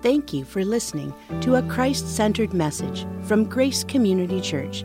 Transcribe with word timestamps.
Thank 0.00 0.32
you 0.32 0.44
for 0.44 0.64
listening 0.64 1.12
to 1.40 1.56
a 1.56 1.62
Christ 1.62 2.14
centered 2.14 2.54
message 2.54 3.04
from 3.22 3.42
Grace 3.42 3.82
Community 3.82 4.40
Church. 4.40 4.84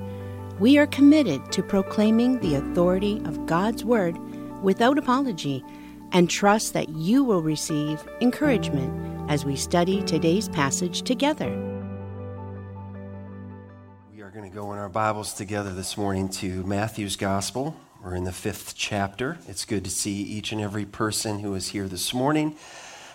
We 0.57 0.79
are 0.79 0.87
committed 0.87 1.51
to 1.51 1.61
proclaiming 1.61 2.39
the 2.39 2.55
authority 2.55 3.21
of 3.25 3.45
God's 3.45 3.85
Word 3.85 4.17
without 4.63 4.97
apology 4.97 5.63
and 6.13 6.31
trust 6.31 6.73
that 6.73 6.89
you 6.89 7.23
will 7.23 7.43
receive 7.43 8.03
encouragement 8.21 9.29
as 9.29 9.45
we 9.45 9.55
study 9.55 10.01
today's 10.01 10.49
passage 10.49 11.03
together. 11.03 11.51
We 14.11 14.23
are 14.23 14.31
going 14.31 14.49
to 14.49 14.55
go 14.55 14.73
in 14.73 14.79
our 14.79 14.89
Bibles 14.89 15.35
together 15.35 15.75
this 15.75 15.95
morning 15.95 16.27
to 16.29 16.63
Matthew's 16.63 17.17
Gospel. 17.17 17.75
We're 18.03 18.15
in 18.15 18.23
the 18.23 18.31
fifth 18.31 18.73
chapter. 18.75 19.37
It's 19.47 19.63
good 19.63 19.83
to 19.83 19.91
see 19.91 20.23
each 20.23 20.51
and 20.51 20.59
every 20.59 20.85
person 20.85 21.37
who 21.37 21.53
is 21.53 21.69
here 21.69 21.87
this 21.87 22.15
morning. 22.15 22.55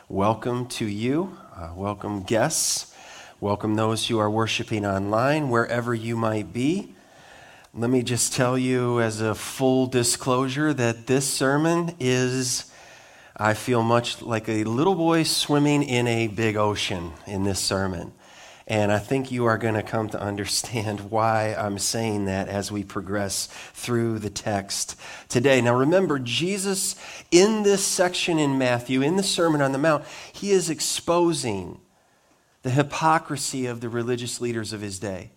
Welcome 0.09 0.69
to 0.69 0.87
you. 0.87 1.37
Uh, 1.59 1.73
welcome 1.75 2.23
guests. 2.23 2.95
Welcome 3.41 3.75
those 3.75 4.07
who 4.07 4.21
are 4.21 4.31
worshiping 4.31 4.87
online, 4.87 5.51
wherever 5.51 5.93
you 5.93 6.17
might 6.17 6.53
be. 6.53 6.95
Let 7.75 7.91
me 7.91 8.05
just 8.05 8.33
tell 8.33 8.57
you, 8.57 9.01
as 9.01 9.21
a 9.21 9.35
full 9.35 9.89
disclosure, 9.89 10.73
that 10.73 11.09
this 11.09 11.29
sermon 11.29 11.97
is, 11.99 12.71
I 13.37 13.55
feel 13.55 13.83
much 13.83 14.23
like 14.23 14.49
a 14.49 14.63
little 14.63 14.95
boy 14.95 15.25
swimming 15.25 15.83
in 15.83 16.07
a 16.07 16.29
big 16.29 16.57
ocean 16.57 17.11
in 17.27 17.43
this 17.43 17.59
sermon. 17.59 18.13
And 18.69 18.93
I 18.93 18.99
think 18.99 19.33
you 19.33 19.47
are 19.47 19.57
going 19.57 19.75
to 19.75 19.83
come 19.83 20.11
to 20.11 20.21
understand 20.21 21.01
why 21.11 21.55
I'm 21.55 21.79
saying 21.79 22.27
that 22.27 22.49
as 22.49 22.71
we 22.71 22.85
progress 22.85 23.49
through 23.73 24.19
the 24.19 24.31
text 24.31 24.95
today. 25.29 25.63
Now, 25.63 25.75
remember, 25.75 26.19
Jesus, 26.19 26.95
in 27.31 27.63
this 27.63 27.85
section 27.85 28.39
in 28.39 28.59
Matthew, 28.59 29.01
in 29.01 29.17
the 29.17 29.23
Sermon 29.23 29.63
on 29.63 29.73
the 29.73 29.79
Mount, 29.79 30.05
he 30.33 30.51
is 30.51 30.69
exposing 30.69 31.81
the 32.63 32.71
hypocrisy 32.71 33.65
of 33.65 33.81
the 33.81 33.89
religious 33.89 34.39
leaders 34.39 34.75
of 34.75 34.83
his 34.83 34.99
day. 34.99 35.31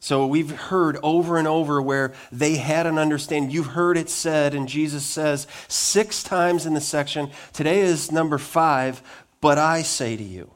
So 0.00 0.26
we've 0.26 0.50
heard 0.50 0.96
over 1.02 1.36
and 1.36 1.46
over 1.46 1.80
where 1.80 2.14
they 2.32 2.56
had 2.56 2.86
an 2.86 2.98
understanding. 2.98 3.50
You've 3.50 3.66
heard 3.66 3.98
it 3.98 4.08
said, 4.08 4.54
and 4.54 4.66
Jesus 4.66 5.04
says 5.04 5.46
six 5.68 6.22
times 6.22 6.64
in 6.64 6.72
the 6.72 6.80
section. 6.80 7.30
Today 7.52 7.80
is 7.80 8.10
number 8.10 8.38
five, 8.38 9.02
but 9.40 9.58
I 9.58 9.82
say 9.82 10.16
to 10.16 10.24
you. 10.24 10.50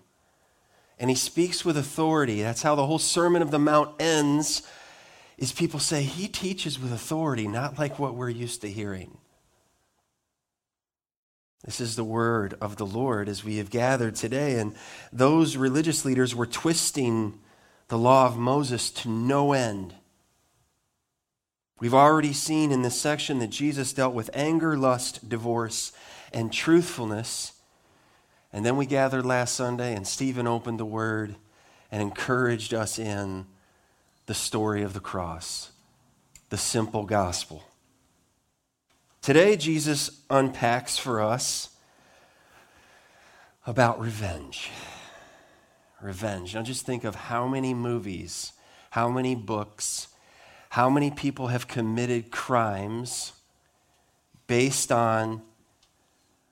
And 0.98 1.10
he 1.10 1.16
speaks 1.16 1.64
with 1.64 1.76
authority. 1.76 2.42
That's 2.42 2.62
how 2.62 2.74
the 2.74 2.86
whole 2.86 2.98
Sermon 2.98 3.42
of 3.42 3.50
the 3.50 3.58
Mount 3.58 4.00
ends. 4.00 4.62
Is 5.36 5.52
people 5.52 5.80
say 5.80 6.02
he 6.02 6.28
teaches 6.28 6.78
with 6.78 6.92
authority, 6.92 7.46
not 7.46 7.78
like 7.78 7.98
what 7.98 8.14
we're 8.14 8.30
used 8.30 8.62
to 8.62 8.70
hearing. 8.70 9.18
This 11.64 11.80
is 11.80 11.96
the 11.96 12.04
word 12.04 12.54
of 12.60 12.76
the 12.76 12.86
Lord 12.86 13.28
as 13.28 13.44
we 13.44 13.56
have 13.56 13.70
gathered 13.70 14.14
today. 14.14 14.58
And 14.58 14.74
those 15.12 15.56
religious 15.56 16.04
leaders 16.04 16.34
were 16.34 16.46
twisting 16.46 17.38
the 17.88 17.98
law 17.98 18.26
of 18.26 18.38
Moses 18.38 18.90
to 18.90 19.08
no 19.08 19.52
end. 19.52 19.94
We've 21.78 21.92
already 21.92 22.32
seen 22.32 22.72
in 22.72 22.82
this 22.82 22.98
section 22.98 23.38
that 23.40 23.50
Jesus 23.50 23.92
dealt 23.92 24.14
with 24.14 24.30
anger, 24.32 24.78
lust, 24.78 25.28
divorce, 25.28 25.92
and 26.32 26.52
truthfulness. 26.52 27.52
And 28.56 28.64
then 28.64 28.78
we 28.78 28.86
gathered 28.86 29.26
last 29.26 29.54
Sunday, 29.54 29.94
and 29.94 30.06
Stephen 30.06 30.46
opened 30.46 30.80
the 30.80 30.86
word 30.86 31.36
and 31.92 32.00
encouraged 32.00 32.72
us 32.72 32.98
in 32.98 33.44
the 34.24 34.32
story 34.32 34.80
of 34.80 34.94
the 34.94 34.98
cross, 34.98 35.72
the 36.48 36.56
simple 36.56 37.02
gospel. 37.02 37.64
Today, 39.20 39.56
Jesus 39.56 40.22
unpacks 40.30 40.96
for 40.96 41.20
us 41.20 41.68
about 43.66 44.00
revenge. 44.00 44.70
Revenge. 46.00 46.54
Now, 46.54 46.62
just 46.62 46.86
think 46.86 47.04
of 47.04 47.14
how 47.14 47.46
many 47.46 47.74
movies, 47.74 48.54
how 48.88 49.10
many 49.10 49.34
books, 49.34 50.08
how 50.70 50.88
many 50.88 51.10
people 51.10 51.48
have 51.48 51.68
committed 51.68 52.30
crimes 52.30 53.34
based 54.46 54.90
on, 54.90 55.42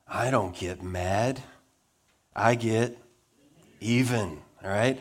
I 0.06 0.30
don't 0.30 0.54
get 0.54 0.82
mad, 0.82 1.42
I 2.34 2.54
get 2.54 2.98
even, 3.80 4.38
all 4.62 4.70
right? 4.70 4.98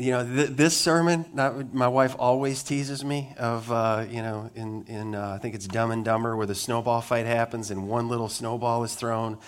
you 0.00 0.12
know, 0.12 0.24
th- 0.24 0.50
this 0.50 0.76
sermon, 0.76 1.26
not, 1.34 1.74
my 1.74 1.88
wife 1.88 2.16
always 2.18 2.62
teases 2.62 3.04
me 3.04 3.34
of, 3.36 3.70
uh, 3.70 4.06
you 4.08 4.22
know, 4.22 4.50
in, 4.54 4.84
in 4.84 5.14
uh, 5.14 5.34
I 5.36 5.38
think 5.38 5.54
it's 5.54 5.66
Dumb 5.66 5.90
and 5.90 6.04
Dumber 6.04 6.36
where 6.36 6.46
the 6.46 6.54
snowball 6.54 7.00
fight 7.00 7.26
happens 7.26 7.70
and 7.70 7.86
one 7.86 8.08
little 8.08 8.28
snowball 8.28 8.82
is 8.84 8.94
thrown. 8.94 9.38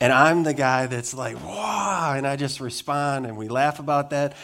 And 0.00 0.12
I'm 0.12 0.42
the 0.42 0.52
guy 0.52 0.86
that's 0.86 1.14
like, 1.14 1.42
wow, 1.42 2.12
and 2.14 2.26
I 2.26 2.36
just 2.36 2.60
respond 2.60 3.24
and 3.24 3.36
we 3.38 3.48
laugh 3.48 3.78
about 3.78 4.10
that. 4.10 4.34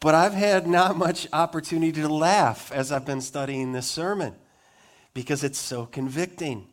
But 0.00 0.14
I've 0.14 0.34
had 0.34 0.66
not 0.66 0.96
much 0.96 1.28
opportunity 1.32 2.00
to 2.02 2.08
laugh 2.08 2.72
as 2.72 2.90
I've 2.90 3.06
been 3.06 3.20
studying 3.20 3.72
this 3.72 3.86
sermon 3.86 4.34
because 5.14 5.44
it's 5.44 5.58
so 5.58 5.86
convicting. 5.86 6.66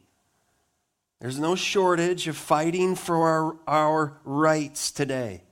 There's 1.23 1.39
no 1.39 1.56
shortage 1.56 2.28
of 2.28 2.35
fighting 2.35 2.95
for 2.95 3.29
our, 3.29 3.56
our 3.66 4.17
rights 4.25 4.91
today. 4.91 5.44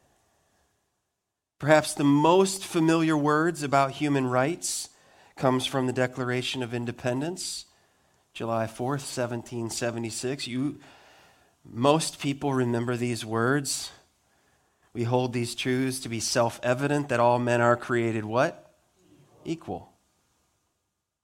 Perhaps 1.59 1.93
the 1.93 2.03
most 2.03 2.65
familiar 2.65 3.15
words 3.15 3.63
about 3.63 3.91
human 3.91 4.27
rights 4.27 4.89
comes 5.37 5.65
from 5.65 5.87
the 5.87 5.93
Declaration 5.93 6.61
of 6.61 6.73
Independence, 6.73 7.67
July 8.33 8.65
4th, 8.65 8.99
1776. 9.15 10.45
You 10.45 10.77
most 11.63 12.19
people 12.19 12.53
remember 12.53 12.97
these 12.97 13.25
words. 13.25 13.91
We 14.91 15.03
hold 15.05 15.31
these 15.31 15.55
truths 15.55 16.01
to 16.01 16.09
be 16.09 16.19
self-evident 16.19 17.07
that 17.07 17.21
all 17.21 17.39
men 17.39 17.61
are 17.61 17.77
created 17.77 18.25
what? 18.25 18.73
Equal. 19.45 19.93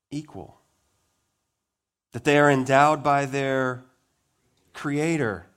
Equal. 0.10 0.62
That 2.14 2.24
they 2.24 2.40
are 2.40 2.50
endowed 2.50 3.04
by 3.04 3.26
their 3.26 3.84
creator 4.78 5.48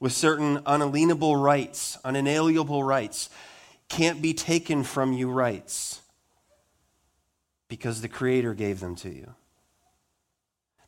with 0.00 0.12
certain 0.12 0.60
unalienable 0.66 1.36
rights, 1.36 1.96
unalienable 2.04 2.82
rights, 2.82 3.30
can't 3.88 4.20
be 4.20 4.34
taken 4.34 4.82
from 4.82 5.12
you 5.12 5.30
rights 5.30 6.02
because 7.68 8.02
the 8.02 8.08
Creator 8.08 8.54
gave 8.54 8.80
them 8.80 8.96
to 8.96 9.08
you. 9.08 9.34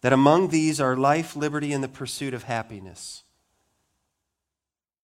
That 0.01 0.13
among 0.13 0.49
these 0.49 0.81
are 0.81 0.97
life, 0.97 1.37
liberty, 1.37 1.73
and 1.73 1.83
the 1.83 1.89
pursuit 1.89 2.35
of 2.35 2.43
happiness. 2.43 3.23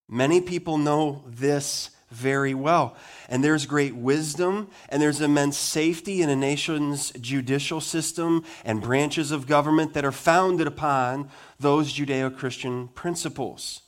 Many 0.07 0.41
people 0.41 0.77
know 0.77 1.23
this 1.25 1.89
very 2.13 2.53
well. 2.53 2.95
And 3.27 3.43
there's 3.43 3.65
great 3.65 3.95
wisdom, 3.95 4.69
and 4.89 5.01
there's 5.01 5.21
immense 5.21 5.57
safety 5.57 6.21
in 6.21 6.29
a 6.29 6.35
nation's 6.35 7.11
judicial 7.11 7.81
system 7.81 8.43
and 8.63 8.81
branches 8.81 9.31
of 9.31 9.47
government 9.47 9.93
that 9.93 10.05
are 10.05 10.11
founded 10.11 10.67
upon 10.67 11.29
those 11.59 11.93
Judeo 11.93 12.35
Christian 12.35 12.89
principles. 12.89 13.81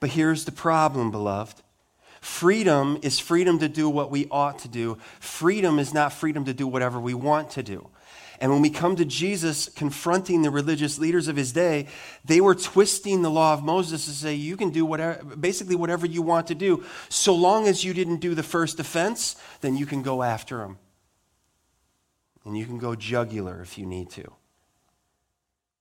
But 0.00 0.10
here's 0.10 0.44
the 0.44 0.52
problem, 0.52 1.10
beloved. 1.10 1.62
Freedom 2.20 2.98
is 3.02 3.18
freedom 3.18 3.58
to 3.60 3.68
do 3.68 3.88
what 3.88 4.10
we 4.10 4.26
ought 4.30 4.58
to 4.60 4.68
do. 4.68 4.98
Freedom 5.20 5.78
is 5.78 5.94
not 5.94 6.12
freedom 6.12 6.44
to 6.44 6.54
do 6.54 6.66
whatever 6.66 6.98
we 6.98 7.14
want 7.14 7.50
to 7.50 7.62
do. 7.62 7.88
And 8.40 8.52
when 8.52 8.62
we 8.62 8.70
come 8.70 8.94
to 8.96 9.04
Jesus 9.04 9.68
confronting 9.68 10.42
the 10.42 10.50
religious 10.50 10.98
leaders 10.98 11.26
of 11.26 11.36
his 11.36 11.52
day, 11.52 11.88
they 12.24 12.40
were 12.40 12.54
twisting 12.54 13.22
the 13.22 13.30
law 13.30 13.52
of 13.52 13.64
Moses 13.64 14.04
to 14.04 14.12
say, 14.12 14.34
you 14.34 14.56
can 14.56 14.70
do 14.70 14.86
whatever, 14.86 15.24
basically 15.24 15.74
whatever 15.74 16.06
you 16.06 16.22
want 16.22 16.46
to 16.46 16.54
do. 16.54 16.84
So 17.08 17.34
long 17.34 17.66
as 17.66 17.84
you 17.84 17.92
didn't 17.94 18.18
do 18.18 18.36
the 18.36 18.44
first 18.44 18.78
offense, 18.78 19.34
then 19.60 19.76
you 19.76 19.86
can 19.86 20.02
go 20.02 20.22
after 20.22 20.58
them. 20.58 20.78
And 22.44 22.56
you 22.56 22.64
can 22.64 22.78
go 22.78 22.94
jugular 22.94 23.60
if 23.60 23.76
you 23.76 23.86
need 23.86 24.10
to. 24.10 24.32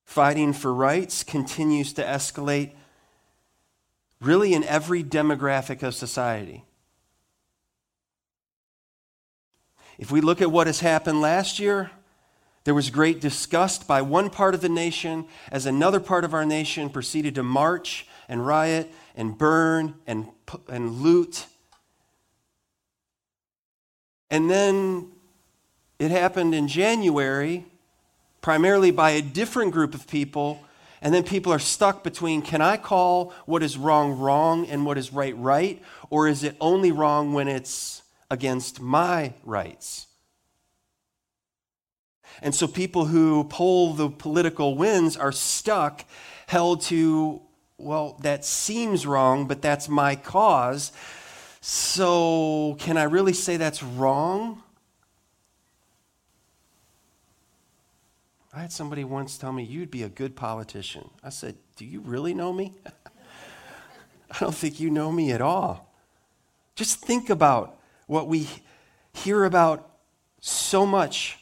Fighting 0.03 0.53
for 0.53 0.73
rights 0.73 1.23
continues 1.23 1.93
to 1.93 2.03
escalate 2.03 2.71
really 4.19 4.53
in 4.53 4.63
every 4.63 5.03
demographic 5.03 5.83
of 5.83 5.93
society. 5.93 6.63
If 9.99 10.11
we 10.11 10.21
look 10.21 10.41
at 10.41 10.51
what 10.51 10.67
has 10.67 10.79
happened 10.79 11.21
last 11.21 11.59
year, 11.59 11.91
there 12.67 12.73
was 12.73 12.89
great 12.89 13.21
disgust 13.21 13.87
by 13.87 14.01
one 14.01 14.29
part 14.29 14.53
of 14.53 14.59
the 14.59 14.67
nation 14.67 15.25
as 15.53 15.65
another 15.65 16.01
part 16.01 16.25
of 16.25 16.33
our 16.33 16.45
nation 16.45 16.89
proceeded 16.89 17.33
to 17.33 17.41
march 17.41 18.05
and 18.27 18.45
riot 18.45 18.91
and 19.15 19.37
burn 19.37 19.95
and, 20.05 20.27
and 20.67 20.91
loot. 20.95 21.45
And 24.29 24.51
then 24.51 25.13
it 25.97 26.11
happened 26.11 26.53
in 26.53 26.67
January, 26.67 27.63
primarily 28.41 28.91
by 28.91 29.11
a 29.11 29.21
different 29.21 29.71
group 29.71 29.93
of 29.95 30.05
people 30.05 30.61
and 31.01 31.13
then 31.13 31.23
people 31.23 31.53
are 31.53 31.59
stuck 31.59 32.03
between 32.03 32.41
can 32.41 32.61
I 32.61 32.75
call 32.75 33.33
what 33.45 33.63
is 33.63 33.77
wrong 33.77 34.19
wrong 34.19 34.67
and 34.67 34.85
what 34.85 34.97
is 34.97 35.13
right 35.13 35.37
right? 35.37 35.81
Or 36.09 36.27
is 36.27 36.43
it 36.43 36.57
only 36.59 36.91
wrong 36.91 37.31
when 37.31 37.47
it's 37.47 38.01
against 38.29 38.81
my 38.81 39.35
rights? 39.45 40.07
And 42.41 42.53
so 42.53 42.67
people 42.67 43.05
who 43.05 43.43
pull 43.45 43.93
the 43.93 44.09
political 44.09 44.75
winds 44.75 45.17
are 45.17 45.31
stuck, 45.31 46.05
held 46.47 46.81
to 46.83 47.41
well, 47.79 48.17
that 48.21 48.43
seems 48.43 49.05
wrong, 49.05 49.47
but 49.47 49.61
that's 49.61 49.87
my 49.87 50.15
cause. 50.15 50.91
So, 51.61 52.75
can 52.79 52.97
I 52.97 53.03
really 53.03 53.33
say 53.33 53.57
that's 53.57 53.83
wrong? 53.83 54.63
I 58.51 58.61
had 58.61 58.71
somebody 58.71 59.03
once 59.03 59.37
tell 59.37 59.51
me, 59.51 59.63
You'd 59.63 59.91
be 59.91 60.01
a 60.01 60.09
good 60.09 60.35
politician. 60.35 61.09
I 61.23 61.29
said, 61.29 61.55
Do 61.75 61.85
you 61.85 61.99
really 62.01 62.33
know 62.33 62.51
me? 62.51 62.73
I 64.31 64.39
don't 64.39 64.55
think 64.55 64.79
you 64.79 64.89
know 64.89 65.11
me 65.11 65.31
at 65.31 65.41
all. 65.41 65.93
Just 66.75 66.99
think 66.99 67.29
about 67.29 67.79
what 68.07 68.27
we 68.27 68.49
hear 69.13 69.45
about 69.45 69.89
so 70.41 70.85
much 70.85 71.37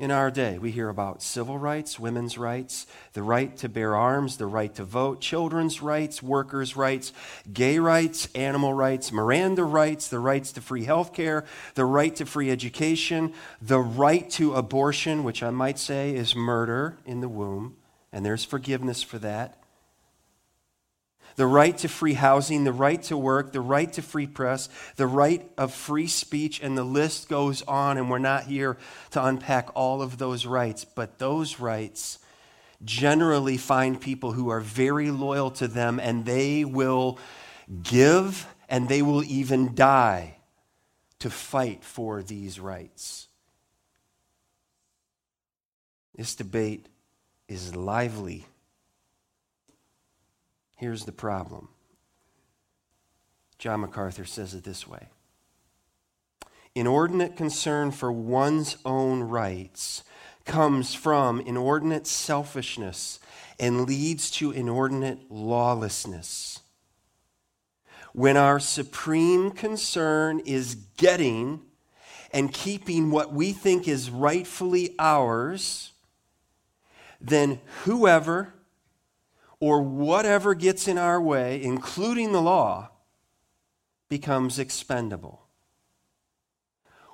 in 0.00 0.10
our 0.10 0.30
day. 0.30 0.58
We 0.58 0.70
hear 0.70 0.88
about 0.88 1.22
civil 1.22 1.58
rights, 1.58 2.00
women's 2.00 2.38
rights, 2.38 2.86
the 3.12 3.22
right 3.22 3.54
to 3.58 3.68
bear 3.68 3.94
arms, 3.94 4.38
the 4.38 4.46
right 4.46 4.74
to 4.76 4.82
vote, 4.82 5.20
children's 5.20 5.82
rights, 5.82 6.22
workers' 6.22 6.74
rights, 6.74 7.12
gay 7.52 7.78
rights, 7.78 8.26
animal 8.34 8.72
rights, 8.72 9.12
Miranda 9.12 9.62
rights, 9.62 10.08
the 10.08 10.18
rights 10.18 10.52
to 10.52 10.62
free 10.62 10.84
health 10.84 11.12
care, 11.12 11.44
the 11.74 11.84
right 11.84 12.16
to 12.16 12.24
free 12.24 12.50
education, 12.50 13.34
the 13.60 13.78
right 13.78 14.28
to 14.30 14.54
abortion, 14.54 15.22
which 15.22 15.42
I 15.42 15.50
might 15.50 15.78
say 15.78 16.14
is 16.16 16.34
murder 16.34 16.96
in 17.04 17.20
the 17.20 17.28
womb, 17.28 17.76
and 18.10 18.24
there's 18.24 18.44
forgiveness 18.44 19.02
for 19.02 19.18
that 19.18 19.59
the 21.36 21.46
right 21.46 21.76
to 21.78 21.88
free 21.88 22.14
housing, 22.14 22.64
the 22.64 22.72
right 22.72 23.02
to 23.04 23.16
work, 23.16 23.52
the 23.52 23.60
right 23.60 23.92
to 23.94 24.02
free 24.02 24.26
press, 24.26 24.68
the 24.96 25.06
right 25.06 25.50
of 25.56 25.72
free 25.72 26.06
speech, 26.06 26.60
and 26.62 26.76
the 26.76 26.84
list 26.84 27.28
goes 27.28 27.62
on. 27.62 27.98
And 27.98 28.10
we're 28.10 28.18
not 28.18 28.44
here 28.44 28.76
to 29.10 29.24
unpack 29.24 29.70
all 29.74 30.02
of 30.02 30.18
those 30.18 30.46
rights, 30.46 30.84
but 30.84 31.18
those 31.18 31.60
rights 31.60 32.18
generally 32.84 33.56
find 33.56 34.00
people 34.00 34.32
who 34.32 34.48
are 34.48 34.60
very 34.60 35.10
loyal 35.10 35.50
to 35.52 35.68
them, 35.68 36.00
and 36.00 36.24
they 36.24 36.64
will 36.64 37.18
give 37.82 38.46
and 38.68 38.88
they 38.88 39.02
will 39.02 39.24
even 39.24 39.74
die 39.74 40.36
to 41.18 41.28
fight 41.28 41.84
for 41.84 42.22
these 42.22 42.58
rights. 42.58 43.28
This 46.14 46.34
debate 46.34 46.86
is 47.48 47.74
lively 47.74 48.46
Here's 50.80 51.04
the 51.04 51.12
problem 51.12 51.68
John 53.58 53.80
MacArthur 53.80 54.24
says 54.24 54.54
it 54.54 54.64
this 54.64 54.88
way 54.88 55.08
Inordinate 56.74 57.36
concern 57.36 57.90
for 57.90 58.10
one's 58.10 58.78
own 58.86 59.24
rights 59.24 60.04
comes 60.46 60.94
from 60.94 61.38
inordinate 61.42 62.06
selfishness 62.06 63.20
and 63.58 63.86
leads 63.86 64.30
to 64.30 64.52
inordinate 64.52 65.30
lawlessness. 65.30 66.60
When 68.14 68.38
our 68.38 68.58
supreme 68.58 69.50
concern 69.50 70.40
is 70.46 70.76
getting 70.96 71.60
and 72.32 72.54
keeping 72.54 73.10
what 73.10 73.34
we 73.34 73.52
think 73.52 73.86
is 73.86 74.10
rightfully 74.10 74.94
ours, 74.98 75.92
then 77.20 77.60
whoever 77.82 78.54
or 79.60 79.82
whatever 79.82 80.54
gets 80.54 80.88
in 80.88 80.96
our 80.98 81.20
way, 81.20 81.62
including 81.62 82.32
the 82.32 82.40
law, 82.40 82.90
becomes 84.08 84.58
expendable. 84.58 85.42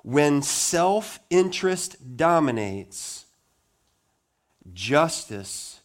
When 0.01 0.41
self 0.41 1.19
interest 1.29 2.15
dominates, 2.15 3.25
justice 4.73 5.81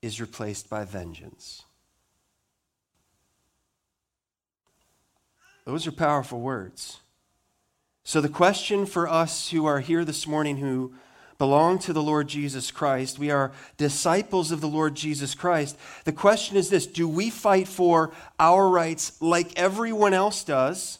is 0.00 0.20
replaced 0.20 0.70
by 0.70 0.84
vengeance. 0.84 1.64
Those 5.64 5.86
are 5.86 5.92
powerful 5.92 6.40
words. 6.40 7.00
So, 8.02 8.20
the 8.20 8.28
question 8.28 8.86
for 8.86 9.08
us 9.08 9.50
who 9.50 9.66
are 9.66 9.80
here 9.80 10.04
this 10.04 10.26
morning 10.26 10.56
who 10.56 10.94
belong 11.40 11.78
to 11.78 11.94
the 11.94 12.02
Lord 12.02 12.28
Jesus 12.28 12.70
Christ. 12.70 13.18
We 13.18 13.30
are 13.30 13.50
disciples 13.78 14.52
of 14.52 14.60
the 14.60 14.68
Lord 14.68 14.94
Jesus 14.94 15.34
Christ. 15.34 15.74
The 16.04 16.12
question 16.12 16.58
is 16.58 16.68
this 16.68 16.86
Do 16.86 17.08
we 17.08 17.30
fight 17.30 17.66
for 17.66 18.12
our 18.38 18.68
rights 18.68 19.20
like 19.22 19.58
everyone 19.58 20.12
else 20.12 20.44
does? 20.44 20.98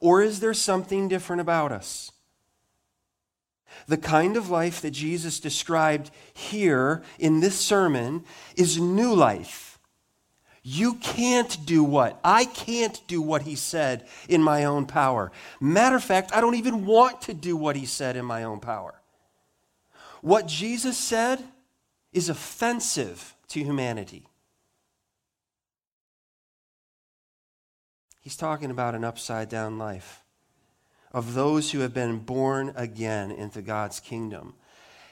Or 0.00 0.22
is 0.22 0.40
there 0.40 0.54
something 0.54 1.08
different 1.08 1.42
about 1.42 1.72
us? 1.72 2.10
The 3.86 3.98
kind 3.98 4.38
of 4.38 4.48
life 4.48 4.80
that 4.80 4.92
Jesus 4.92 5.40
described 5.40 6.10
here 6.32 7.02
in 7.18 7.40
this 7.40 7.60
sermon 7.60 8.24
is 8.56 8.80
new 8.80 9.12
life. 9.12 9.78
You 10.62 10.94
can't 10.94 11.66
do 11.66 11.84
what? 11.84 12.18
I 12.24 12.46
can't 12.46 12.98
do 13.06 13.20
what 13.20 13.42
he 13.42 13.56
said 13.56 14.06
in 14.26 14.42
my 14.42 14.64
own 14.64 14.86
power. 14.86 15.32
Matter 15.60 15.96
of 15.96 16.04
fact, 16.04 16.32
I 16.32 16.40
don't 16.40 16.54
even 16.54 16.86
want 16.86 17.20
to 17.22 17.34
do 17.34 17.58
what 17.58 17.76
he 17.76 17.84
said 17.84 18.16
in 18.16 18.24
my 18.24 18.44
own 18.44 18.60
power. 18.60 18.97
What 20.20 20.46
Jesus 20.46 20.98
said 20.98 21.42
is 22.12 22.28
offensive 22.28 23.34
to 23.48 23.62
humanity. 23.62 24.26
He's 28.20 28.36
talking 28.36 28.70
about 28.70 28.94
an 28.94 29.04
upside 29.04 29.48
down 29.48 29.78
life 29.78 30.22
of 31.12 31.34
those 31.34 31.70
who 31.70 31.80
have 31.80 31.94
been 31.94 32.18
born 32.18 32.72
again 32.76 33.30
into 33.30 33.62
God's 33.62 34.00
kingdom. 34.00 34.54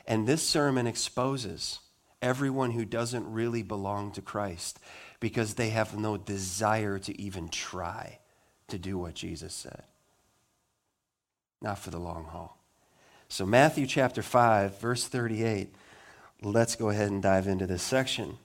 And 0.06 0.26
this 0.26 0.46
sermon 0.46 0.86
exposes 0.86 1.80
everyone 2.20 2.72
who 2.72 2.84
doesn't 2.84 3.32
really 3.32 3.62
belong 3.62 4.12
to 4.12 4.22
Christ 4.22 4.78
because 5.20 5.54
they 5.54 5.70
have 5.70 5.98
no 5.98 6.16
desire 6.16 6.98
to 6.98 7.20
even 7.20 7.48
try 7.48 8.18
to 8.68 8.78
do 8.78 8.98
what 8.98 9.14
Jesus 9.14 9.54
said. 9.54 9.84
Not 11.62 11.78
for 11.78 11.90
the 11.90 11.98
long 11.98 12.24
haul. 12.24 12.58
So, 13.28 13.44
Matthew 13.44 13.86
chapter 13.86 14.22
5, 14.22 14.78
verse 14.80 15.06
38, 15.08 15.74
let's 16.42 16.76
go 16.76 16.90
ahead 16.90 17.10
and 17.10 17.22
dive 17.22 17.46
into 17.46 17.66
this 17.66 17.82
section. 17.82 18.38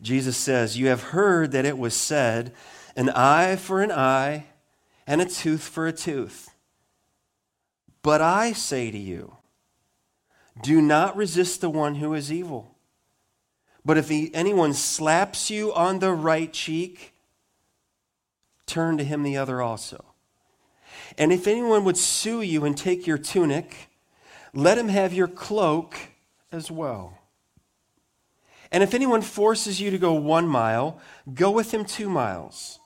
Jesus 0.00 0.36
says, 0.36 0.78
You 0.78 0.88
have 0.88 1.02
heard 1.02 1.52
that 1.52 1.64
it 1.64 1.78
was 1.78 1.94
said, 1.94 2.52
an 2.96 3.10
eye 3.10 3.56
for 3.56 3.82
an 3.82 3.90
eye 3.90 4.46
and 5.06 5.20
a 5.20 5.26
tooth 5.26 5.62
for 5.62 5.86
a 5.86 5.92
tooth. 5.92 6.50
But 8.02 8.20
I 8.20 8.52
say 8.52 8.90
to 8.90 8.98
you, 8.98 9.36
do 10.62 10.80
not 10.80 11.16
resist 11.16 11.60
the 11.60 11.70
one 11.70 11.96
who 11.96 12.14
is 12.14 12.30
evil. 12.30 12.76
But 13.84 13.98
if 13.98 14.08
he, 14.08 14.32
anyone 14.34 14.72
slaps 14.72 15.50
you 15.50 15.74
on 15.74 15.98
the 15.98 16.12
right 16.12 16.52
cheek, 16.52 17.14
turn 18.66 18.96
to 18.98 19.04
him 19.04 19.22
the 19.22 19.36
other 19.36 19.60
also. 19.60 20.13
And 21.16 21.32
if 21.32 21.46
anyone 21.46 21.84
would 21.84 21.96
sue 21.96 22.40
you 22.40 22.64
and 22.64 22.76
take 22.76 23.06
your 23.06 23.18
tunic, 23.18 23.88
let 24.52 24.78
him 24.78 24.88
have 24.88 25.12
your 25.12 25.28
cloak 25.28 25.96
as 26.50 26.70
well. 26.70 27.18
And 28.72 28.82
if 28.82 28.94
anyone 28.94 29.22
forces 29.22 29.80
you 29.80 29.90
to 29.90 29.98
go 29.98 30.14
one 30.14 30.48
mile, 30.48 30.98
go 31.32 31.50
with 31.50 31.72
him 31.72 31.84
two 31.84 32.08
miles. 32.08 32.80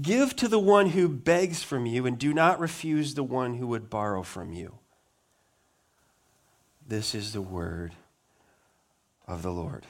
Give 0.00 0.34
to 0.36 0.48
the 0.48 0.58
one 0.58 0.90
who 0.90 1.08
begs 1.08 1.62
from 1.62 1.86
you, 1.86 2.06
and 2.06 2.18
do 2.18 2.32
not 2.32 2.60
refuse 2.60 3.14
the 3.14 3.24
one 3.24 3.54
who 3.54 3.66
would 3.68 3.90
borrow 3.90 4.22
from 4.22 4.52
you. 4.52 4.78
This 6.86 7.14
is 7.14 7.32
the 7.32 7.42
word 7.42 7.92
of 9.26 9.42
the 9.42 9.52
Lord. 9.52 9.86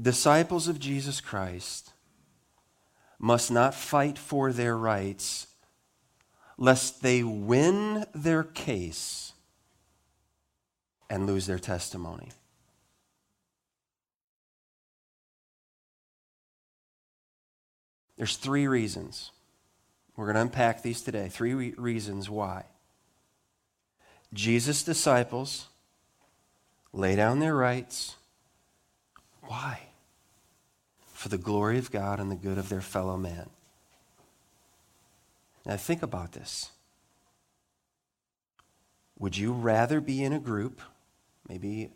Disciples 0.00 0.68
of 0.68 0.78
Jesus 0.78 1.20
Christ 1.20 1.91
must 3.22 3.52
not 3.52 3.72
fight 3.72 4.18
for 4.18 4.52
their 4.52 4.76
rights, 4.76 5.46
lest 6.58 7.02
they 7.02 7.22
win 7.22 8.04
their 8.12 8.42
case 8.42 9.32
and 11.08 11.26
lose 11.26 11.46
their 11.46 11.60
testimony. 11.60 12.30
There's 18.16 18.36
three 18.36 18.66
reasons. 18.66 19.30
We're 20.16 20.26
going 20.26 20.34
to 20.34 20.42
unpack 20.42 20.82
these 20.82 21.00
today. 21.00 21.28
Three 21.28 21.54
re- 21.54 21.74
reasons 21.76 22.28
why. 22.28 22.64
Jesus' 24.34 24.82
disciples 24.82 25.68
lay 26.92 27.14
down 27.14 27.38
their 27.38 27.54
rights. 27.54 28.16
Why? 29.42 29.91
For 31.22 31.28
the 31.28 31.38
glory 31.38 31.78
of 31.78 31.92
God 31.92 32.18
and 32.18 32.32
the 32.32 32.36
good 32.36 32.58
of 32.58 32.68
their 32.68 32.80
fellow 32.80 33.16
man. 33.16 33.48
Now, 35.64 35.76
think 35.76 36.02
about 36.02 36.32
this. 36.32 36.72
Would 39.20 39.36
you 39.36 39.52
rather 39.52 40.00
be 40.00 40.24
in 40.24 40.32
a 40.32 40.40
group, 40.40 40.80
maybe 41.48 41.90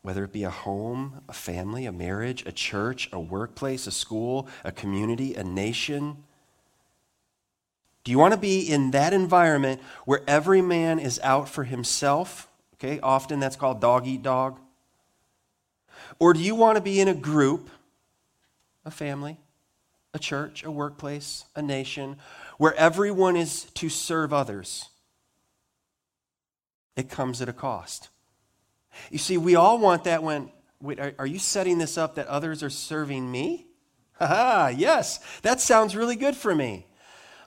whether 0.00 0.24
it 0.24 0.32
be 0.32 0.44
a 0.44 0.50
home, 0.50 1.20
a 1.28 1.34
family, 1.34 1.84
a 1.84 1.92
marriage, 1.92 2.46
a 2.46 2.52
church, 2.52 3.10
a 3.12 3.20
workplace, 3.20 3.86
a 3.86 3.90
school, 3.90 4.48
a 4.64 4.72
community, 4.72 5.34
a 5.34 5.44
nation? 5.44 6.24
Do 8.02 8.12
you 8.12 8.18
want 8.18 8.32
to 8.32 8.40
be 8.40 8.60
in 8.60 8.92
that 8.92 9.12
environment 9.12 9.82
where 10.06 10.22
every 10.26 10.62
man 10.62 10.98
is 10.98 11.20
out 11.22 11.50
for 11.50 11.64
himself? 11.64 12.48
Okay, 12.76 12.98
often 13.00 13.40
that's 13.40 13.56
called 13.56 13.82
dog 13.82 14.06
eat 14.06 14.22
dog. 14.22 14.58
Or 16.18 16.32
do 16.32 16.40
you 16.40 16.54
want 16.54 16.76
to 16.76 16.82
be 16.82 16.98
in 16.98 17.08
a 17.08 17.14
group, 17.14 17.68
a 18.84 18.90
family, 18.90 19.38
a 20.14 20.18
church, 20.18 20.64
a 20.64 20.70
workplace, 20.70 21.44
a 21.56 21.62
nation, 21.62 22.16
where 22.58 22.74
everyone 22.74 23.36
is 23.36 23.64
to 23.74 23.88
serve 23.88 24.32
others? 24.32 24.88
It 26.96 27.08
comes 27.08 27.40
at 27.40 27.48
a 27.48 27.52
cost. 27.52 28.08
You 29.10 29.18
see, 29.18 29.38
we 29.38 29.54
all 29.56 29.78
want 29.78 30.04
that 30.04 30.22
when, 30.22 30.50
wait, 30.80 31.00
are, 31.00 31.14
are 31.18 31.26
you 31.26 31.38
setting 31.38 31.78
this 31.78 31.96
up 31.96 32.16
that 32.16 32.26
others 32.26 32.62
are 32.62 32.70
serving 32.70 33.30
me? 33.30 33.66
Ha 34.18 34.72
yes, 34.76 35.18
that 35.42 35.60
sounds 35.60 35.96
really 35.96 36.16
good 36.16 36.36
for 36.36 36.54
me. 36.54 36.86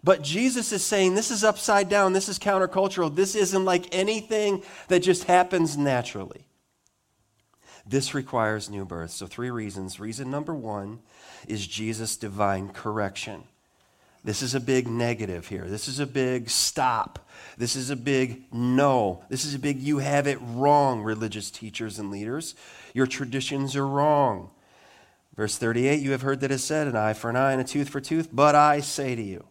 But 0.03 0.21
Jesus 0.21 0.71
is 0.71 0.83
saying 0.83 1.15
this 1.15 1.31
is 1.31 1.43
upside 1.43 1.89
down, 1.89 2.13
this 2.13 2.29
is 2.29 2.37
countercultural, 2.37 3.15
this 3.15 3.33
isn't 3.33 3.65
like 3.65 3.93
anything 3.93 4.63
that 4.87 4.99
just 4.99 5.23
happens 5.23 5.77
naturally. 5.77 6.44
This 7.87 8.13
requires 8.13 8.69
new 8.69 8.85
birth. 8.85 9.11
So, 9.11 9.27
three 9.27 9.51
reasons. 9.51 9.99
Reason 9.99 10.29
number 10.29 10.53
one 10.53 10.99
is 11.47 11.67
Jesus' 11.67 12.17
divine 12.17 12.69
correction. 12.69 13.43
This 14.23 14.41
is 14.41 14.55
a 14.55 14.59
big 14.59 14.87
negative 14.87 15.47
here. 15.47 15.65
This 15.65 15.87
is 15.87 15.99
a 15.99 16.07
big 16.07 16.49
stop. 16.49 17.29
This 17.59 17.75
is 17.75 17.91
a 17.91 17.95
big 17.95 18.41
no. 18.51 19.23
This 19.29 19.45
is 19.45 19.53
a 19.53 19.59
big 19.59 19.79
you 19.79 19.99
have 19.99 20.25
it 20.25 20.39
wrong, 20.41 21.03
religious 21.03 21.51
teachers 21.51 21.99
and 21.99 22.09
leaders. 22.09 22.55
Your 22.95 23.05
traditions 23.05 23.75
are 23.75 23.85
wrong. 23.85 24.49
Verse 25.35 25.57
38 25.59 26.01
You 26.01 26.11
have 26.11 26.23
heard 26.23 26.39
that 26.39 26.51
it 26.51 26.57
said, 26.57 26.87
an 26.87 26.95
eye 26.95 27.13
for 27.13 27.29
an 27.29 27.35
eye 27.35 27.51
and 27.51 27.61
a 27.61 27.63
tooth 27.63 27.89
for 27.89 28.01
tooth, 28.01 28.29
but 28.33 28.55
I 28.55 28.79
say 28.79 29.15
to 29.15 29.21
you. 29.21 29.45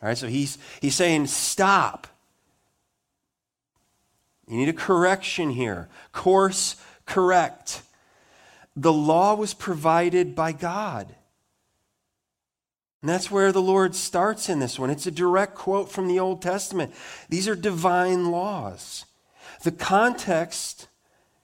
All 0.00 0.08
right, 0.08 0.18
so 0.18 0.28
he's, 0.28 0.56
he's 0.80 0.94
saying, 0.94 1.26
stop. 1.26 2.06
You 4.46 4.56
need 4.56 4.68
a 4.68 4.72
correction 4.72 5.50
here. 5.50 5.88
Course 6.12 6.76
correct. 7.06 7.82
The 8.76 8.92
law 8.92 9.34
was 9.34 9.54
provided 9.54 10.34
by 10.34 10.52
God. 10.52 11.14
And 13.02 13.08
that's 13.08 13.30
where 13.30 13.50
the 13.50 13.60
Lord 13.60 13.94
starts 13.94 14.48
in 14.48 14.60
this 14.60 14.78
one. 14.78 14.88
It's 14.88 15.06
a 15.06 15.10
direct 15.10 15.56
quote 15.56 15.90
from 15.90 16.06
the 16.06 16.20
Old 16.20 16.40
Testament. 16.40 16.94
These 17.28 17.48
are 17.48 17.56
divine 17.56 18.30
laws. 18.30 19.06
The 19.64 19.72
context 19.72 20.88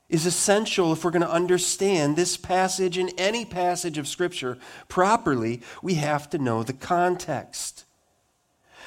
is 0.09 0.25
essential 0.25 0.93
if 0.93 1.05
we're 1.05 1.11
going 1.11 1.23
to 1.23 1.31
understand 1.31 2.17
this 2.17 2.37
passage 2.37 2.97
and 2.97 3.13
any 3.19 3.45
passage 3.45 3.99
of 3.99 4.09
Scripture 4.09 4.57
properly. 4.89 5.61
We 5.83 5.95
have 5.95 6.31
to 6.31 6.39
know 6.39 6.63
the 6.63 6.73
context. 6.73 7.85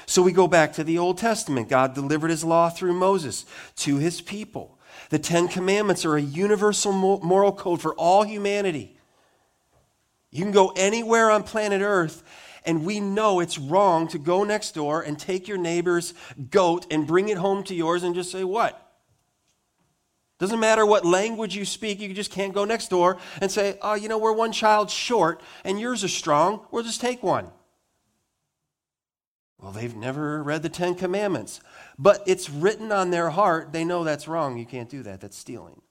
So 0.06 0.22
we 0.22 0.32
go 0.32 0.48
back 0.48 0.74
to 0.74 0.84
the 0.84 0.98
Old 0.98 1.18
Testament. 1.18 1.70
God 1.70 1.94
delivered 1.94 2.32
his 2.32 2.44
law 2.44 2.70
through 2.70 2.94
Moses 2.94 3.46
to 3.78 3.98
his 3.98 4.20
people. 4.22 4.78
The 5.12 5.20
Ten 5.20 5.50
Commandments 5.50 6.06
are 6.06 6.16
a 6.16 6.22
universal 6.22 6.94
moral 6.94 7.52
code 7.52 7.82
for 7.82 7.94
all 7.96 8.24
humanity. 8.24 8.98
You 10.32 10.42
can 10.42 10.54
go 10.54 10.70
anywhere 10.70 11.30
on 11.30 11.44
planet 11.44 11.82
Earth, 11.82 12.24
and 12.66 12.86
we 12.86 13.02
know 13.02 13.42
it's 13.42 13.58
wrong 13.58 14.08
to 14.08 14.18
go 14.18 14.46
next 14.46 14.72
door 14.72 15.02
and 15.02 15.20
take 15.20 15.50
your 15.50 15.58
neighbor's 15.58 16.14
goat 16.50 16.88
and 16.90 17.06
bring 17.06 17.28
it 17.28 17.38
home 17.38 17.64
to 17.66 17.76
yours 17.76 18.04
and 18.04 18.16
just 18.16 18.32
say, 18.32 18.46
What? 18.46 18.78
Doesn't 20.40 20.62
matter 20.62 20.86
what 20.86 21.06
language 21.06 21.58
you 21.58 21.66
speak, 21.66 22.00
you 22.00 22.14
just 22.14 22.32
can't 22.32 22.54
go 22.54 22.64
next 22.64 22.88
door 22.88 23.18
and 23.42 23.52
say, 23.52 23.78
Oh, 23.82 23.96
you 23.96 24.08
know, 24.08 24.18
we're 24.18 24.32
one 24.32 24.54
child 24.54 24.90
short 24.90 25.42
and 25.66 25.78
yours 25.78 26.06
are 26.06 26.08
strong. 26.08 26.66
We'll 26.72 26.84
just 26.84 27.02
take 27.02 27.22
one. 27.22 27.50
Well, 29.62 29.72
they've 29.72 29.96
never 29.96 30.42
read 30.42 30.64
the 30.64 30.70
Ten 30.70 30.96
Commandments, 30.96 31.62
but 32.00 32.24
it's 32.26 32.50
written 32.50 32.92
on 32.92 33.12
their 33.12 33.30
heart. 33.30 33.72
They 33.72 33.86
know 33.86 34.04
that's 34.04 34.28
wrong. 34.28 34.58
You 34.58 34.66
can't 34.66 34.90
do 34.90 35.04
that. 35.04 35.22
That's 35.22 35.38
stealing. 35.38 35.82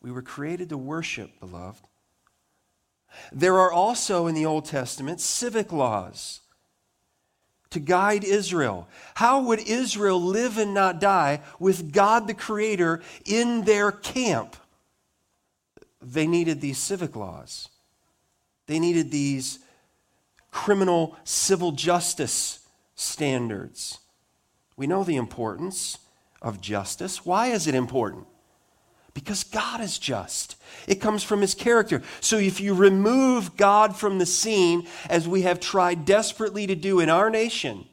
We 0.00 0.10
were 0.10 0.22
created 0.22 0.70
to 0.70 0.78
worship, 0.78 1.38
beloved. 1.38 1.84
There 3.30 3.58
are 3.58 3.70
also 3.70 4.26
in 4.26 4.34
the 4.34 4.46
Old 4.46 4.64
Testament 4.64 5.20
civic 5.20 5.70
laws 5.72 6.40
to 7.70 7.80
guide 7.80 8.24
Israel. 8.24 8.88
How 9.14 9.42
would 9.42 9.60
Israel 9.60 10.20
live 10.20 10.56
and 10.56 10.72
not 10.72 11.00
die 11.00 11.40
with 11.58 11.92
God 11.92 12.26
the 12.26 12.34
Creator 12.34 13.02
in 13.26 13.64
their 13.64 13.92
camp? 13.92 14.56
They 16.00 16.26
needed 16.26 16.62
these 16.62 16.78
civic 16.78 17.14
laws, 17.14 17.68
they 18.66 18.78
needed 18.78 19.10
these 19.10 19.58
criminal 20.50 21.16
civil 21.24 21.72
justice 21.72 22.66
standards. 22.94 23.98
We 24.76 24.86
know 24.86 25.04
the 25.04 25.16
importance 25.16 25.98
of 26.42 26.60
justice. 26.60 27.24
Why 27.24 27.48
is 27.48 27.66
it 27.66 27.74
important? 27.74 28.26
Because 29.12 29.44
God 29.44 29.80
is 29.80 29.98
just. 29.98 30.56
It 30.86 31.00
comes 31.00 31.22
from 31.22 31.40
his 31.40 31.54
character. 31.54 32.02
So 32.20 32.38
if 32.38 32.60
you 32.60 32.74
remove 32.74 33.56
God 33.56 33.96
from 33.96 34.18
the 34.18 34.26
scene, 34.26 34.86
as 35.08 35.26
we 35.26 35.42
have 35.42 35.60
tried 35.60 36.04
desperately 36.04 36.66
to 36.66 36.74
do 36.74 37.00
in 37.00 37.10
our 37.10 37.28
nation, 37.28 37.86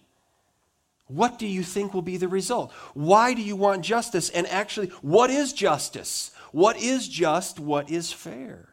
what 1.08 1.40
do 1.40 1.48
you 1.48 1.64
think 1.64 1.94
will 1.94 2.02
be 2.02 2.18
the 2.18 2.28
result? 2.28 2.72
Why 2.94 3.34
do 3.34 3.42
you 3.42 3.56
want 3.56 3.84
justice? 3.84 4.30
And 4.30 4.46
actually, 4.48 4.88
what 5.02 5.30
is 5.30 5.54
justice? 5.54 6.32
What 6.52 6.78
is 6.78 7.08
just? 7.08 7.60
What 7.60 7.90
is 7.90 8.12
fair? 8.12 8.70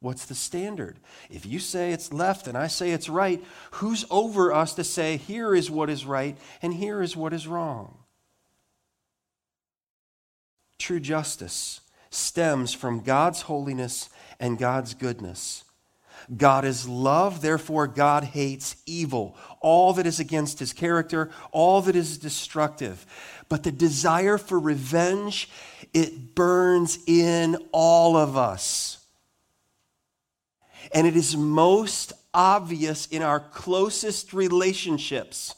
What's 0.00 0.26
the 0.26 0.34
standard? 0.34 0.98
If 1.30 1.46
you 1.46 1.58
say 1.58 1.92
it's 1.92 2.12
left 2.12 2.46
and 2.46 2.56
I 2.56 2.66
say 2.66 2.90
it's 2.90 3.08
right, 3.08 3.42
who's 3.72 4.04
over 4.10 4.52
us 4.52 4.74
to 4.74 4.84
say, 4.84 5.16
here 5.16 5.54
is 5.54 5.70
what 5.70 5.88
is 5.88 6.04
right 6.04 6.36
and 6.62 6.74
here 6.74 7.02
is 7.02 7.16
what 7.16 7.32
is 7.32 7.46
wrong? 7.46 7.96
True 10.78 11.00
justice 11.00 11.80
stems 12.10 12.74
from 12.74 13.00
God's 13.00 13.42
holiness 13.42 14.10
and 14.38 14.58
God's 14.58 14.94
goodness. 14.94 15.64
God 16.34 16.64
is 16.64 16.88
love, 16.88 17.40
therefore, 17.40 17.86
God 17.86 18.24
hates 18.24 18.76
evil, 18.84 19.36
all 19.60 19.92
that 19.94 20.06
is 20.06 20.18
against 20.18 20.58
his 20.58 20.72
character, 20.72 21.30
all 21.52 21.82
that 21.82 21.94
is 21.94 22.18
destructive. 22.18 23.06
But 23.48 23.62
the 23.62 23.72
desire 23.72 24.38
for 24.38 24.58
revenge, 24.58 25.48
it 25.94 26.34
burns 26.34 26.98
in 27.06 27.56
all 27.70 28.16
of 28.16 28.36
us. 28.36 29.05
And 30.96 31.06
it 31.06 31.14
is 31.14 31.36
most 31.36 32.14
obvious 32.32 33.04
in 33.08 33.20
our 33.20 33.38
closest 33.38 34.32
relationships. 34.32 35.54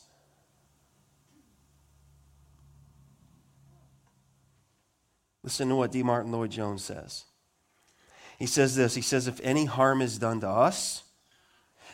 Listen 5.44 5.68
to 5.68 5.76
what 5.76 5.92
D. 5.92 6.02
Martyn 6.02 6.32
Lloyd-Jones 6.32 6.82
says. 6.82 7.22
He 8.40 8.46
says 8.46 8.74
this 8.74 8.96
He 8.96 9.00
says, 9.00 9.28
If 9.28 9.38
any 9.44 9.64
harm 9.64 10.02
is 10.02 10.18
done 10.18 10.40
to 10.40 10.48
us, 10.48 11.04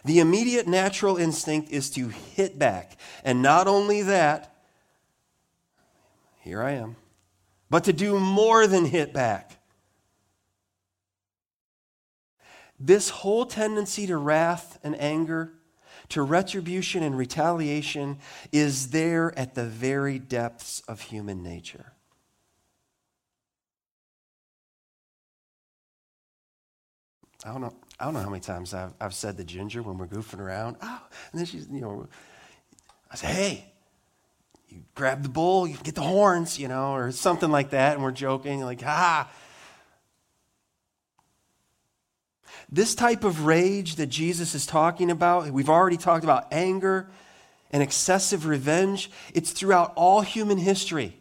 the 0.06 0.20
immediate 0.20 0.66
natural 0.66 1.18
instinct 1.18 1.70
is 1.70 1.90
to 1.90 2.08
hit 2.08 2.58
back. 2.58 2.98
And 3.24 3.42
not 3.42 3.66
only 3.66 4.00
that, 4.00 4.54
here 6.40 6.62
I 6.62 6.70
am, 6.72 6.96
but 7.68 7.84
to 7.84 7.92
do 7.92 8.18
more 8.18 8.66
than 8.66 8.86
hit 8.86 9.12
back. 9.12 9.58
This 12.78 13.08
whole 13.08 13.46
tendency 13.46 14.06
to 14.06 14.16
wrath 14.16 14.78
and 14.82 15.00
anger, 15.00 15.52
to 16.10 16.22
retribution 16.22 17.02
and 17.02 17.16
retaliation, 17.16 18.18
is 18.52 18.90
there 18.90 19.36
at 19.38 19.54
the 19.54 19.64
very 19.64 20.18
depths 20.18 20.82
of 20.88 21.00
human 21.00 21.42
nature. 21.42 21.92
I 27.44 27.52
don't 27.52 27.60
know. 27.60 27.74
I 28.00 28.06
don't 28.06 28.14
know 28.14 28.20
how 28.20 28.30
many 28.30 28.40
times 28.40 28.74
I've, 28.74 28.92
I've 29.00 29.14
said 29.14 29.36
to 29.36 29.44
Ginger 29.44 29.82
when 29.82 29.98
we're 29.98 30.06
goofing 30.06 30.40
around. 30.40 30.76
Oh, 30.82 31.02
and 31.30 31.38
then 31.38 31.46
she's, 31.46 31.68
you 31.70 31.80
know, 31.80 32.08
I 33.10 33.16
say, 33.16 33.26
hey, 33.28 33.72
you 34.68 34.82
grab 34.94 35.22
the 35.22 35.28
bull, 35.28 35.68
you 35.68 35.76
get 35.82 35.94
the 35.94 36.02
horns, 36.02 36.58
you 36.58 36.66
know, 36.66 36.94
or 36.94 37.12
something 37.12 37.50
like 37.50 37.70
that, 37.70 37.94
and 37.94 38.02
we're 38.02 38.10
joking, 38.10 38.62
like, 38.62 38.82
ah, 38.84 39.30
This 42.70 42.94
type 42.94 43.24
of 43.24 43.46
rage 43.46 43.96
that 43.96 44.06
Jesus 44.06 44.54
is 44.54 44.66
talking 44.66 45.10
about, 45.10 45.50
we've 45.50 45.68
already 45.68 45.96
talked 45.96 46.24
about 46.24 46.52
anger 46.52 47.08
and 47.70 47.82
excessive 47.82 48.46
revenge, 48.46 49.10
it's 49.34 49.50
throughout 49.50 49.92
all 49.96 50.20
human 50.20 50.58
history. 50.58 51.20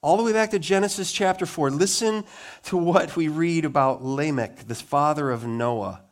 All 0.00 0.16
the 0.16 0.22
way 0.22 0.32
back 0.32 0.50
to 0.52 0.58
Genesis 0.58 1.12
chapter 1.12 1.44
4. 1.44 1.70
Listen 1.70 2.24
to 2.64 2.76
what 2.76 3.16
we 3.16 3.28
read 3.28 3.64
about 3.64 4.04
Lamech, 4.04 4.66
the 4.66 4.74
father 4.74 5.30
of 5.30 5.46
Noah, 5.46 6.02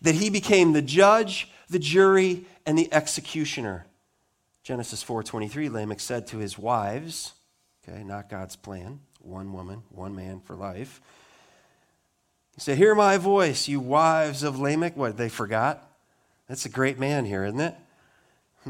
that 0.00 0.14
he 0.14 0.30
became 0.30 0.72
the 0.72 0.82
judge, 0.82 1.50
the 1.68 1.78
jury, 1.78 2.44
and 2.64 2.78
the 2.78 2.92
executioner. 2.92 3.86
Genesis 4.62 5.02
4:23 5.04 5.70
Lamech 5.70 6.00
said 6.00 6.26
to 6.28 6.38
his 6.38 6.58
wives, 6.58 7.32
okay, 7.86 8.02
not 8.02 8.28
God's 8.28 8.56
plan, 8.56 9.00
one 9.20 9.52
woman, 9.52 9.82
one 9.90 10.14
man 10.14 10.40
for 10.40 10.56
life. 10.56 11.00
He 12.56 12.62
said, 12.62 12.78
Hear 12.78 12.94
my 12.94 13.18
voice, 13.18 13.68
you 13.68 13.78
wives 13.78 14.42
of 14.42 14.58
Lamech. 14.58 14.96
What, 14.96 15.16
they 15.16 15.28
forgot? 15.28 15.88
That's 16.48 16.64
a 16.64 16.70
great 16.70 16.98
man 16.98 17.24
here, 17.24 17.44
isn't 17.44 17.60
it? 17.60 17.74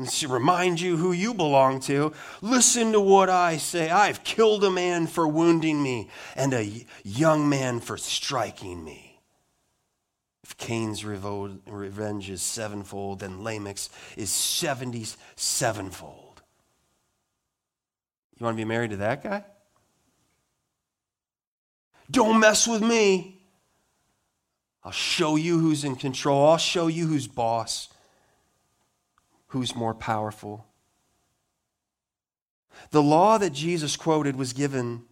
to 0.05 0.29
remind 0.29 0.81
you 0.81 0.97
who 0.97 1.13
you 1.13 1.33
belong 1.33 1.81
to. 1.81 2.13
Listen 2.43 2.93
to 2.93 3.01
what 3.01 3.31
I 3.31 3.57
say. 3.57 3.89
I've 3.91 4.25
killed 4.25 4.63
a 4.65 4.71
man 4.71 5.07
for 5.07 5.27
wounding 5.27 5.83
me 5.83 6.11
and 6.35 6.53
a 6.53 6.85
young 7.03 7.49
man 7.49 7.81
for 7.81 7.97
striking 7.97 8.85
me. 8.85 9.21
If 10.45 10.57
Cain's 10.59 11.05
revenge 11.05 12.31
is 12.31 12.43
sevenfold, 12.43 13.21
then 13.21 13.43
Lamech's 13.43 13.91
is 14.17 14.31
seventy 14.31 15.07
sevenfold. 15.35 16.43
You 18.39 18.45
want 18.45 18.55
to 18.55 18.61
be 18.61 18.69
married 18.69 18.91
to 18.91 18.99
that 18.99 19.25
guy? 19.25 19.45
Don't 22.11 22.39
mess 22.39 22.69
with 22.69 22.83
me. 22.83 23.36
I'll 24.87 24.93
show 24.93 25.37
you 25.37 25.59
who's 25.59 25.85
in 25.85 25.97
control. 25.97 26.49
I'll 26.49 26.57
show 26.57 26.87
you 26.87 27.09
who's 27.09 27.27
boss 27.27 27.89
who's 29.49 29.75
more 29.75 29.95
powerful. 29.95 30.67
The 32.91 33.03
law 33.03 33.39
that 33.39 33.53
Jesus 33.53 33.97
quoted 33.97 34.37
was 34.37 34.53
given 34.53 35.05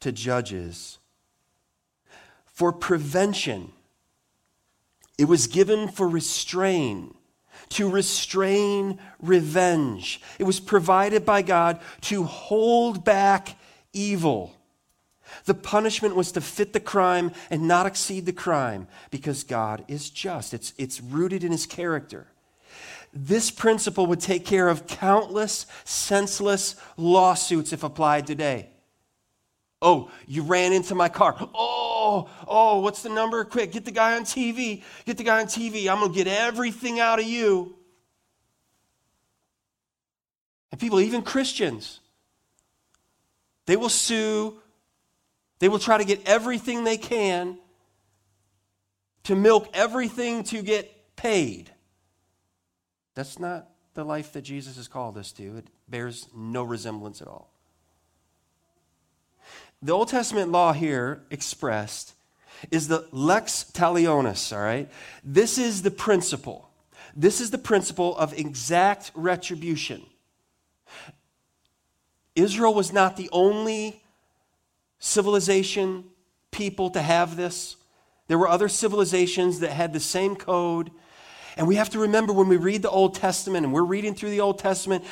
to 0.00 0.10
judges 0.12 0.98
for 2.44 2.72
prevention, 2.72 3.72
it 5.18 5.26
was 5.26 5.46
given 5.46 5.88
for 5.88 6.08
restraint 6.08 7.14
to 7.70 7.90
restrain 7.90 8.98
revenge. 9.20 10.20
It 10.38 10.44
was 10.44 10.60
provided 10.60 11.24
by 11.24 11.42
God 11.42 11.80
to 12.02 12.24
hold 12.24 13.04
back 13.04 13.56
evil. 13.92 14.53
The 15.44 15.54
punishment 15.54 16.16
was 16.16 16.32
to 16.32 16.40
fit 16.40 16.72
the 16.72 16.80
crime 16.80 17.32
and 17.50 17.68
not 17.68 17.86
exceed 17.86 18.24
the 18.24 18.32
crime 18.32 18.88
because 19.10 19.44
God 19.44 19.84
is 19.88 20.08
just. 20.08 20.54
It's, 20.54 20.72
it's 20.78 21.00
rooted 21.02 21.44
in 21.44 21.52
his 21.52 21.66
character. 21.66 22.26
This 23.12 23.50
principle 23.50 24.06
would 24.06 24.20
take 24.20 24.44
care 24.44 24.68
of 24.68 24.86
countless 24.86 25.66
senseless 25.84 26.76
lawsuits 26.96 27.72
if 27.72 27.84
applied 27.84 28.26
today. 28.26 28.70
Oh, 29.80 30.10
you 30.26 30.42
ran 30.42 30.72
into 30.72 30.94
my 30.94 31.10
car. 31.10 31.36
Oh, 31.54 32.28
oh, 32.48 32.80
what's 32.80 33.02
the 33.02 33.10
number? 33.10 33.44
Quick, 33.44 33.70
get 33.70 33.84
the 33.84 33.90
guy 33.90 34.16
on 34.16 34.24
TV. 34.24 34.82
Get 35.04 35.18
the 35.18 35.24
guy 35.24 35.40
on 35.40 35.46
TV. 35.46 35.88
I'm 35.88 36.00
going 36.00 36.10
to 36.10 36.16
get 36.16 36.26
everything 36.26 37.00
out 37.00 37.20
of 37.20 37.26
you. 37.26 37.76
And 40.72 40.80
people, 40.80 41.00
even 41.00 41.22
Christians, 41.22 42.00
they 43.66 43.76
will 43.76 43.90
sue, 43.90 44.58
they 45.64 45.68
will 45.68 45.78
try 45.78 45.96
to 45.96 46.04
get 46.04 46.20
everything 46.28 46.84
they 46.84 46.98
can 46.98 47.56
to 49.22 49.34
milk 49.34 49.70
everything 49.72 50.44
to 50.44 50.60
get 50.60 51.16
paid. 51.16 51.70
That's 53.14 53.38
not 53.38 53.70
the 53.94 54.04
life 54.04 54.34
that 54.34 54.42
Jesus 54.42 54.76
has 54.76 54.88
called 54.88 55.16
us 55.16 55.32
to. 55.32 55.56
It 55.56 55.68
bears 55.88 56.28
no 56.36 56.64
resemblance 56.64 57.22
at 57.22 57.28
all. 57.28 57.50
The 59.80 59.92
Old 59.92 60.08
Testament 60.08 60.52
law 60.52 60.74
here 60.74 61.22
expressed 61.30 62.12
is 62.70 62.88
the 62.88 63.08
lex 63.10 63.64
talionis, 63.72 64.54
all 64.54 64.62
right? 64.62 64.90
This 65.24 65.56
is 65.56 65.80
the 65.80 65.90
principle. 65.90 66.68
This 67.16 67.40
is 67.40 67.50
the 67.50 67.56
principle 67.56 68.14
of 68.18 68.38
exact 68.38 69.12
retribution. 69.14 70.04
Israel 72.36 72.74
was 72.74 72.92
not 72.92 73.16
the 73.16 73.30
only 73.32 74.03
civilization, 75.04 76.04
people 76.50 76.90
to 76.90 77.02
have 77.02 77.36
this. 77.36 77.76
There 78.26 78.38
were 78.38 78.48
other 78.48 78.68
civilizations 78.68 79.60
that 79.60 79.70
had 79.70 79.92
the 79.92 80.00
same 80.00 80.36
code 80.36 80.90
and 81.56 81.68
we 81.68 81.76
have 81.76 81.90
to 81.90 82.00
remember 82.00 82.32
when 82.32 82.48
we 82.48 82.56
read 82.56 82.82
the 82.82 82.90
Old 82.90 83.14
Testament 83.14 83.64
and 83.64 83.72
we're 83.72 83.82
reading 83.82 84.14
through 84.14 84.30
the 84.30 84.40
Old 84.40 84.58
Testament 84.58 85.04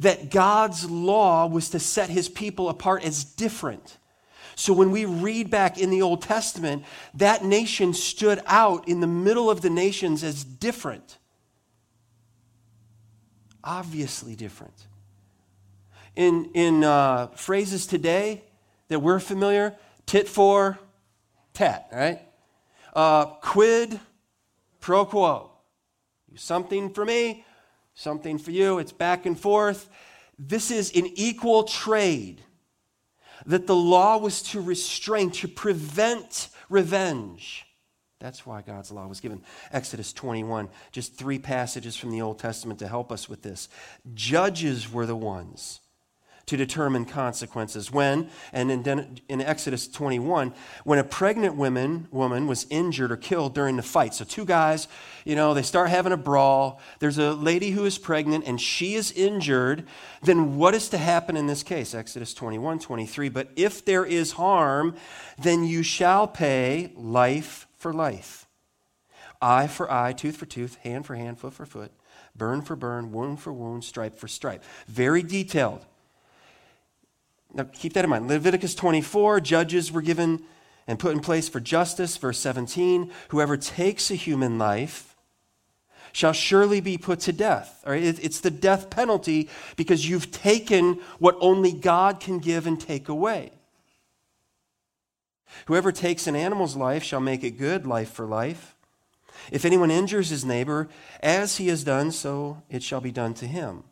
that 0.00 0.30
God's 0.30 0.90
law 0.90 1.46
was 1.46 1.70
to 1.70 1.78
set 1.78 2.10
his 2.10 2.28
people 2.28 2.68
apart 2.68 3.04
as 3.04 3.24
different. 3.24 3.98
So 4.56 4.72
when 4.72 4.90
we 4.90 5.04
read 5.04 5.50
back 5.50 5.78
in 5.78 5.90
the 5.90 6.02
Old 6.02 6.22
Testament, 6.22 6.84
that 7.14 7.44
nation 7.44 7.92
stood 7.94 8.40
out 8.46 8.88
in 8.88 9.00
the 9.00 9.06
middle 9.06 9.50
of 9.50 9.60
the 9.60 9.70
nations 9.70 10.24
as 10.24 10.42
different. 10.42 11.18
Obviously 13.62 14.34
different. 14.34 14.74
In, 16.16 16.50
in 16.54 16.84
uh, 16.84 17.28
phrases 17.28 17.86
today 17.86 18.44
that 18.88 19.00
we're 19.00 19.20
familiar, 19.20 19.74
tit 20.06 20.28
for 20.28 20.78
tat, 21.52 21.88
right? 21.92 22.20
Uh, 22.94 23.26
quid 23.26 23.98
pro 24.80 25.04
quo. 25.04 25.50
Something 26.36 26.90
for 26.90 27.04
me, 27.04 27.44
something 27.94 28.38
for 28.38 28.50
you. 28.50 28.78
It's 28.78 28.92
back 28.92 29.24
and 29.24 29.38
forth. 29.38 29.88
This 30.38 30.70
is 30.70 30.90
an 30.96 31.06
equal 31.14 31.64
trade 31.64 32.42
that 33.46 33.66
the 33.66 33.76
law 33.76 34.18
was 34.18 34.42
to 34.42 34.60
restrain, 34.60 35.30
to 35.30 35.48
prevent 35.48 36.48
revenge. 36.68 37.64
That's 38.20 38.46
why 38.46 38.62
God's 38.62 38.90
law 38.90 39.06
was 39.06 39.20
given. 39.20 39.42
Exodus 39.70 40.12
21, 40.12 40.68
just 40.92 41.14
three 41.14 41.38
passages 41.38 41.96
from 41.96 42.10
the 42.10 42.22
Old 42.22 42.38
Testament 42.38 42.78
to 42.78 42.88
help 42.88 43.12
us 43.12 43.28
with 43.28 43.42
this. 43.42 43.68
Judges 44.14 44.90
were 44.90 45.06
the 45.06 45.16
ones 45.16 45.80
to 46.46 46.56
determine 46.56 47.04
consequences. 47.04 47.90
When, 47.90 48.28
and 48.52 48.70
in, 48.70 49.20
in 49.28 49.40
Exodus 49.40 49.88
21, 49.88 50.52
when 50.84 50.98
a 50.98 51.04
pregnant 51.04 51.56
woman, 51.56 52.06
woman 52.10 52.46
was 52.46 52.66
injured 52.70 53.10
or 53.10 53.16
killed 53.16 53.54
during 53.54 53.76
the 53.76 53.82
fight. 53.82 54.14
So, 54.14 54.24
two 54.24 54.44
guys, 54.44 54.88
you 55.24 55.36
know, 55.36 55.54
they 55.54 55.62
start 55.62 55.90
having 55.90 56.12
a 56.12 56.16
brawl. 56.16 56.80
There's 56.98 57.18
a 57.18 57.32
lady 57.32 57.70
who 57.70 57.84
is 57.86 57.96
pregnant 57.96 58.44
and 58.46 58.60
she 58.60 58.94
is 58.94 59.10
injured. 59.12 59.86
Then, 60.22 60.56
what 60.56 60.74
is 60.74 60.88
to 60.90 60.98
happen 60.98 61.36
in 61.36 61.46
this 61.46 61.62
case? 61.62 61.94
Exodus 61.94 62.34
21, 62.34 62.78
23. 62.78 63.28
But 63.30 63.48
if 63.56 63.84
there 63.84 64.04
is 64.04 64.32
harm, 64.32 64.96
then 65.38 65.64
you 65.64 65.82
shall 65.82 66.28
pay 66.28 66.92
life 66.94 67.66
for 67.76 67.92
life, 67.92 68.46
eye 69.40 69.66
for 69.66 69.90
eye, 69.90 70.12
tooth 70.12 70.36
for 70.36 70.46
tooth, 70.46 70.76
hand 70.76 71.06
for 71.06 71.14
hand, 71.14 71.38
foot 71.38 71.54
for 71.54 71.66
foot, 71.66 71.92
burn 72.36 72.62
for 72.62 72.76
burn, 72.76 73.12
wound 73.12 73.40
for 73.40 73.52
wound, 73.52 73.84
stripe 73.84 74.18
for 74.18 74.28
stripe. 74.28 74.62
Very 74.88 75.22
detailed. 75.22 75.84
Now, 77.54 77.64
keep 77.72 77.92
that 77.92 78.04
in 78.04 78.10
mind. 78.10 78.26
Leviticus 78.26 78.74
24, 78.74 79.40
judges 79.40 79.92
were 79.92 80.02
given 80.02 80.42
and 80.86 80.98
put 80.98 81.12
in 81.12 81.20
place 81.20 81.48
for 81.48 81.60
justice. 81.60 82.16
Verse 82.16 82.38
17, 82.38 83.10
whoever 83.28 83.56
takes 83.56 84.10
a 84.10 84.16
human 84.16 84.58
life 84.58 85.14
shall 86.12 86.32
surely 86.32 86.80
be 86.80 86.98
put 86.98 87.20
to 87.20 87.32
death. 87.32 87.82
All 87.86 87.92
right? 87.92 88.02
It's 88.02 88.40
the 88.40 88.50
death 88.50 88.90
penalty 88.90 89.48
because 89.76 90.08
you've 90.08 90.32
taken 90.32 90.94
what 91.18 91.36
only 91.40 91.72
God 91.72 92.20
can 92.20 92.38
give 92.38 92.66
and 92.66 92.80
take 92.80 93.08
away. 93.08 93.52
Whoever 95.66 95.92
takes 95.92 96.26
an 96.26 96.34
animal's 96.34 96.74
life 96.74 97.04
shall 97.04 97.20
make 97.20 97.44
it 97.44 97.52
good, 97.52 97.86
life 97.86 98.10
for 98.10 98.26
life. 98.26 98.74
If 99.52 99.64
anyone 99.64 99.90
injures 99.90 100.30
his 100.30 100.44
neighbor, 100.44 100.88
as 101.20 101.58
he 101.58 101.68
has 101.68 101.84
done, 101.84 102.10
so 102.10 102.62
it 102.68 102.82
shall 102.82 103.00
be 103.00 103.12
done 103.12 103.34
to 103.34 103.46
him 103.46 103.84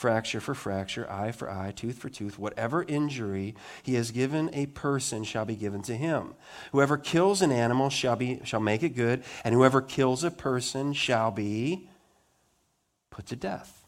fracture 0.00 0.40
for 0.40 0.54
fracture, 0.54 1.08
eye 1.10 1.30
for 1.30 1.50
eye, 1.50 1.72
tooth 1.72 1.98
for 1.98 2.08
tooth, 2.08 2.38
whatever 2.38 2.82
injury 2.84 3.54
he 3.82 3.96
has 3.96 4.10
given 4.10 4.48
a 4.54 4.64
person 4.64 5.22
shall 5.22 5.44
be 5.44 5.54
given 5.54 5.82
to 5.82 5.94
him. 5.94 6.34
Whoever 6.72 6.96
kills 6.96 7.42
an 7.42 7.52
animal 7.52 7.90
shall, 7.90 8.16
be, 8.16 8.40
shall 8.42 8.60
make 8.60 8.82
it 8.82 8.96
good, 8.96 9.22
and 9.44 9.54
whoever 9.54 9.82
kills 9.82 10.24
a 10.24 10.30
person 10.30 10.94
shall 10.94 11.30
be 11.30 11.90
put 13.10 13.26
to 13.26 13.36
death. 13.36 13.84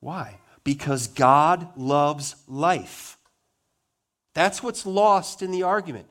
Why? 0.00 0.38
Because 0.64 1.06
God 1.06 1.68
loves 1.76 2.34
life. 2.48 3.16
That's 4.34 4.60
what's 4.60 4.84
lost 4.84 5.40
in 5.40 5.52
the 5.52 5.62
argument. 5.62 6.08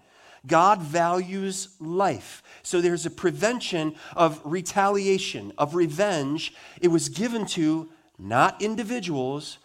God 0.48 0.82
values 0.82 1.76
life. 1.82 2.42
So 2.64 2.80
there's 2.80 3.06
a 3.06 3.12
prevention 3.12 3.96
of 4.16 4.40
retaliation, 4.46 5.52
of 5.58 5.76
revenge. 5.76 6.54
It 6.80 6.88
was 6.88 7.10
given 7.10 7.46
to 7.48 7.90
not 8.20 8.62
individuals, 8.62 9.58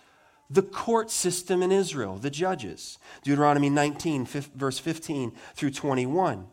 the 0.50 0.62
court 0.62 1.10
system 1.10 1.62
in 1.62 1.72
Israel, 1.72 2.16
the 2.16 2.30
judges. 2.30 2.98
Deuteronomy 3.22 3.70
19, 3.70 4.26
verse 4.26 4.78
15 4.78 5.32
through 5.54 5.70
21. 5.70 6.46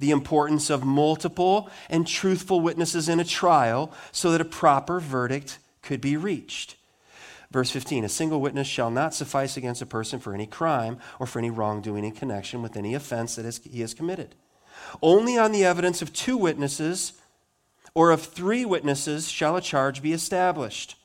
The 0.00 0.10
importance 0.10 0.70
of 0.70 0.84
multiple 0.84 1.70
and 1.88 2.06
truthful 2.06 2.60
witnesses 2.60 3.08
in 3.08 3.20
a 3.20 3.24
trial 3.24 3.92
so 4.10 4.32
that 4.32 4.40
a 4.40 4.44
proper 4.44 5.00
verdict 5.00 5.58
could 5.82 6.00
be 6.00 6.16
reached. 6.16 6.76
Verse 7.50 7.70
15 7.70 8.04
A 8.04 8.08
single 8.08 8.40
witness 8.40 8.66
shall 8.66 8.90
not 8.90 9.14
suffice 9.14 9.56
against 9.56 9.80
a 9.80 9.86
person 9.86 10.18
for 10.18 10.34
any 10.34 10.46
crime 10.46 10.98
or 11.20 11.26
for 11.26 11.38
any 11.38 11.50
wrongdoing 11.50 12.04
in 12.04 12.10
connection 12.10 12.62
with 12.62 12.76
any 12.76 12.94
offense 12.94 13.36
that 13.36 13.60
he 13.62 13.80
has 13.80 13.94
committed. 13.94 14.34
Only 15.00 15.38
on 15.38 15.52
the 15.52 15.64
evidence 15.64 16.02
of 16.02 16.12
two 16.12 16.36
witnesses 16.36 17.12
or 17.94 18.10
of 18.10 18.22
three 18.22 18.64
witnesses 18.64 19.30
shall 19.30 19.56
a 19.56 19.60
charge 19.60 20.02
be 20.02 20.12
established. 20.12 20.96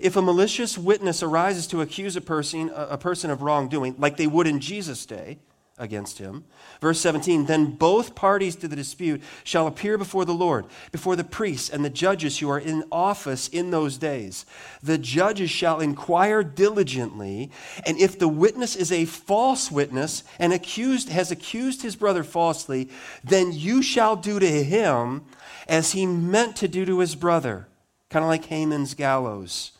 If 0.00 0.16
a 0.16 0.22
malicious 0.22 0.76
witness 0.76 1.22
arises 1.22 1.66
to 1.68 1.80
accuse 1.80 2.16
a 2.16 2.20
person, 2.20 2.70
a 2.74 2.98
person 2.98 3.30
of 3.30 3.42
wrongdoing, 3.42 3.96
like 3.98 4.16
they 4.16 4.26
would 4.26 4.46
in 4.46 4.60
Jesus' 4.60 5.06
day, 5.06 5.38
against 5.78 6.18
him. 6.18 6.44
Verse 6.80 7.00
17 7.00 7.46
Then 7.46 7.72
both 7.72 8.14
parties 8.14 8.56
to 8.56 8.68
the 8.68 8.76
dispute 8.76 9.22
shall 9.44 9.66
appear 9.66 9.98
before 9.98 10.24
the 10.24 10.32
Lord, 10.32 10.66
before 10.90 11.16
the 11.16 11.24
priests 11.24 11.68
and 11.68 11.84
the 11.84 11.90
judges 11.90 12.38
who 12.38 12.48
are 12.48 12.58
in 12.58 12.84
office 12.90 13.48
in 13.48 13.70
those 13.70 13.98
days. 13.98 14.46
The 14.82 14.98
judges 14.98 15.50
shall 15.50 15.80
inquire 15.80 16.42
diligently, 16.42 17.50
and 17.84 17.98
if 17.98 18.18
the 18.18 18.28
witness 18.28 18.74
is 18.74 18.90
a 18.90 19.04
false 19.04 19.70
witness 19.70 20.24
and 20.38 20.52
accused 20.52 21.10
has 21.10 21.30
accused 21.30 21.82
his 21.82 21.96
brother 21.96 22.24
falsely, 22.24 22.88
then 23.22 23.52
you 23.52 23.82
shall 23.82 24.16
do 24.16 24.38
to 24.38 24.64
him 24.64 25.24
as 25.68 25.92
he 25.92 26.06
meant 26.06 26.56
to 26.56 26.68
do 26.68 26.84
to 26.86 27.00
his 27.00 27.14
brother, 27.14 27.68
kind 28.08 28.24
of 28.24 28.28
like 28.28 28.46
Haman's 28.46 28.94
gallows 28.94 29.72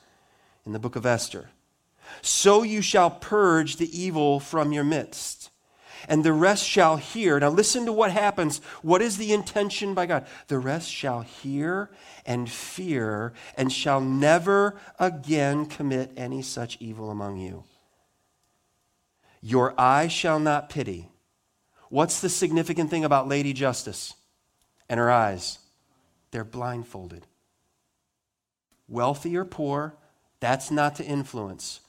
in 0.66 0.72
the 0.72 0.78
book 0.78 0.96
of 0.96 1.06
Esther. 1.06 1.48
So 2.20 2.62
you 2.62 2.82
shall 2.82 3.10
purge 3.10 3.76
the 3.76 3.98
evil 3.98 4.40
from 4.40 4.72
your 4.72 4.84
midst 4.84 5.50
and 6.08 6.24
the 6.24 6.32
rest 6.32 6.64
shall 6.64 6.96
hear. 6.96 7.38
Now, 7.40 7.50
listen 7.50 7.86
to 7.86 7.92
what 7.92 8.12
happens. 8.12 8.58
What 8.82 9.02
is 9.02 9.16
the 9.16 9.32
intention 9.32 9.94
by 9.94 10.06
God? 10.06 10.26
The 10.48 10.58
rest 10.58 10.90
shall 10.90 11.22
hear 11.22 11.90
and 12.24 12.50
fear 12.50 13.32
and 13.56 13.72
shall 13.72 14.00
never 14.00 14.76
again 14.98 15.66
commit 15.66 16.12
any 16.16 16.42
such 16.42 16.76
evil 16.80 17.10
among 17.10 17.38
you. 17.38 17.64
Your 19.40 19.78
eye 19.78 20.08
shall 20.08 20.38
not 20.38 20.68
pity. 20.68 21.08
What's 21.88 22.20
the 22.20 22.28
significant 22.28 22.90
thing 22.90 23.04
about 23.04 23.28
Lady 23.28 23.52
Justice 23.52 24.14
and 24.88 24.98
her 24.98 25.10
eyes? 25.10 25.58
They're 26.30 26.44
blindfolded. 26.44 27.26
Wealthy 28.88 29.36
or 29.36 29.44
poor, 29.44 29.94
that's 30.40 30.70
not 30.70 30.96
to 30.96 31.04
influence. 31.04 31.80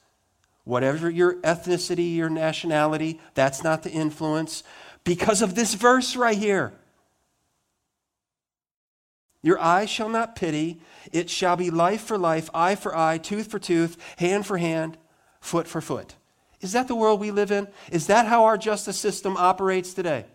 Whatever 0.64 1.08
your 1.08 1.34
ethnicity, 1.36 2.14
your 2.14 2.28
nationality, 2.28 3.20
that's 3.34 3.64
not 3.64 3.82
the 3.82 3.90
influence 3.90 4.62
because 5.04 5.40
of 5.40 5.54
this 5.54 5.74
verse 5.74 6.16
right 6.16 6.36
here. 6.36 6.72
Your 9.42 9.60
eye 9.60 9.86
shall 9.86 10.08
not 10.08 10.36
pity, 10.36 10.80
it 11.12 11.30
shall 11.30 11.56
be 11.56 11.70
life 11.70 12.02
for 12.02 12.18
life, 12.18 12.50
eye 12.52 12.74
for 12.74 12.94
eye, 12.96 13.18
tooth 13.18 13.50
for 13.50 13.58
tooth, 13.58 13.96
hand 14.18 14.46
for 14.46 14.58
hand, 14.58 14.98
foot 15.40 15.66
for 15.66 15.80
foot. 15.80 16.16
Is 16.60 16.72
that 16.72 16.88
the 16.88 16.96
world 16.96 17.20
we 17.20 17.30
live 17.30 17.52
in? 17.52 17.68
Is 17.92 18.08
that 18.08 18.26
how 18.26 18.44
our 18.44 18.58
justice 18.58 18.98
system 18.98 19.36
operates 19.36 19.94
today? 19.94 20.26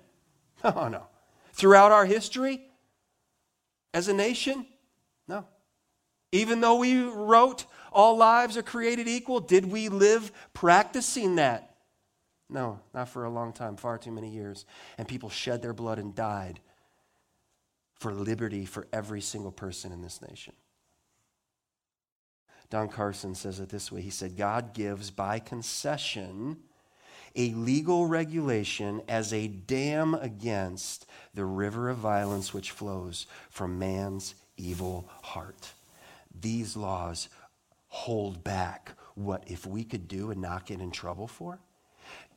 Oh, 0.65 0.87
no. 0.87 1.03
Throughout 1.51 1.91
our 1.91 2.05
history 2.05 2.61
as 3.93 4.07
a 4.07 4.13
nation? 4.13 4.65
No. 5.27 5.45
Even 6.31 6.61
though 6.61 6.75
we 6.75 7.03
wrote 7.03 7.65
all 7.93 8.17
lives 8.17 8.57
are 8.57 8.63
created 8.63 9.07
equal? 9.07 9.39
Did 9.39 9.71
we 9.71 9.89
live 9.89 10.31
practicing 10.53 11.35
that? 11.35 11.75
No, 12.49 12.79
not 12.93 13.09
for 13.09 13.25
a 13.25 13.29
long 13.29 13.53
time, 13.53 13.77
far 13.77 13.97
too 13.97 14.11
many 14.11 14.29
years. 14.29 14.65
And 14.97 15.07
people 15.07 15.29
shed 15.29 15.61
their 15.61 15.73
blood 15.73 15.97
and 15.97 16.13
died 16.13 16.59
for 17.95 18.13
liberty 18.13 18.65
for 18.65 18.87
every 18.91 19.21
single 19.21 19.51
person 19.51 19.91
in 19.91 20.01
this 20.01 20.21
nation. 20.21 20.53
Don 22.69 22.89
Carson 22.89 23.35
says 23.35 23.59
it 23.59 23.69
this 23.69 23.91
way 23.91 24.01
He 24.01 24.09
said, 24.09 24.35
God 24.35 24.73
gives 24.73 25.09
by 25.11 25.39
concession 25.39 26.57
a 27.35 27.51
legal 27.53 28.05
regulation 28.05 29.01
as 29.07 29.33
a 29.33 29.47
dam 29.47 30.13
against 30.15 31.05
the 31.33 31.45
river 31.45 31.89
of 31.89 31.97
violence 31.97 32.53
which 32.53 32.71
flows 32.71 33.25
from 33.49 33.79
man's 33.79 34.35
evil 34.57 35.09
heart. 35.23 35.71
These 36.39 36.75
laws 36.75 37.29
hold 37.93 38.43
back 38.43 38.93
what 39.13 39.43
if 39.45 39.67
we 39.67 39.83
could 39.83 40.07
do 40.07 40.31
and 40.31 40.41
not 40.41 40.65
get 40.65 40.81
in 40.81 40.89
trouble 40.89 41.27
for? 41.27 41.59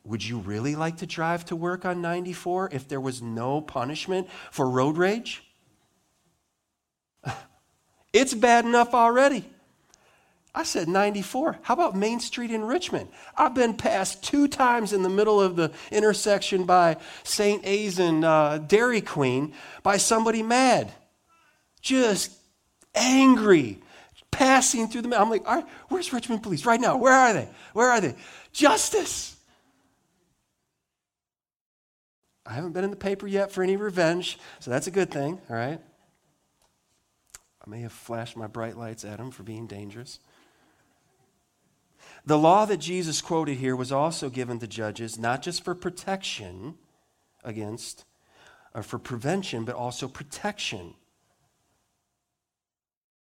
Would 0.03 0.23
you 0.23 0.37
really 0.37 0.75
like 0.75 0.97
to 0.97 1.07
drive 1.07 1.45
to 1.45 1.55
work 1.55 1.83
on 1.83 1.99
94 1.99 2.69
if 2.71 2.87
there 2.87 3.01
was 3.01 3.23
no 3.23 3.59
punishment 3.59 4.27
for 4.51 4.69
road 4.69 4.97
rage? 4.97 5.43
It's 8.13 8.33
bad 8.33 8.65
enough 8.65 8.95
already. 8.95 9.47
I 10.55 10.63
said 10.63 10.87
94. 10.87 11.59
How 11.61 11.75
about 11.75 11.95
Main 11.95 12.19
Street 12.19 12.49
in 12.49 12.63
Richmond? 12.63 13.09
I've 13.35 13.53
been 13.53 13.75
passed 13.75 14.23
two 14.23 14.47
times 14.47 14.91
in 14.91 15.03
the 15.03 15.09
middle 15.09 15.39
of 15.39 15.55
the 15.55 15.71
intersection 15.91 16.63
by 16.63 16.97
St. 17.23 17.63
A's 17.63 17.99
and 17.99 18.25
uh, 18.25 18.57
Dairy 18.59 19.01
Queen 19.01 19.53
by 19.83 19.97
somebody 19.97 20.41
mad. 20.41 20.91
Just 21.81 22.31
angry 22.95 23.81
passing 24.31 24.87
through 24.87 25.03
the. 25.03 25.19
I'm 25.19 25.29
like, 25.29 25.47
all 25.47 25.55
right, 25.55 25.65
where's 25.89 26.13
Richmond 26.13 26.43
police 26.43 26.65
right 26.65 26.79
now? 26.79 26.97
Where 26.97 27.13
are 27.13 27.33
they? 27.33 27.49
Where 27.73 27.89
are 27.89 28.01
they? 28.01 28.15
Justice. 28.53 29.35
I 32.45 32.53
haven't 32.53 32.71
been 32.71 32.85
in 32.85 32.91
the 32.91 32.95
paper 32.95 33.27
yet 33.27 33.51
for 33.51 33.61
any 33.61 33.75
revenge, 33.75 34.39
so 34.59 34.71
that's 34.71 34.87
a 34.87 34.91
good 34.91 35.11
thing, 35.11 35.41
all 35.49 35.55
right? 35.55 35.81
I 37.65 37.69
may 37.69 37.81
have 37.81 37.91
flashed 37.91 38.37
my 38.37 38.47
bright 38.47 38.77
lights 38.77 39.03
at 39.03 39.19
him 39.19 39.31
for 39.31 39.43
being 39.43 39.67
dangerous. 39.67 40.19
The 42.25 42.37
law 42.37 42.65
that 42.65 42.77
Jesus 42.77 43.21
quoted 43.21 43.57
here 43.57 43.75
was 43.75 43.91
also 43.91 44.29
given 44.29 44.59
to 44.59 44.67
judges, 44.67 45.19
not 45.19 45.41
just 45.41 45.63
for 45.63 45.75
protection 45.75 46.75
against, 47.43 48.05
or 48.73 48.83
for 48.83 48.97
prevention, 48.97 49.65
but 49.65 49.75
also 49.75 50.07
protection 50.07 50.93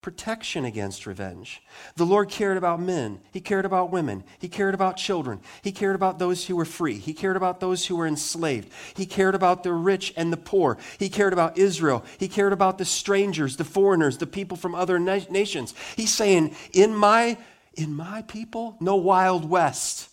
protection 0.07 0.65
against 0.65 1.05
revenge. 1.05 1.61
The 1.97 2.07
Lord 2.07 2.29
cared 2.29 2.57
about 2.57 2.79
men. 2.79 3.19
He 3.33 3.41
cared 3.41 3.65
about 3.65 3.91
women. 3.91 4.23
He 4.39 4.49
cared 4.49 4.73
about 4.73 4.97
children. 4.97 5.41
He 5.63 5.73
cared 5.73 5.97
about 5.97 6.21
those 6.21 6.47
who 6.47 6.55
were 6.55 6.65
free. 6.65 6.97
He 6.97 7.13
cared 7.13 7.37
about 7.37 7.59
those 7.59 7.85
who 7.85 7.97
were 7.97 8.07
enslaved. 8.07 8.71
He 8.95 9.05
cared 9.05 9.35
about 9.35 9.65
the 9.65 9.73
rich 9.73 10.15
and 10.17 10.33
the 10.33 10.37
poor. 10.37 10.79
He 11.01 11.09
cared 11.09 11.33
about 11.33 11.59
Israel. 11.59 12.05
He 12.19 12.29
cared 12.29 12.53
about 12.53 12.79
the 12.79 12.85
strangers, 12.85 13.57
the 13.57 13.65
foreigners, 13.65 14.19
the 14.19 14.29
people 14.29 14.57
from 14.57 14.77
other 14.77 15.01
na- 15.01 15.27
nations. 15.29 15.75
He's 15.97 16.15
saying, 16.15 16.55
in 16.73 16.95
my, 16.95 17.37
in 17.75 17.93
my 17.93 18.23
people, 18.23 18.77
no 18.79 18.95
Wild 18.95 19.51
West. 19.51 20.09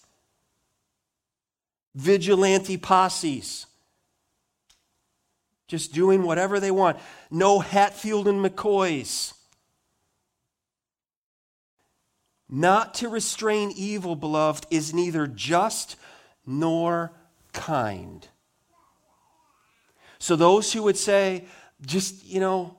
Vigilante 1.93 2.77
posses 2.77 3.67
just 5.67 5.93
doing 5.93 6.23
whatever 6.23 6.60
they 6.60 6.71
want. 6.71 6.97
No 7.29 7.60
Hatfield 7.60 8.27
and 8.27 8.43
McCoys. 8.43 9.34
Not 12.56 12.94
to 12.96 13.10
restrain 13.10 13.74
evil, 13.76 14.16
beloved, 14.16 14.68
is 14.70 14.94
neither 14.94 15.26
just 15.26 15.96
nor 16.46 17.12
kind. 17.52 18.28
So, 20.20 20.36
those 20.36 20.72
who 20.72 20.84
would 20.84 20.96
say, 20.96 21.46
just, 21.84 22.24
you 22.24 22.39
know, 22.39 22.78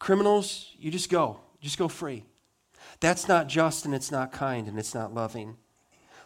criminals, 0.00 0.72
you 0.80 0.90
just 0.90 1.10
go, 1.10 1.38
just 1.60 1.78
go 1.78 1.86
free. 1.86 2.24
That's 2.98 3.28
not 3.28 3.46
just 3.46 3.84
and 3.84 3.94
it's 3.94 4.10
not 4.10 4.32
kind 4.32 4.66
and 4.66 4.80
it's 4.80 4.96
not 4.96 5.14
loving. 5.14 5.58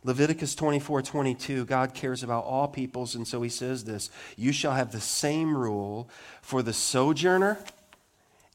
Leviticus 0.03 0.55
24 0.55 1.03
22, 1.03 1.66
God 1.66 1.92
cares 1.92 2.22
about 2.22 2.44
all 2.44 2.68
peoples, 2.68 3.14
and 3.14 3.29
so 3.29 3.42
he 3.42 3.51
says 3.51 3.85
this 3.85 4.11
You 4.35 4.51
shall 4.51 4.72
have 4.72 4.92
the 4.92 5.01
same 5.01 5.55
rule 5.55 6.09
for 6.40 6.62
the 6.62 6.72
sojourner 6.72 7.59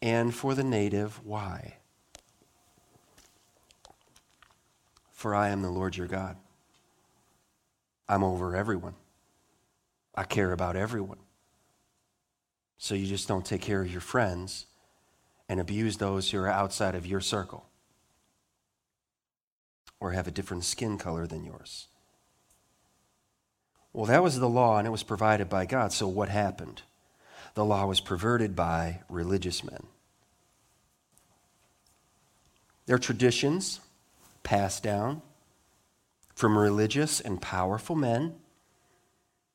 and 0.01 0.33
for 0.33 0.55
the 0.55 0.63
native. 0.63 1.23
Why? 1.23 1.75
For 5.23 5.33
I 5.33 5.51
am 5.51 5.61
the 5.61 5.69
Lord 5.69 5.95
your 5.95 6.07
God. 6.07 6.35
I'm 8.09 8.25
over 8.25 8.57
everyone. 8.57 8.95
I 10.13 10.25
care 10.25 10.51
about 10.51 10.75
everyone. 10.75 11.19
So 12.77 12.93
you 12.93 13.07
just 13.07 13.29
don't 13.29 13.45
take 13.45 13.61
care 13.61 13.81
of 13.81 13.89
your 13.89 14.01
friends 14.01 14.65
and 15.47 15.61
abuse 15.61 15.95
those 15.95 16.29
who 16.29 16.39
are 16.39 16.49
outside 16.49 16.93
of 16.93 17.07
your 17.07 17.21
circle 17.21 17.63
or 20.01 20.11
have 20.11 20.27
a 20.27 20.31
different 20.31 20.65
skin 20.65 20.97
color 20.97 21.25
than 21.25 21.45
yours. 21.45 21.87
Well, 23.93 24.07
that 24.07 24.23
was 24.23 24.41
the 24.41 24.49
law 24.49 24.77
and 24.77 24.85
it 24.85 24.91
was 24.91 25.03
provided 25.03 25.47
by 25.47 25.65
God. 25.65 25.93
So 25.93 26.05
what 26.05 26.27
happened? 26.27 26.81
The 27.53 27.63
law 27.63 27.85
was 27.85 28.01
perverted 28.01 28.57
by 28.57 29.03
religious 29.07 29.63
men. 29.63 29.87
Their 32.87 32.97
traditions, 32.97 33.79
passed 34.43 34.83
down 34.83 35.21
from 36.35 36.57
religious 36.57 37.19
and 37.19 37.41
powerful 37.41 37.95
men, 37.95 38.35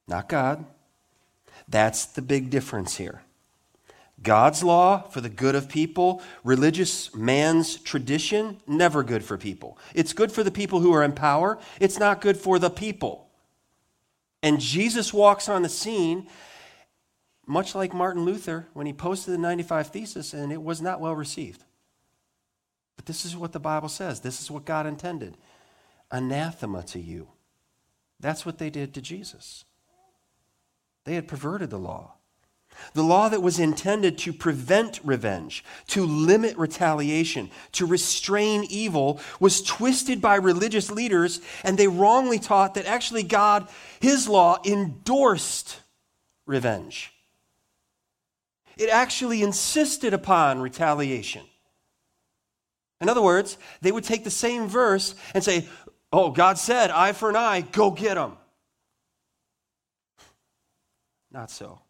not 0.07 0.29
God. 0.29 0.64
That's 1.68 2.07
the 2.07 2.22
big 2.22 2.51
difference 2.51 2.96
here. 2.96 3.22
God's 4.22 4.64
law 4.64 5.03
for 5.03 5.20
the 5.20 5.29
good 5.29 5.55
of 5.55 5.68
people, 5.68 6.22
religious 6.42 7.14
man's 7.14 7.77
tradition, 7.77 8.61
never 8.66 9.05
good 9.05 9.22
for 9.22 9.38
people. 9.38 9.79
It's 9.94 10.12
good 10.12 10.33
for 10.33 10.42
the 10.42 10.51
people 10.51 10.81
who 10.81 10.92
are 10.92 11.05
in 11.05 11.12
power, 11.12 11.59
it's 11.81 11.98
not 11.98 12.20
good 12.20 12.37
for 12.37 12.59
the 12.59 12.70
people. 12.70 13.29
And 14.42 14.61
Jesus 14.61 15.12
walks 15.12 15.48
on 15.48 15.62
the 15.62 15.68
scene, 15.68 16.29
much 17.46 17.74
like 17.74 17.92
Martin 17.92 18.24
Luther 18.24 18.68
when 18.72 18.87
he 18.87 18.92
posted 18.92 19.35
the 19.35 19.38
95 19.38 19.88
Thesis, 19.88 20.33
and 20.33 20.53
it 20.53 20.62
was 20.62 20.81
not 20.81 21.01
well 21.01 21.14
received. 21.14 21.64
But 22.99 23.07
this 23.07 23.25
is 23.25 23.37
what 23.37 23.53
the 23.53 23.61
Bible 23.61 23.89
says. 23.89 24.21
This 24.21 24.43
is 24.43 24.51
what 24.51 24.65
God 24.65 24.85
intended. 24.85 25.39
Anathema 26.11 26.83
to 26.83 26.99
you. 26.99 27.29
That's 28.19 28.45
what 28.45 28.59
they 28.59 28.71
did 28.71 28.93
to 28.95 29.01
Jesus. 29.01 29.65
They 31.05 31.15
had 31.15 31.29
perverted 31.29 31.71
the 31.71 31.79
law. 31.79 32.15
The 32.95 33.05
law 33.05 33.29
that 33.29 33.41
was 33.41 33.61
intended 33.61 34.19
to 34.19 34.33
prevent 34.33 35.01
revenge, 35.05 35.65
to 35.89 36.05
limit 36.05 36.59
retaliation, 36.59 37.51
to 37.73 37.87
restrain 37.87 38.65
evil, 38.69 39.21
was 39.39 39.63
twisted 39.63 40.21
by 40.21 40.35
religious 40.35 40.91
leaders, 40.91 41.41
and 41.63 41.79
they 41.79 41.89
wrongly 41.89 42.41
taught 42.41 42.75
that 42.75 42.87
actually 42.87 43.23
God, 43.23 43.69
His 44.01 44.29
law, 44.29 44.59
endorsed 44.67 45.81
revenge. 46.47 47.13
It 48.77 48.91
actually 48.91 49.43
insisted 49.43 50.13
upon 50.13 50.61
retaliation. 50.61 51.45
In 53.01 53.09
other 53.09 53.23
words, 53.23 53.59
they 53.81 53.93
would 53.93 54.05
take 54.05 54.25
the 54.25 54.31
same 54.31 54.69
verse 54.69 55.15
and 55.35 55.43
say, 55.43 55.69
Oh, 56.13 56.31
God 56.31 56.59
said, 56.59 56.91
eye 56.91 57.13
for 57.13 57.29
an 57.29 57.37
eye, 57.37 57.61
go 57.61 57.91
get 57.91 58.15
them. 58.15 58.37
Not 61.31 61.51
so. 61.51 61.83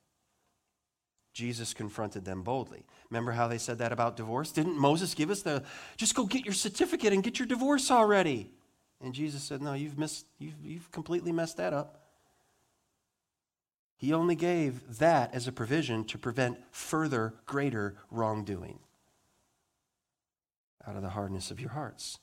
Jesus 1.32 1.72
confronted 1.72 2.24
them 2.24 2.42
boldly. 2.42 2.84
Remember 3.10 3.30
how 3.30 3.46
they 3.46 3.58
said 3.58 3.78
that 3.78 3.92
about 3.92 4.16
divorce? 4.16 4.50
Didn't 4.50 4.76
Moses 4.76 5.14
give 5.14 5.30
us 5.30 5.42
the 5.42 5.62
just 5.96 6.16
go 6.16 6.26
get 6.26 6.44
your 6.44 6.54
certificate 6.54 7.12
and 7.12 7.22
get 7.22 7.38
your 7.38 7.46
divorce 7.46 7.92
already? 7.92 8.50
And 9.00 9.14
Jesus 9.14 9.44
said, 9.44 9.62
No, 9.62 9.74
you've 9.74 9.96
missed, 9.96 10.26
you've, 10.40 10.60
you've 10.64 10.90
completely 10.90 11.30
messed 11.30 11.58
that 11.58 11.72
up. 11.72 12.02
He 13.96 14.12
only 14.12 14.34
gave 14.34 14.98
that 14.98 15.32
as 15.32 15.46
a 15.46 15.52
provision 15.52 16.04
to 16.06 16.18
prevent 16.18 16.58
further 16.72 17.34
greater 17.46 17.96
wrongdoing 18.10 18.80
out 20.88 20.96
of 20.96 21.02
the 21.02 21.10
hardness 21.10 21.50
of 21.50 21.60
your 21.60 21.70
hearts. 21.70 22.18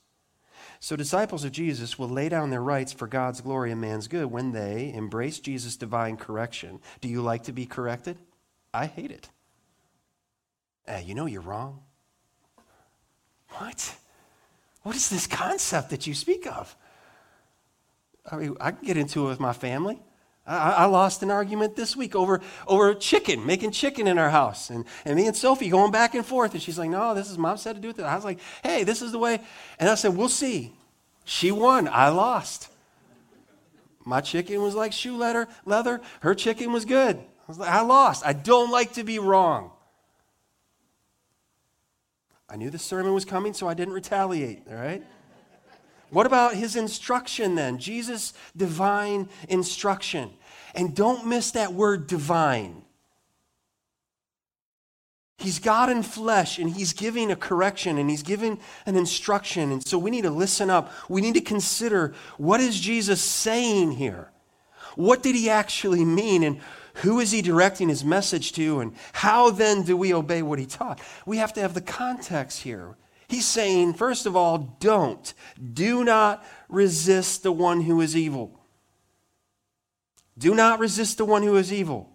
So, 0.80 0.96
disciples 0.96 1.44
of 1.44 1.52
Jesus 1.52 1.98
will 1.98 2.08
lay 2.08 2.28
down 2.28 2.50
their 2.50 2.62
rights 2.62 2.92
for 2.92 3.06
God's 3.06 3.40
glory 3.40 3.70
and 3.70 3.80
man's 3.80 4.08
good 4.08 4.26
when 4.26 4.52
they 4.52 4.92
embrace 4.92 5.38
Jesus' 5.38 5.76
divine 5.76 6.16
correction. 6.16 6.80
Do 7.00 7.08
you 7.08 7.22
like 7.22 7.44
to 7.44 7.52
be 7.52 7.66
corrected? 7.66 8.18
I 8.72 8.86
hate 8.86 9.10
it. 9.10 9.28
Hey, 10.86 11.02
you 11.02 11.14
know 11.14 11.26
you're 11.26 11.42
wrong. 11.42 11.80
What? 13.50 13.96
What 14.82 14.96
is 14.96 15.08
this 15.08 15.26
concept 15.26 15.90
that 15.90 16.06
you 16.06 16.14
speak 16.14 16.46
of? 16.46 16.74
I 18.30 18.36
mean, 18.36 18.56
I 18.60 18.70
can 18.70 18.86
get 18.86 18.96
into 18.96 19.26
it 19.26 19.28
with 19.28 19.40
my 19.40 19.52
family. 19.52 20.00
I, 20.46 20.72
I, 20.72 20.84
lost 20.84 21.22
an 21.22 21.30
argument 21.30 21.74
this 21.74 21.96
week 21.96 22.14
over, 22.14 22.40
over 22.68 22.94
chicken, 22.94 23.44
making 23.44 23.72
chicken 23.72 24.06
in 24.06 24.16
our 24.16 24.30
house. 24.30 24.70
And, 24.70 24.84
and 25.04 25.16
me 25.16 25.26
and 25.26 25.36
Sophie 25.36 25.68
going 25.68 25.90
back 25.90 26.14
and 26.14 26.24
forth. 26.24 26.52
And 26.52 26.62
she's 26.62 26.78
like, 26.78 26.90
no, 26.90 27.14
this 27.14 27.30
is 27.30 27.36
mom 27.36 27.56
said 27.56 27.74
to 27.74 27.82
do 27.82 27.90
it. 27.90 27.98
I 28.00 28.14
was 28.14 28.24
like, 28.24 28.38
hey, 28.62 28.84
this 28.84 29.02
is 29.02 29.10
the 29.10 29.18
way. 29.18 29.40
And 29.80 29.88
I 29.88 29.96
said, 29.96 30.16
we'll 30.16 30.28
see. 30.28 30.72
She 31.24 31.50
won. 31.50 31.88
I 31.88 32.10
lost. 32.10 32.68
My 34.04 34.20
chicken 34.20 34.62
was 34.62 34.76
like 34.76 34.92
shoe 34.92 35.16
leather, 35.16 35.48
leather. 35.64 36.00
Her 36.20 36.34
chicken 36.34 36.72
was 36.72 36.84
good. 36.84 37.16
I 37.16 37.48
was 37.48 37.58
like, 37.58 37.70
I 37.70 37.82
lost. 37.82 38.24
I 38.24 38.32
don't 38.32 38.70
like 38.70 38.92
to 38.92 39.02
be 39.02 39.18
wrong. 39.18 39.72
I 42.48 42.54
knew 42.54 42.70
the 42.70 42.78
sermon 42.78 43.12
was 43.12 43.24
coming, 43.24 43.52
so 43.52 43.68
I 43.68 43.74
didn't 43.74 43.94
retaliate, 43.94 44.62
all 44.70 44.76
right? 44.76 45.02
What 46.10 46.26
about 46.26 46.54
his 46.54 46.76
instruction 46.76 47.54
then? 47.54 47.78
Jesus' 47.78 48.32
divine 48.56 49.28
instruction. 49.48 50.30
And 50.74 50.94
don't 50.94 51.26
miss 51.26 51.52
that 51.52 51.72
word 51.72 52.06
divine. 52.06 52.82
He's 55.38 55.58
God 55.58 55.90
in 55.90 56.02
flesh 56.02 56.58
and 56.58 56.70
he's 56.70 56.92
giving 56.92 57.30
a 57.30 57.36
correction 57.36 57.98
and 57.98 58.08
he's 58.08 58.22
giving 58.22 58.58
an 58.86 58.96
instruction. 58.96 59.70
And 59.70 59.86
so 59.86 59.98
we 59.98 60.10
need 60.10 60.22
to 60.22 60.30
listen 60.30 60.70
up. 60.70 60.92
We 61.08 61.20
need 61.20 61.34
to 61.34 61.40
consider 61.40 62.14
what 62.38 62.60
is 62.60 62.80
Jesus 62.80 63.20
saying 63.20 63.92
here? 63.92 64.30
What 64.94 65.22
did 65.22 65.34
he 65.34 65.50
actually 65.50 66.04
mean? 66.04 66.42
And 66.42 66.60
who 66.94 67.20
is 67.20 67.30
he 67.30 67.42
directing 67.42 67.90
his 67.90 68.02
message 68.02 68.52
to? 68.52 68.80
And 68.80 68.94
how 69.12 69.50
then 69.50 69.82
do 69.82 69.96
we 69.96 70.14
obey 70.14 70.40
what 70.40 70.58
he 70.58 70.64
taught? 70.64 71.00
We 71.26 71.36
have 71.36 71.52
to 71.54 71.60
have 71.60 71.74
the 71.74 71.82
context 71.82 72.62
here. 72.62 72.96
He's 73.28 73.46
saying, 73.46 73.94
first 73.94 74.26
of 74.26 74.36
all, 74.36 74.76
don't. 74.78 75.34
Do 75.72 76.04
not 76.04 76.44
resist 76.68 77.42
the 77.42 77.52
one 77.52 77.80
who 77.80 78.00
is 78.00 78.16
evil. 78.16 78.60
Do 80.38 80.54
not 80.54 80.78
resist 80.78 81.18
the 81.18 81.24
one 81.24 81.42
who 81.42 81.56
is 81.56 81.72
evil. 81.72 82.10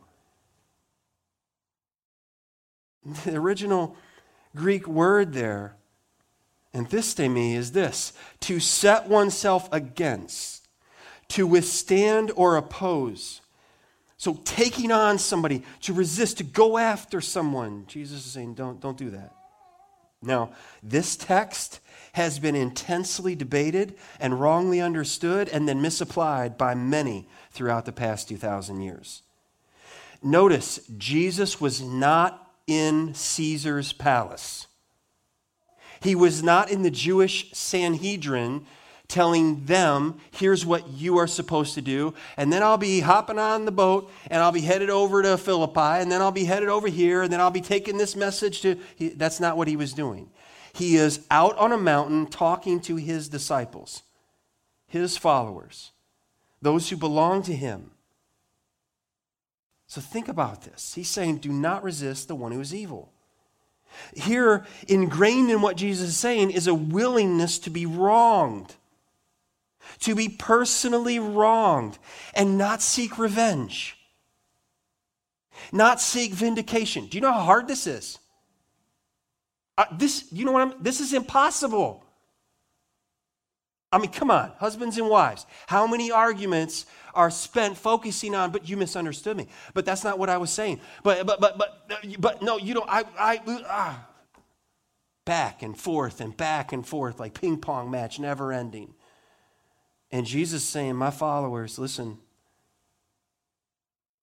The 3.25 3.35
original 3.35 3.97
Greek 4.55 4.87
word 4.87 5.33
there, 5.33 5.75
anthistemi, 6.73 7.55
is 7.55 7.71
this 7.71 8.13
to 8.41 8.59
set 8.59 9.09
oneself 9.09 9.67
against, 9.71 10.67
to 11.29 11.47
withstand 11.47 12.31
or 12.35 12.57
oppose. 12.57 13.41
So 14.17 14.39
taking 14.45 14.91
on 14.91 15.17
somebody, 15.17 15.63
to 15.81 15.93
resist, 15.93 16.37
to 16.37 16.43
go 16.43 16.77
after 16.77 17.21
someone. 17.21 17.85
Jesus 17.87 18.23
is 18.23 18.31
saying, 18.31 18.53
don't, 18.53 18.79
don't 18.79 18.97
do 18.97 19.09
that. 19.09 19.33
Now, 20.21 20.51
this 20.83 21.15
text 21.15 21.79
has 22.13 22.39
been 22.39 22.55
intensely 22.55 23.35
debated 23.35 23.95
and 24.19 24.39
wrongly 24.39 24.81
understood 24.81 25.49
and 25.49 25.67
then 25.67 25.81
misapplied 25.81 26.57
by 26.57 26.75
many 26.75 27.27
throughout 27.51 27.85
the 27.85 27.91
past 27.91 28.27
2,000 28.27 28.81
years. 28.81 29.23
Notice, 30.21 30.79
Jesus 30.97 31.59
was 31.59 31.81
not 31.81 32.51
in 32.67 33.13
Caesar's 33.13 33.93
palace. 33.93 34.67
He 36.01 36.15
was 36.15 36.43
not 36.43 36.69
in 36.69 36.81
the 36.81 36.91
Jewish 36.91 37.51
Sanhedrin 37.53 38.65
telling 39.11 39.65
them, 39.65 40.17
here's 40.31 40.65
what 40.65 40.87
you 40.87 41.17
are 41.17 41.27
supposed 41.27 41.75
to 41.75 41.81
do. 41.81 42.13
And 42.37 42.51
then 42.51 42.63
I'll 42.63 42.77
be 42.77 43.01
hopping 43.01 43.37
on 43.37 43.65
the 43.65 43.71
boat 43.71 44.09
and 44.27 44.41
I'll 44.41 44.53
be 44.53 44.61
headed 44.61 44.89
over 44.89 45.21
to 45.21 45.37
Philippi 45.37 46.01
and 46.01 46.11
then 46.11 46.21
I'll 46.21 46.31
be 46.31 46.45
headed 46.45 46.69
over 46.69 46.87
here 46.87 47.21
and 47.21 47.31
then 47.31 47.41
I'll 47.41 47.51
be 47.51 47.61
taking 47.61 47.97
this 47.97 48.15
message 48.15 48.61
to. 48.61 48.79
He, 48.95 49.09
that's 49.09 49.39
not 49.39 49.57
what 49.57 49.67
he 49.67 49.75
was 49.75 49.93
doing. 49.93 50.31
He 50.73 50.95
is 50.95 51.25
out 51.29 51.57
on 51.57 51.73
a 51.73 51.77
mountain 51.77 52.27
talking 52.27 52.79
to 52.81 52.95
his 52.95 53.27
disciples, 53.27 54.03
his 54.87 55.17
followers, 55.17 55.91
those 56.61 56.89
who 56.89 56.95
belong 56.95 57.43
to 57.43 57.53
him. 57.53 57.91
So 59.87 59.99
think 59.99 60.29
about 60.29 60.61
this. 60.61 60.93
He's 60.93 61.09
saying, 61.09 61.39
do 61.39 61.51
not 61.51 61.83
resist 61.83 62.29
the 62.29 62.35
one 62.35 62.53
who 62.53 62.61
is 62.61 62.73
evil. 62.73 63.11
Here, 64.13 64.65
ingrained 64.87 65.51
in 65.51 65.61
what 65.61 65.75
Jesus 65.75 66.07
is 66.07 66.17
saying, 66.17 66.51
is 66.51 66.67
a 66.67 66.73
willingness 66.73 67.59
to 67.59 67.69
be 67.69 67.85
wronged 67.85 68.77
to 70.01 70.15
be 70.15 70.29
personally 70.29 71.19
wronged 71.19 71.97
and 72.33 72.57
not 72.57 72.81
seek 72.81 73.17
revenge, 73.17 73.97
not 75.71 76.01
seek 76.01 76.33
vindication. 76.33 77.07
Do 77.07 77.17
you 77.17 77.21
know 77.21 77.31
how 77.31 77.43
hard 77.43 77.67
this 77.67 77.87
is? 77.87 78.19
Uh, 79.77 79.85
this, 79.97 80.25
you 80.31 80.45
know 80.45 80.51
what 80.51 80.61
I'm, 80.61 80.73
this 80.83 80.99
is 80.99 81.13
impossible. 81.13 82.03
I 83.91 83.97
mean, 83.97 84.11
come 84.11 84.31
on, 84.31 84.51
husbands 84.57 84.97
and 84.97 85.09
wives. 85.09 85.45
How 85.67 85.85
many 85.85 86.11
arguments 86.11 86.85
are 87.13 87.29
spent 87.29 87.77
focusing 87.77 88.33
on, 88.35 88.51
but 88.51 88.69
you 88.69 88.77
misunderstood 88.77 89.35
me. 89.35 89.47
But 89.73 89.85
that's 89.85 90.03
not 90.03 90.17
what 90.17 90.29
I 90.29 90.37
was 90.37 90.49
saying. 90.49 90.79
But, 91.03 91.25
but, 91.25 91.41
but, 91.41 91.57
but, 91.57 91.87
but 92.19 92.41
no, 92.41 92.57
you 92.57 92.73
don't, 92.73 92.89
I, 92.89 93.03
I, 93.19 93.41
ah. 93.67 94.07
Back 95.25 95.61
and 95.61 95.77
forth 95.77 96.19
and 96.19 96.35
back 96.35 96.73
and 96.73 96.85
forth 96.85 97.19
like 97.19 97.39
ping 97.39 97.57
pong 97.57 97.91
match, 97.91 98.17
never 98.17 98.51
ending. 98.51 98.95
And 100.11 100.25
Jesus 100.25 100.63
saying, 100.63 100.95
My 100.95 101.11
followers, 101.11 101.79
listen, 101.79 102.17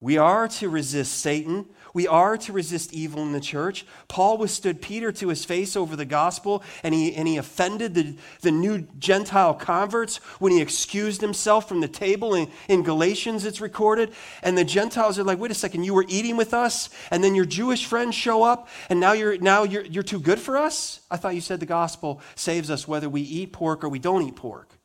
we 0.01 0.17
are 0.17 0.47
to 0.47 0.69
resist 0.69 1.17
Satan. 1.17 1.65
We 1.93 2.07
are 2.07 2.37
to 2.37 2.53
resist 2.53 2.93
evil 2.93 3.21
in 3.21 3.33
the 3.33 3.41
church. 3.41 3.85
Paul 4.07 4.37
withstood 4.37 4.81
Peter 4.81 5.11
to 5.13 5.27
his 5.27 5.43
face 5.43 5.75
over 5.75 5.97
the 5.97 6.05
gospel, 6.05 6.63
and 6.83 6.93
he, 6.95 7.13
and 7.15 7.27
he 7.27 7.35
offended 7.35 7.95
the, 7.95 8.15
the 8.39 8.51
new 8.51 8.87
Gentile 8.97 9.53
converts 9.53 10.17
when 10.39 10.53
he 10.53 10.61
excused 10.61 11.19
himself 11.19 11.67
from 11.67 11.81
the 11.81 11.87
table. 11.89 12.33
In, 12.33 12.49
in 12.69 12.83
Galatians, 12.83 13.43
it's 13.43 13.59
recorded. 13.59 14.13
And 14.41 14.57
the 14.57 14.63
Gentiles 14.63 15.19
are 15.19 15.25
like, 15.25 15.39
wait 15.39 15.51
a 15.51 15.55
second, 15.55 15.83
you 15.83 15.93
were 15.93 16.05
eating 16.07 16.37
with 16.37 16.53
us, 16.53 16.89
and 17.11 17.21
then 17.21 17.35
your 17.35 17.45
Jewish 17.45 17.85
friends 17.85 18.15
show 18.15 18.43
up, 18.43 18.69
and 18.89 19.01
now 19.01 19.11
you're, 19.11 19.37
now 19.39 19.63
you're, 19.63 19.85
you're 19.85 20.03
too 20.03 20.21
good 20.21 20.39
for 20.39 20.55
us? 20.55 21.01
I 21.11 21.17
thought 21.17 21.35
you 21.35 21.41
said 21.41 21.59
the 21.59 21.65
gospel 21.65 22.21
saves 22.35 22.71
us 22.71 22.87
whether 22.87 23.09
we 23.09 23.21
eat 23.21 23.51
pork 23.51 23.83
or 23.83 23.89
we 23.89 23.99
don't 23.99 24.21
eat 24.21 24.37
pork 24.37 24.78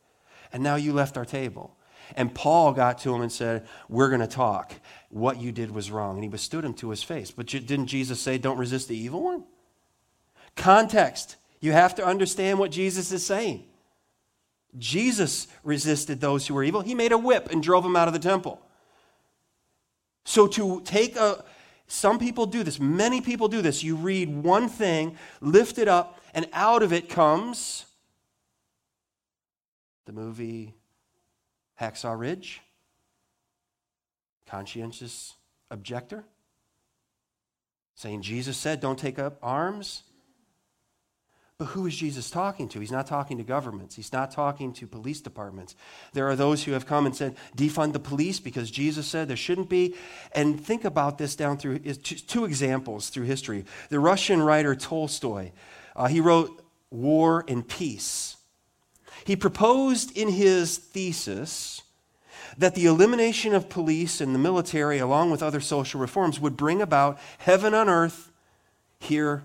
and 0.54 0.62
now 0.62 0.76
you 0.76 0.92
left 0.92 1.18
our 1.18 1.24
table. 1.24 1.76
And 2.16 2.32
Paul 2.32 2.72
got 2.72 2.98
to 2.98 3.14
him 3.14 3.22
and 3.22 3.32
said, 3.32 3.66
We're 3.88 4.08
going 4.08 4.20
to 4.20 4.26
talk. 4.26 4.72
What 5.10 5.40
you 5.40 5.52
did 5.52 5.70
was 5.70 5.90
wrong. 5.90 6.14
And 6.14 6.22
he 6.22 6.28
withstood 6.28 6.64
him 6.64 6.74
to 6.74 6.90
his 6.90 7.02
face. 7.02 7.30
But 7.30 7.46
didn't 7.46 7.86
Jesus 7.86 8.20
say, 8.20 8.38
Don't 8.38 8.56
resist 8.56 8.88
the 8.88 8.96
evil 8.96 9.22
one? 9.22 9.44
Context. 10.54 11.36
You 11.60 11.72
have 11.72 11.96
to 11.96 12.04
understand 12.04 12.58
what 12.58 12.70
Jesus 12.70 13.10
is 13.10 13.26
saying. 13.26 13.64
Jesus 14.78 15.48
resisted 15.64 16.20
those 16.20 16.46
who 16.46 16.54
were 16.54 16.62
evil. 16.62 16.82
He 16.82 16.94
made 16.94 17.12
a 17.12 17.18
whip 17.18 17.50
and 17.50 17.62
drove 17.62 17.82
them 17.82 17.96
out 17.96 18.06
of 18.06 18.14
the 18.14 18.20
temple. 18.20 18.60
So 20.24 20.46
to 20.48 20.82
take 20.82 21.16
a, 21.16 21.44
some 21.88 22.18
people 22.18 22.46
do 22.46 22.62
this, 22.62 22.78
many 22.78 23.20
people 23.20 23.48
do 23.48 23.60
this. 23.60 23.82
You 23.82 23.96
read 23.96 24.28
one 24.28 24.68
thing, 24.68 25.16
lift 25.40 25.78
it 25.78 25.88
up, 25.88 26.20
and 26.32 26.46
out 26.52 26.82
of 26.82 26.92
it 26.92 27.08
comes 27.08 27.86
the 30.06 30.12
movie 30.12 30.74
Hacksaw 31.80 32.18
Ridge, 32.18 32.60
conscientious 34.46 35.34
objector? 35.70 36.24
Saying 37.96 38.22
Jesus 38.22 38.56
said, 38.56 38.80
don't 38.80 38.98
take 38.98 39.18
up 39.18 39.38
arms? 39.42 40.02
But 41.56 41.66
who 41.66 41.86
is 41.86 41.94
Jesus 41.94 42.30
talking 42.30 42.68
to? 42.70 42.80
He's 42.80 42.90
not 42.90 43.06
talking 43.06 43.38
to 43.38 43.44
governments. 43.44 43.94
He's 43.94 44.12
not 44.12 44.32
talking 44.32 44.72
to 44.72 44.88
police 44.88 45.20
departments. 45.20 45.76
There 46.12 46.28
are 46.28 46.34
those 46.34 46.64
who 46.64 46.72
have 46.72 46.84
come 46.84 47.06
and 47.06 47.14
said, 47.14 47.36
defund 47.56 47.92
the 47.92 48.00
police 48.00 48.40
because 48.40 48.72
Jesus 48.72 49.06
said 49.06 49.28
there 49.28 49.36
shouldn't 49.36 49.68
be. 49.68 49.94
And 50.32 50.60
think 50.60 50.84
about 50.84 51.16
this 51.16 51.36
down 51.36 51.58
through 51.58 51.78
two 51.78 52.44
examples 52.44 53.08
through 53.08 53.26
history. 53.26 53.64
The 53.88 54.00
Russian 54.00 54.42
writer 54.42 54.74
Tolstoy, 54.74 55.52
uh, 55.94 56.08
he 56.08 56.20
wrote 56.20 56.60
War 56.90 57.44
and 57.46 57.66
Peace. 57.66 58.36
He 59.24 59.36
proposed 59.36 60.16
in 60.16 60.28
his 60.28 60.76
thesis 60.76 61.82
that 62.58 62.74
the 62.74 62.86
elimination 62.86 63.54
of 63.54 63.68
police 63.68 64.20
and 64.20 64.34
the 64.34 64.38
military, 64.38 64.98
along 64.98 65.30
with 65.30 65.42
other 65.42 65.60
social 65.60 66.00
reforms, 66.00 66.38
would 66.38 66.56
bring 66.56 66.82
about 66.82 67.18
heaven 67.38 67.74
on 67.74 67.88
earth 67.88 68.30
here 68.98 69.44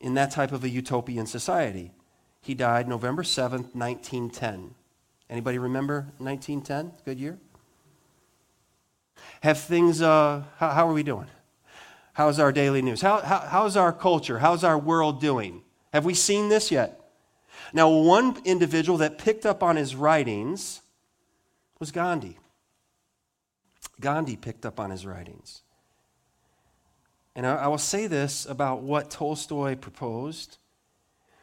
in 0.00 0.14
that 0.14 0.30
type 0.30 0.52
of 0.52 0.62
a 0.62 0.68
utopian 0.68 1.26
society. 1.26 1.92
He 2.40 2.54
died 2.54 2.88
November 2.88 3.22
7th, 3.22 3.74
1910. 3.74 4.74
Anybody 5.28 5.58
remember 5.58 6.06
1910? 6.18 6.92
Good 7.04 7.18
year? 7.18 7.38
Have 9.40 9.58
things, 9.58 10.00
uh, 10.00 10.44
how, 10.58 10.70
how, 10.70 10.88
are 10.88 10.92
we 10.92 11.02
doing? 11.02 11.26
How's 12.12 12.38
our 12.38 12.52
daily 12.52 12.82
news? 12.82 13.00
How, 13.00 13.20
how, 13.20 13.40
how's 13.40 13.76
our 13.76 13.92
culture? 13.92 14.38
How's 14.38 14.62
our 14.62 14.78
world 14.78 15.20
doing? 15.20 15.62
Have 15.92 16.04
we 16.04 16.14
seen 16.14 16.48
this 16.48 16.70
yet? 16.70 17.00
Now, 17.72 17.88
one 17.88 18.36
individual 18.44 18.98
that 18.98 19.18
picked 19.18 19.44
up 19.44 19.62
on 19.62 19.76
his 19.76 19.94
writings 19.94 20.82
was 21.78 21.90
Gandhi. 21.90 22.38
Gandhi 24.00 24.36
picked 24.36 24.66
up 24.66 24.78
on 24.78 24.90
his 24.90 25.06
writings. 25.06 25.62
And 27.34 27.46
I, 27.46 27.68
will 27.68 27.78
say 27.78 28.06
this 28.06 28.46
about 28.46 28.82
what 28.82 29.10
Tolstoy 29.10 29.76
proposed. 29.76 30.56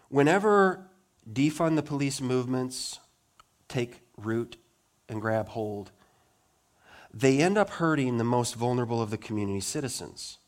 Whenever 0.09 0.88
defund 1.31 1.75
the 1.75 1.83
police 1.83 2.19
movements 2.19 2.99
take 3.67 4.01
root 4.17 4.57
and 5.07 5.21
grab 5.21 5.49
hold, 5.49 5.91
they 7.13 7.39
end 7.39 7.59
up 7.59 7.69
hurting 7.69 8.17
the 8.17 8.23
most 8.23 8.55
vulnerable 8.55 9.01
of 9.01 9.12
the 9.12 9.19
community 9.19 9.59
citizens. 9.59 10.39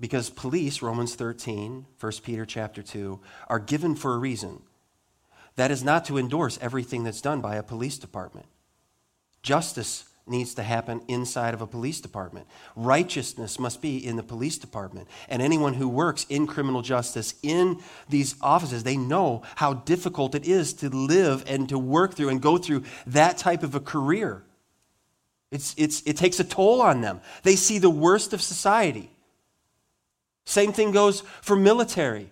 Because 0.00 0.30
police, 0.30 0.80
Romans 0.80 1.14
13, 1.14 1.84
1 2.00 2.12
Peter 2.24 2.46
chapter 2.46 2.82
2, 2.82 3.20
are 3.48 3.58
given 3.58 3.94
for 3.94 4.14
a 4.14 4.18
reason. 4.18 4.62
That 5.56 5.70
is 5.70 5.84
not 5.84 6.06
to 6.06 6.16
endorse 6.16 6.58
everything 6.62 7.04
that's 7.04 7.20
done 7.20 7.42
by 7.42 7.56
a 7.56 7.62
police 7.62 7.98
department. 7.98 8.46
Justice 9.42 10.04
needs 10.26 10.54
to 10.54 10.62
happen 10.62 11.02
inside 11.08 11.54
of 11.54 11.60
a 11.60 11.66
police 11.66 12.00
department. 12.00 12.46
Righteousness 12.76 13.58
must 13.58 13.82
be 13.82 13.98
in 14.04 14.16
the 14.16 14.22
police 14.22 14.58
department. 14.58 15.08
And 15.28 15.42
anyone 15.42 15.74
who 15.74 15.88
works 15.88 16.24
in 16.28 16.46
criminal 16.46 16.82
justice 16.82 17.34
in 17.42 17.80
these 18.08 18.36
offices, 18.40 18.84
they 18.84 18.96
know 18.96 19.42
how 19.56 19.74
difficult 19.74 20.34
it 20.34 20.46
is 20.46 20.72
to 20.74 20.88
live 20.88 21.44
and 21.46 21.68
to 21.68 21.78
work 21.78 22.14
through 22.14 22.28
and 22.28 22.40
go 22.40 22.58
through 22.58 22.84
that 23.08 23.38
type 23.38 23.62
of 23.62 23.74
a 23.74 23.80
career. 23.80 24.44
It's, 25.50 25.74
it's, 25.76 26.02
it 26.06 26.16
takes 26.16 26.38
a 26.38 26.44
toll 26.44 26.80
on 26.80 27.00
them. 27.00 27.20
They 27.42 27.56
see 27.56 27.78
the 27.78 27.90
worst 27.90 28.32
of 28.32 28.40
society. 28.40 29.10
Same 30.44 30.72
thing 30.72 30.90
goes 30.90 31.22
for 31.42 31.56
military. 31.56 32.30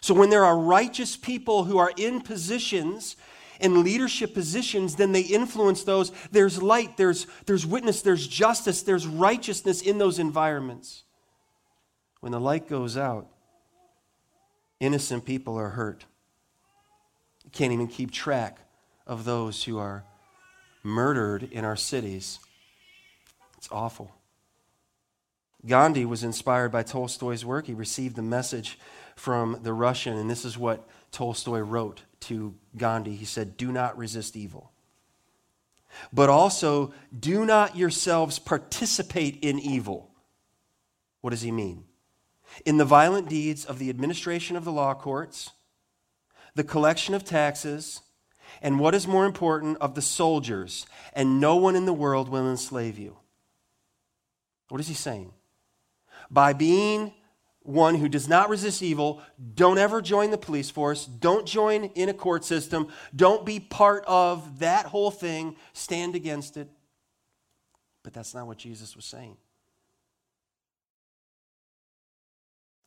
So 0.00 0.14
when 0.14 0.30
there 0.30 0.44
are 0.44 0.58
righteous 0.58 1.16
people 1.16 1.64
who 1.64 1.78
are 1.78 1.92
in 1.96 2.20
positions 2.20 3.16
in 3.60 3.82
leadership 3.82 4.34
positions, 4.34 4.96
then 4.96 5.12
they 5.12 5.22
influence 5.22 5.84
those. 5.84 6.12
There's 6.30 6.62
light, 6.62 6.96
there's, 6.96 7.26
there's 7.46 7.66
witness, 7.66 8.02
there's 8.02 8.26
justice, 8.26 8.82
there's 8.82 9.06
righteousness 9.06 9.82
in 9.82 9.98
those 9.98 10.18
environments. 10.18 11.04
When 12.20 12.32
the 12.32 12.40
light 12.40 12.68
goes 12.68 12.96
out, 12.96 13.28
innocent 14.80 15.24
people 15.24 15.58
are 15.58 15.70
hurt. 15.70 16.04
You 17.44 17.50
can't 17.50 17.72
even 17.72 17.88
keep 17.88 18.10
track 18.10 18.58
of 19.06 19.24
those 19.24 19.64
who 19.64 19.78
are 19.78 20.04
murdered 20.82 21.48
in 21.52 21.64
our 21.64 21.76
cities. 21.76 22.38
It's 23.56 23.68
awful. 23.70 24.12
Gandhi 25.66 26.04
was 26.04 26.22
inspired 26.22 26.70
by 26.70 26.82
Tolstoy's 26.82 27.44
work. 27.44 27.66
He 27.66 27.74
received 27.74 28.16
the 28.16 28.22
message 28.22 28.78
from 29.16 29.60
the 29.62 29.72
Russian, 29.72 30.16
and 30.16 30.30
this 30.30 30.44
is 30.44 30.56
what 30.56 30.88
Tolstoy 31.10 31.60
wrote 31.60 32.02
to 32.20 32.54
Gandhi. 32.76 33.16
He 33.16 33.24
said, 33.24 33.56
Do 33.56 33.72
not 33.72 33.96
resist 33.96 34.36
evil. 34.36 34.72
But 36.12 36.28
also, 36.28 36.92
do 37.18 37.44
not 37.44 37.76
yourselves 37.76 38.38
participate 38.38 39.38
in 39.42 39.58
evil. 39.58 40.10
What 41.20 41.30
does 41.30 41.42
he 41.42 41.50
mean? 41.50 41.84
In 42.64 42.76
the 42.76 42.84
violent 42.84 43.28
deeds 43.28 43.64
of 43.64 43.78
the 43.78 43.90
administration 43.90 44.56
of 44.56 44.64
the 44.64 44.72
law 44.72 44.94
courts, 44.94 45.52
the 46.54 46.64
collection 46.64 47.14
of 47.14 47.24
taxes, 47.24 48.02
and 48.62 48.78
what 48.78 48.94
is 48.94 49.06
more 49.06 49.26
important, 49.26 49.78
of 49.78 49.94
the 49.94 50.02
soldiers, 50.02 50.86
and 51.12 51.40
no 51.40 51.56
one 51.56 51.76
in 51.76 51.86
the 51.86 51.92
world 51.92 52.28
will 52.28 52.48
enslave 52.48 52.98
you. 52.98 53.16
What 54.68 54.80
is 54.80 54.88
he 54.88 54.94
saying? 54.94 55.32
By 56.30 56.52
being 56.52 57.12
one 57.62 57.96
who 57.96 58.08
does 58.08 58.28
not 58.28 58.48
resist 58.48 58.82
evil, 58.82 59.20
don't 59.54 59.78
ever 59.78 60.00
join 60.00 60.30
the 60.30 60.38
police 60.38 60.70
force, 60.70 61.04
don't 61.04 61.46
join 61.46 61.84
in 61.94 62.08
a 62.08 62.14
court 62.14 62.44
system, 62.44 62.88
don't 63.14 63.44
be 63.44 63.58
part 63.58 64.04
of 64.06 64.60
that 64.60 64.86
whole 64.86 65.10
thing, 65.10 65.56
stand 65.72 66.14
against 66.14 66.56
it. 66.56 66.68
But 68.02 68.12
that's 68.12 68.34
not 68.34 68.46
what 68.46 68.58
Jesus 68.58 68.94
was 68.94 69.04
saying. 69.04 69.36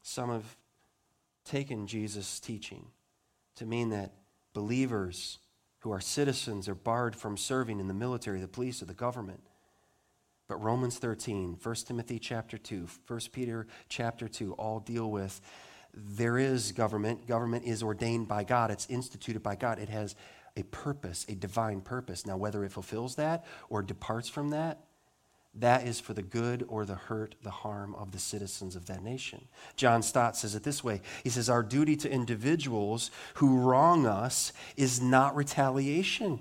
Some 0.01 0.29
have 0.29 0.57
taken 1.43 1.87
Jesus' 1.87 2.39
teaching 2.39 2.85
to 3.55 3.65
mean 3.65 3.89
that 3.89 4.13
believers 4.53 5.39
who 5.79 5.91
are 5.91 6.01
citizens 6.01 6.67
are 6.69 6.75
barred 6.75 7.15
from 7.15 7.37
serving 7.37 7.79
in 7.79 7.87
the 7.87 7.93
military, 7.93 8.39
the 8.39 8.47
police, 8.47 8.81
or 8.81 8.85
the 8.85 8.93
government. 8.93 9.41
But 10.49 10.63
Romans 10.63 10.97
13, 10.97 11.59
1 11.61 11.75
Timothy 11.75 12.19
chapter 12.19 12.57
2, 12.57 12.87
1 13.07 13.19
Peter 13.31 13.67
chapter 13.87 14.27
2 14.27 14.53
all 14.53 14.79
deal 14.79 15.09
with 15.09 15.39
there 15.93 16.37
is 16.37 16.71
government. 16.71 17.27
Government 17.27 17.65
is 17.65 17.81
ordained 17.81 18.27
by 18.27 18.43
God, 18.43 18.71
it's 18.71 18.87
instituted 18.89 19.41
by 19.41 19.55
God. 19.55 19.79
It 19.79 19.89
has 19.89 20.15
a 20.57 20.63
purpose, 20.63 21.25
a 21.29 21.35
divine 21.35 21.81
purpose. 21.81 22.25
Now, 22.25 22.37
whether 22.37 22.63
it 22.63 22.71
fulfills 22.71 23.15
that 23.15 23.45
or 23.69 23.81
departs 23.81 24.27
from 24.27 24.49
that, 24.49 24.81
that 25.55 25.87
is 25.87 25.99
for 25.99 26.13
the 26.13 26.21
good 26.21 26.63
or 26.67 26.85
the 26.85 26.95
hurt, 26.95 27.35
the 27.43 27.49
harm 27.49 27.95
of 27.95 28.11
the 28.11 28.19
citizens 28.19 28.75
of 28.75 28.85
that 28.87 29.03
nation. 29.03 29.47
John 29.75 30.01
Stott 30.01 30.37
says 30.37 30.55
it 30.55 30.63
this 30.63 30.83
way 30.83 31.01
He 31.23 31.29
says, 31.29 31.49
Our 31.49 31.63
duty 31.63 31.95
to 31.97 32.11
individuals 32.11 33.11
who 33.35 33.59
wrong 33.59 34.05
us 34.05 34.51
is 34.77 35.01
not 35.01 35.35
retaliation 35.35 36.39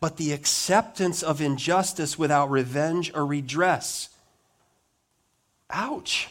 but 0.00 0.16
the 0.16 0.32
acceptance 0.32 1.22
of 1.22 1.40
injustice 1.40 2.18
without 2.18 2.50
revenge 2.50 3.12
or 3.14 3.26
redress. 3.26 4.10
Ouch. 5.70 6.28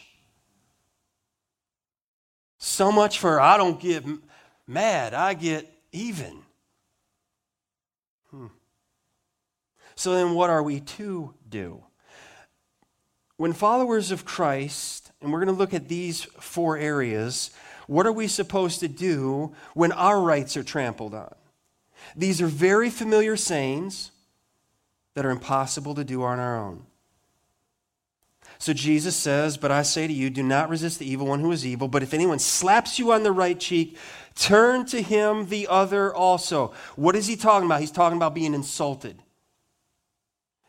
So 2.58 2.91
much 2.91 3.20
for 3.20 3.39
I 3.39 3.58
don't 3.58 3.80
get 3.80 4.04
mad, 4.67 5.13
I 5.13 5.34
get 5.34 5.72
even. 5.91 6.39
Hmm. 8.32 8.48
So 9.96 10.13
then, 10.15 10.34
what 10.34 10.50
are 10.50 10.63
we 10.63 10.80
to 10.82 11.34
do? 11.48 11.84
When 13.38 13.54
followers 13.54 14.12
of 14.12 14.26
Christ, 14.26 15.12
and 15.22 15.32
we're 15.32 15.43
going 15.43 15.56
to 15.56 15.60
look 15.60 15.74
at 15.74 15.88
these 15.88 16.24
four 16.24 16.78
areas, 16.78 17.52
what 17.88 18.06
are 18.06 18.12
we 18.12 18.28
supposed 18.28 18.80
to 18.82 18.88
do 18.88 19.54
when 19.74 19.91
our 19.91 20.20
rights 20.20 20.58
are 20.58 20.63
trampled 20.63 21.13
on? 21.13 21.34
These 22.15 22.41
are 22.41 22.48
very 22.48 22.89
familiar 22.89 23.36
sayings 23.38 24.12
that 25.13 25.26
are 25.26 25.32
impossible 25.32 25.96
to 25.96 26.04
do 26.04 26.24
on 26.24 26.39
our 26.39 26.58
own. 26.58 26.86
So 28.60 28.73
Jesus 28.73 29.15
says, 29.15 29.58
But 29.58 29.71
I 29.71 29.84
say 29.84 30.08
to 30.08 30.13
you, 30.13 30.29
do 30.29 30.44
not 30.44 30.69
resist 30.69 31.00
the 31.00 31.10
evil 31.10 31.27
one 31.27 31.40
who 31.40 31.52
is 31.52 31.65
evil, 31.65 31.88
but 31.88 32.04
if 32.04 32.13
anyone 32.13 32.40
slaps 32.40 32.98
you 32.98 33.12
on 33.12 33.23
the 33.23 33.31
right 33.31 33.60
cheek, 33.60 33.98
turn 34.36 34.86
to 34.88 35.02
him 35.02 35.48
the 35.48 35.67
other 35.67 36.13
also. 36.13 36.73
What 36.96 37.15
is 37.15 37.27
he 37.27 37.36
talking 37.36 37.65
about? 37.65 37.81
He's 37.81 37.92
talking 37.92 38.17
about 38.17 38.36
being 38.36 38.54
insulted. 38.54 39.21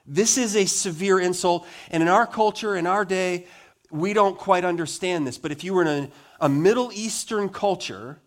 This 0.06 0.38
is 0.38 0.56
a 0.56 0.64
severe 0.64 1.20
insult, 1.20 1.66
and 1.90 2.02
in 2.02 2.08
our 2.08 2.26
culture, 2.26 2.76
in 2.76 2.86
our 2.86 3.04
day, 3.04 3.46
we 3.90 4.14
don't 4.14 4.38
quite 4.38 4.64
understand 4.64 5.26
this. 5.26 5.36
But 5.36 5.52
if 5.52 5.62
you 5.64 5.74
were 5.74 5.82
in 5.82 5.88
a, 5.88 6.10
a 6.40 6.48
Middle 6.48 6.90
Eastern 6.92 7.48
culture, 7.50 8.18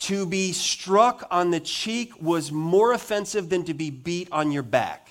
to 0.00 0.26
be 0.26 0.52
struck 0.52 1.26
on 1.30 1.50
the 1.50 1.60
cheek 1.60 2.20
was 2.20 2.52
more 2.52 2.92
offensive 2.92 3.48
than 3.48 3.64
to 3.64 3.74
be 3.74 3.90
beat 3.90 4.28
on 4.30 4.52
your 4.52 4.62
back. 4.62 5.08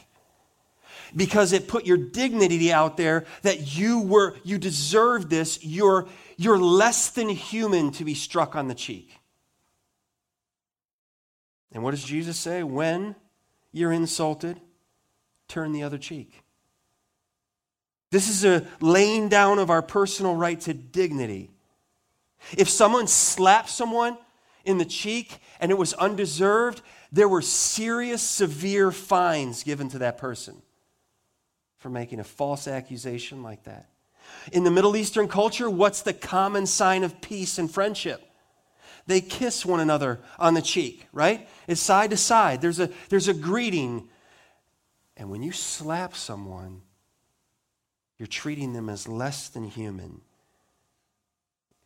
Because 1.15 1.53
it 1.53 1.67
put 1.67 1.85
your 1.85 1.97
dignity 1.97 2.71
out 2.71 2.97
there 2.97 3.25
that 3.41 3.77
you 3.77 4.01
were 4.01 4.35
you 4.43 4.57
deserved 4.57 5.29
this. 5.29 5.63
You're 5.63 6.07
you're 6.35 6.57
less 6.57 7.09
than 7.09 7.29
human 7.29 7.91
to 7.91 8.05
be 8.05 8.13
struck 8.13 8.55
on 8.55 8.67
the 8.67 8.75
cheek. 8.75 9.17
And 11.71 11.83
what 11.83 11.91
does 11.91 12.03
Jesus 12.03 12.37
say? 12.37 12.63
When 12.63 13.15
you're 13.71 13.91
insulted, 13.91 14.59
turn 15.47 15.71
the 15.71 15.83
other 15.83 15.97
cheek. 15.97 16.43
This 18.11 18.29
is 18.29 18.45
a 18.45 18.65
laying 18.79 19.29
down 19.29 19.59
of 19.59 19.69
our 19.69 19.81
personal 19.81 20.35
right 20.35 20.59
to 20.61 20.73
dignity. 20.73 21.51
If 22.57 22.69
someone 22.69 23.07
slaps 23.07 23.73
someone 23.73 24.17
in 24.67 24.77
the 24.77 24.85
cheek 24.85 25.39
and 25.59 25.71
it 25.71 25.77
was 25.77 25.93
undeserved, 25.93 26.81
there 27.11 27.29
were 27.29 27.41
serious, 27.41 28.21
severe 28.21 28.91
fines 28.91 29.63
given 29.63 29.89
to 29.89 29.99
that 29.99 30.17
person 30.17 30.61
for 31.77 31.89
making 31.89 32.19
a 32.19 32.23
false 32.23 32.67
accusation 32.67 33.41
like 33.41 33.63
that. 33.63 33.89
In 34.51 34.63
the 34.63 34.71
Middle 34.71 34.97
Eastern 34.97 35.27
culture, 35.27 35.69
what's 35.69 36.01
the 36.01 36.13
common 36.13 36.65
sign 36.65 37.03
of 37.03 37.21
peace 37.21 37.57
and 37.57 37.71
friendship? 37.71 38.21
They 39.05 39.21
kiss 39.21 39.65
one 39.65 39.79
another 39.79 40.19
on 40.37 40.53
the 40.53 40.61
cheek, 40.61 41.07
right? 41.13 41.47
It's 41.65 41.79
side 41.79 42.09
to 42.09 42.17
side. 42.17 42.61
There's 42.61 42.79
a, 42.79 42.89
there's 43.07 43.29
a 43.29 43.33
greeting. 43.33 44.09
And 45.15 45.31
when 45.31 45.43
you 45.43 45.53
slap 45.53 46.13
someone, 46.13 46.81
you're 48.17 48.27
treating 48.27 48.73
them 48.73 48.89
as 48.89 49.07
less 49.07 49.47
than 49.47 49.63
human. 49.63 50.21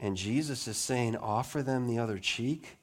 And 0.01 0.17
Jesus 0.17 0.67
is 0.67 0.77
saying, 0.77 1.15
offer 1.15 1.61
them 1.61 1.87
the 1.87 1.99
other 1.99 2.17
cheek. 2.17 2.79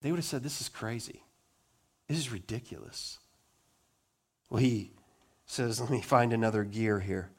They 0.00 0.10
would 0.10 0.16
have 0.16 0.24
said, 0.24 0.42
This 0.42 0.62
is 0.62 0.70
crazy. 0.70 1.22
This 2.08 2.18
is 2.18 2.32
ridiculous. 2.32 3.18
Well, 4.48 4.62
he 4.62 4.90
says, 5.44 5.80
Let 5.80 5.90
me 5.90 6.00
find 6.00 6.32
another 6.32 6.64
gear 6.64 6.98
here. 6.98 7.30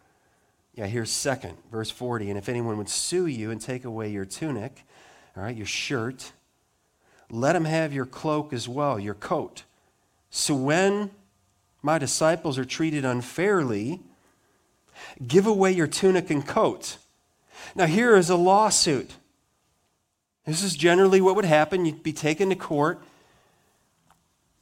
Yeah, 0.75 0.85
here's 0.85 1.11
second, 1.11 1.57
verse 1.71 1.89
40. 1.89 2.29
And 2.29 2.37
if 2.37 2.47
anyone 2.47 2.77
would 2.77 2.89
sue 2.89 3.25
you 3.25 3.51
and 3.51 3.59
take 3.59 3.83
away 3.83 4.09
your 4.09 4.25
tunic, 4.25 4.85
all 5.35 5.43
right, 5.43 5.55
your 5.55 5.65
shirt, 5.65 6.31
let 7.29 7.55
him 7.55 7.65
have 7.65 7.91
your 7.91 8.05
cloak 8.05 8.53
as 8.53 8.69
well, 8.69 8.99
your 8.99 9.13
coat. 9.15 9.63
So 10.29 10.55
when 10.55 11.09
my 11.81 11.97
disciples 11.97 12.57
are 12.57 12.65
treated 12.65 13.03
unfairly, 13.03 13.99
give 15.25 15.47
away 15.47 15.71
your 15.71 15.87
tunic 15.87 16.29
and 16.29 16.45
coat. 16.45 16.97
Now, 17.75 17.85
here 17.85 18.15
is 18.15 18.29
a 18.29 18.35
lawsuit. 18.35 19.11
This 20.45 20.63
is 20.63 20.75
generally 20.75 21.21
what 21.21 21.35
would 21.35 21.45
happen. 21.45 21.85
You'd 21.85 22.03
be 22.03 22.13
taken 22.13 22.49
to 22.49 22.55
court. 22.55 23.01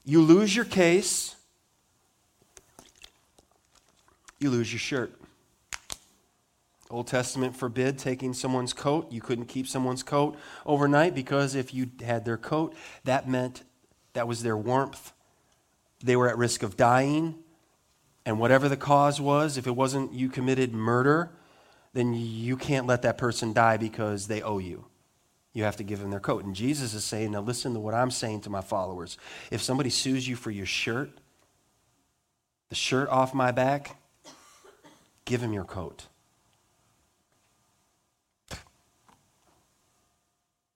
You 0.06 0.22
lose 0.22 0.56
your 0.56 0.66
case. 0.66 1.36
You 4.40 4.50
lose 4.50 4.72
your 4.72 4.80
shirt. 4.80 5.14
Old 6.90 7.08
Testament 7.08 7.56
forbid 7.56 8.00
taking 8.00 8.34
someone's 8.34 8.74
coat. 8.74 9.12
You 9.12 9.22
couldn't 9.22 9.46
keep 9.46 9.68
someone's 9.68 10.02
coat 10.02 10.36
overnight 10.66 11.14
because 11.14 11.54
if 11.54 11.74
you 11.74 11.92
had 12.04 12.26
their 12.26 12.38
coat, 12.38 12.76
that 13.04 13.30
meant 13.30 13.64
that 14.14 14.28
was 14.28 14.42
their 14.42 14.58
warmth. 14.58 15.14
They 16.04 16.16
were 16.16 16.28
at 16.28 16.38
risk 16.38 16.64
of 16.64 16.76
dying. 16.76 17.36
And 18.26 18.40
whatever 18.40 18.68
the 18.68 18.78
cause 18.78 19.22
was, 19.22 19.58
if 19.58 19.68
it 19.68 19.76
wasn't 19.76 20.14
you 20.14 20.30
committed 20.30 20.74
murder, 20.74 21.32
then 21.94 22.14
you 22.14 22.56
can't 22.58 22.88
let 22.88 23.02
that 23.02 23.18
person 23.18 23.54
die 23.54 23.78
because 23.78 24.28
they 24.28 24.42
owe 24.42 24.60
you. 24.60 24.86
You 25.54 25.64
have 25.64 25.78
to 25.78 25.84
give 25.84 26.00
them 26.00 26.12
their 26.12 26.20
coat. 26.20 26.46
And 26.46 26.56
Jesus 26.56 26.94
is 26.94 27.04
saying, 27.04 27.32
now 27.32 27.42
listen 27.42 27.74
to 27.74 27.80
what 27.80 27.94
I'm 27.94 28.12
saying 28.12 28.42
to 28.42 28.50
my 28.50 28.62
followers. 28.62 29.18
If 29.52 29.62
somebody 29.62 29.90
sues 29.90 30.28
you 30.28 30.36
for 30.36 30.52
your 30.52 30.68
shirt, 30.68 31.10
the 32.70 32.76
shirt 32.76 33.10
off 33.10 33.34
my 33.34 33.52
back, 33.52 33.98
give 35.26 35.42
him 35.42 35.54
your 35.54 35.64
coat. 35.64 36.06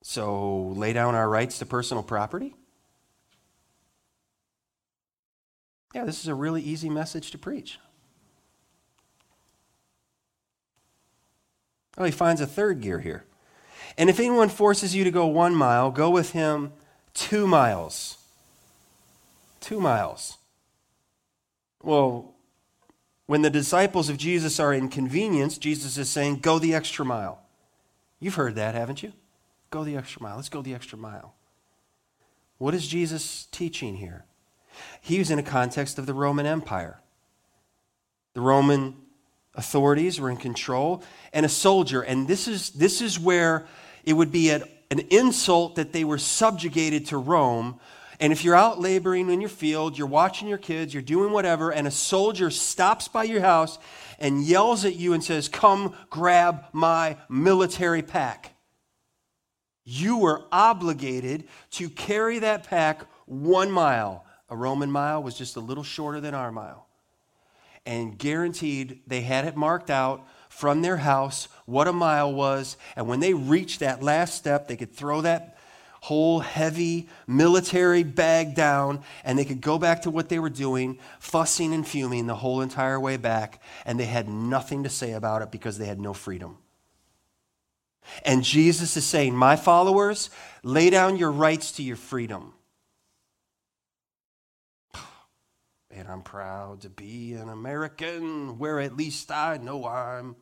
So 0.02 0.74
lay 0.76 0.94
down 0.94 1.16
our 1.16 1.30
rights 1.30 1.60
to 1.60 1.66
personal 1.66 2.04
property? 2.04 2.56
Yeah, 5.94 6.06
this 6.06 6.20
is 6.20 6.28
a 6.28 6.36
really 6.36 6.62
easy 6.62 6.90
message 6.90 7.32
to 7.32 7.38
preach. 7.38 7.80
Oh, 11.98 12.04
he 12.04 12.12
finds 12.12 12.42
a 12.42 12.48
third 12.48 12.82
gear 12.82 13.00
here. 13.00 13.26
And 13.98 14.10
if 14.10 14.20
anyone 14.20 14.50
forces 14.50 14.96
you 14.96 15.04
to 15.04 15.12
go 15.12 15.28
one 15.28 15.56
mile, 15.56 15.92
go 15.92 16.10
with 16.10 16.32
him 16.32 16.74
two 17.14 17.46
miles. 17.46 18.18
Two 19.60 19.80
miles. 19.80 20.38
Well, 21.82 22.34
when 23.28 23.42
the 23.42 23.50
disciples 23.50 24.10
of 24.10 24.18
Jesus 24.18 24.60
are 24.60 24.74
inconvenienced, 24.74 25.62
Jesus 25.62 25.98
is 25.98 26.10
saying, 26.10 26.40
Go 26.40 26.60
the 26.60 26.74
extra 26.74 27.06
mile. 27.06 27.40
You've 28.20 28.36
heard 28.36 28.56
that, 28.56 28.76
haven't 28.76 29.04
you? 29.04 29.14
Go 29.70 29.84
the 29.84 29.98
extra 29.98 30.22
mile. 30.22 30.36
Let's 30.36 30.50
go 30.50 30.62
the 30.62 30.74
extra 30.74 30.98
mile. 30.98 31.36
What 32.58 32.74
is 32.74 32.88
Jesus 32.88 33.48
teaching 33.52 33.98
here? 33.98 34.26
He 35.02 35.20
was 35.20 35.30
in 35.30 35.40
a 35.40 35.44
context 35.44 36.00
of 36.00 36.06
the 36.06 36.14
Roman 36.14 36.46
Empire. 36.46 37.00
The 38.34 38.42
Roman 38.42 38.96
authorities 39.56 40.20
were 40.20 40.30
in 40.30 40.38
control, 40.38 41.04
and 41.32 41.46
a 41.46 41.50
soldier. 41.50 42.02
And 42.02 42.28
this 42.28 42.48
is, 42.48 42.72
this 42.72 43.02
is 43.02 43.20
where 43.20 43.66
it 44.04 44.14
would 44.14 44.32
be 44.32 44.50
an, 44.50 44.64
an 44.92 45.00
insult 45.10 45.76
that 45.76 45.94
they 45.94 46.04
were 46.04 46.18
subjugated 46.18 47.08
to 47.08 47.18
Rome. 47.18 47.80
And 48.20 48.32
if 48.32 48.44
you're 48.44 48.56
out 48.56 48.80
laboring 48.80 49.30
in 49.30 49.42
your 49.42 49.50
field, 49.50 49.98
you're 49.98 50.08
watching 50.08 50.48
your 50.48 50.58
kids, 50.58 50.94
you're 50.94 51.04
doing 51.04 51.32
whatever, 51.32 51.72
and 51.72 51.88
a 51.88 51.92
soldier 51.92 52.50
stops 52.50 53.08
by 53.08 53.24
your 53.24 53.42
house 53.42 53.80
and 54.20 54.44
yells 54.44 54.86
at 54.86 54.96
you 54.96 55.14
and 55.14 55.24
says, 55.24 55.50
Come 55.50 55.96
grab 56.10 56.66
my 56.72 57.18
military 57.30 58.02
pack. 58.02 58.54
You 59.84 60.18
were 60.18 60.44
obligated 60.52 61.46
to 61.72 61.90
carry 61.90 62.40
that 62.40 62.64
pack 62.66 63.06
one 63.26 63.70
mile. 63.70 64.26
A 64.50 64.56
Roman 64.56 64.92
mile 64.92 65.22
was 65.22 65.38
just 65.38 65.56
a 65.56 65.60
little 65.60 65.84
shorter 65.84 66.22
than 66.22 66.34
our 66.34 66.52
mile. 66.52 66.88
And 67.86 68.18
guaranteed 68.18 69.02
they 69.08 69.22
had 69.22 69.46
it 69.46 69.56
marked 69.58 69.90
out 69.90 70.26
from 70.50 70.82
their 70.82 70.98
house 70.98 71.48
what 71.66 71.88
a 71.88 71.94
mile 71.94 72.34
was. 72.34 72.78
And 72.96 73.08
when 73.08 73.20
they 73.20 73.34
reached 73.34 73.80
that 73.80 74.04
last 74.04 74.36
step, 74.36 74.68
they 74.68 74.78
could 74.78 74.94
throw 74.94 75.22
that 75.22 75.58
whole 76.02 76.42
heavy 76.42 77.08
military 77.28 78.04
bag 78.04 78.56
down 78.56 79.02
and 79.24 79.40
they 79.40 79.46
could 79.46 79.62
go 79.62 79.78
back 79.78 80.02
to 80.02 80.10
what 80.10 80.28
they 80.28 80.38
were 80.38 80.50
doing, 80.50 81.00
fussing 81.20 81.74
and 81.74 81.88
fuming 81.88 82.28
the 82.28 82.36
whole 82.36 82.62
entire 82.62 83.00
way 83.00 83.16
back. 83.16 83.62
And 83.86 84.00
they 84.00 84.06
had 84.06 84.28
nothing 84.28 84.84
to 84.84 84.90
say 84.90 85.14
about 85.14 85.42
it 85.42 85.52
because 85.52 85.78
they 85.78 85.86
had 85.86 86.02
no 86.02 86.14
freedom. 86.14 86.58
And 88.26 88.44
Jesus 88.44 88.98
is 88.98 89.06
saying, 89.06 89.34
My 89.34 89.56
followers, 89.56 90.30
lay 90.62 90.90
down 90.90 91.16
your 91.16 91.32
rights 91.32 91.72
to 91.74 91.84
your 91.84 91.96
freedom. 91.96 92.54
And 95.96 96.08
I'm 96.08 96.24
proud 96.24 96.82
to 96.82 96.90
be 96.90 97.34
an 97.34 97.50
American 97.50 98.58
where 98.58 98.80
at 98.80 98.98
least 98.98 99.32
I 99.32 99.58
know 99.58 99.86
I'm. 99.86 100.36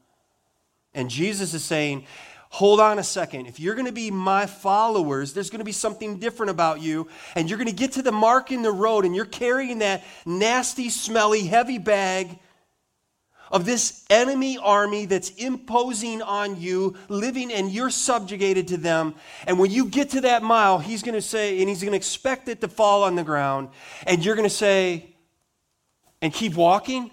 And 0.94 1.10
Jesus 1.10 1.54
is 1.54 1.64
saying, 1.64 2.06
hold 2.50 2.80
on 2.80 3.00
a 3.00 3.04
second. 3.04 3.48
If 3.48 3.60
you're 3.60 3.76
going 3.76 3.88
to 3.88 3.92
be 3.92 4.12
my 4.12 4.46
followers, 4.46 5.34
there's 5.34 5.50
going 5.50 5.60
to 5.60 5.66
be 5.66 5.74
something 5.74 6.20
different 6.20 6.52
about 6.52 6.82
you. 6.82 7.10
And 7.36 7.50
you're 7.50 7.58
going 7.58 7.68
to 7.68 7.76
get 7.76 7.94
to 7.94 8.02
the 8.02 8.14
mark 8.14 8.52
in 8.52 8.62
the 8.62 8.72
road 8.72 9.04
and 9.04 9.14
you're 9.14 9.26
carrying 9.26 9.80
that 9.80 10.06
nasty, 10.26 10.90
smelly, 10.90 11.42
heavy 11.42 11.80
bag 11.80 12.40
of 13.52 13.66
this 13.66 14.06
enemy 14.10 14.58
army 14.58 15.06
that's 15.06 15.32
imposing 15.32 16.22
on 16.22 16.62
you, 16.62 16.96
living, 17.10 17.52
and 17.52 17.70
you're 17.70 17.90
subjugated 17.90 18.70
to 18.70 18.78
them. 18.78 19.16
And 19.46 19.60
when 19.60 19.70
you 19.70 19.88
get 19.88 20.12
to 20.12 20.22
that 20.22 20.44
mile, 20.44 20.80
he's 20.80 21.04
going 21.04 21.16
to 21.16 21.22
say, 21.22 21.60
and 21.60 21.68
he's 21.68 21.82
going 21.82 21.92
to 21.92 21.98
expect 21.98 22.48
it 22.48 22.62
to 22.62 22.70
fall 22.70 23.04
on 23.04 23.16
the 23.16 23.24
ground. 23.26 23.68
And 24.08 24.24
you're 24.24 24.36
going 24.36 24.48
to 24.48 24.56
say, 24.56 25.11
and 26.22 26.34
keep 26.34 26.56
walking. 26.56 27.12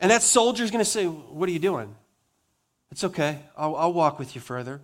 And 0.00 0.10
that 0.10 0.22
soldier's 0.22 0.70
going 0.70 0.84
to 0.84 0.90
say, 0.90 1.06
What 1.06 1.48
are 1.48 1.52
you 1.52 1.58
doing? 1.58 1.94
It's 2.90 3.04
okay. 3.04 3.38
I'll, 3.56 3.76
I'll 3.76 3.92
walk 3.92 4.18
with 4.18 4.34
you 4.34 4.40
further. 4.40 4.80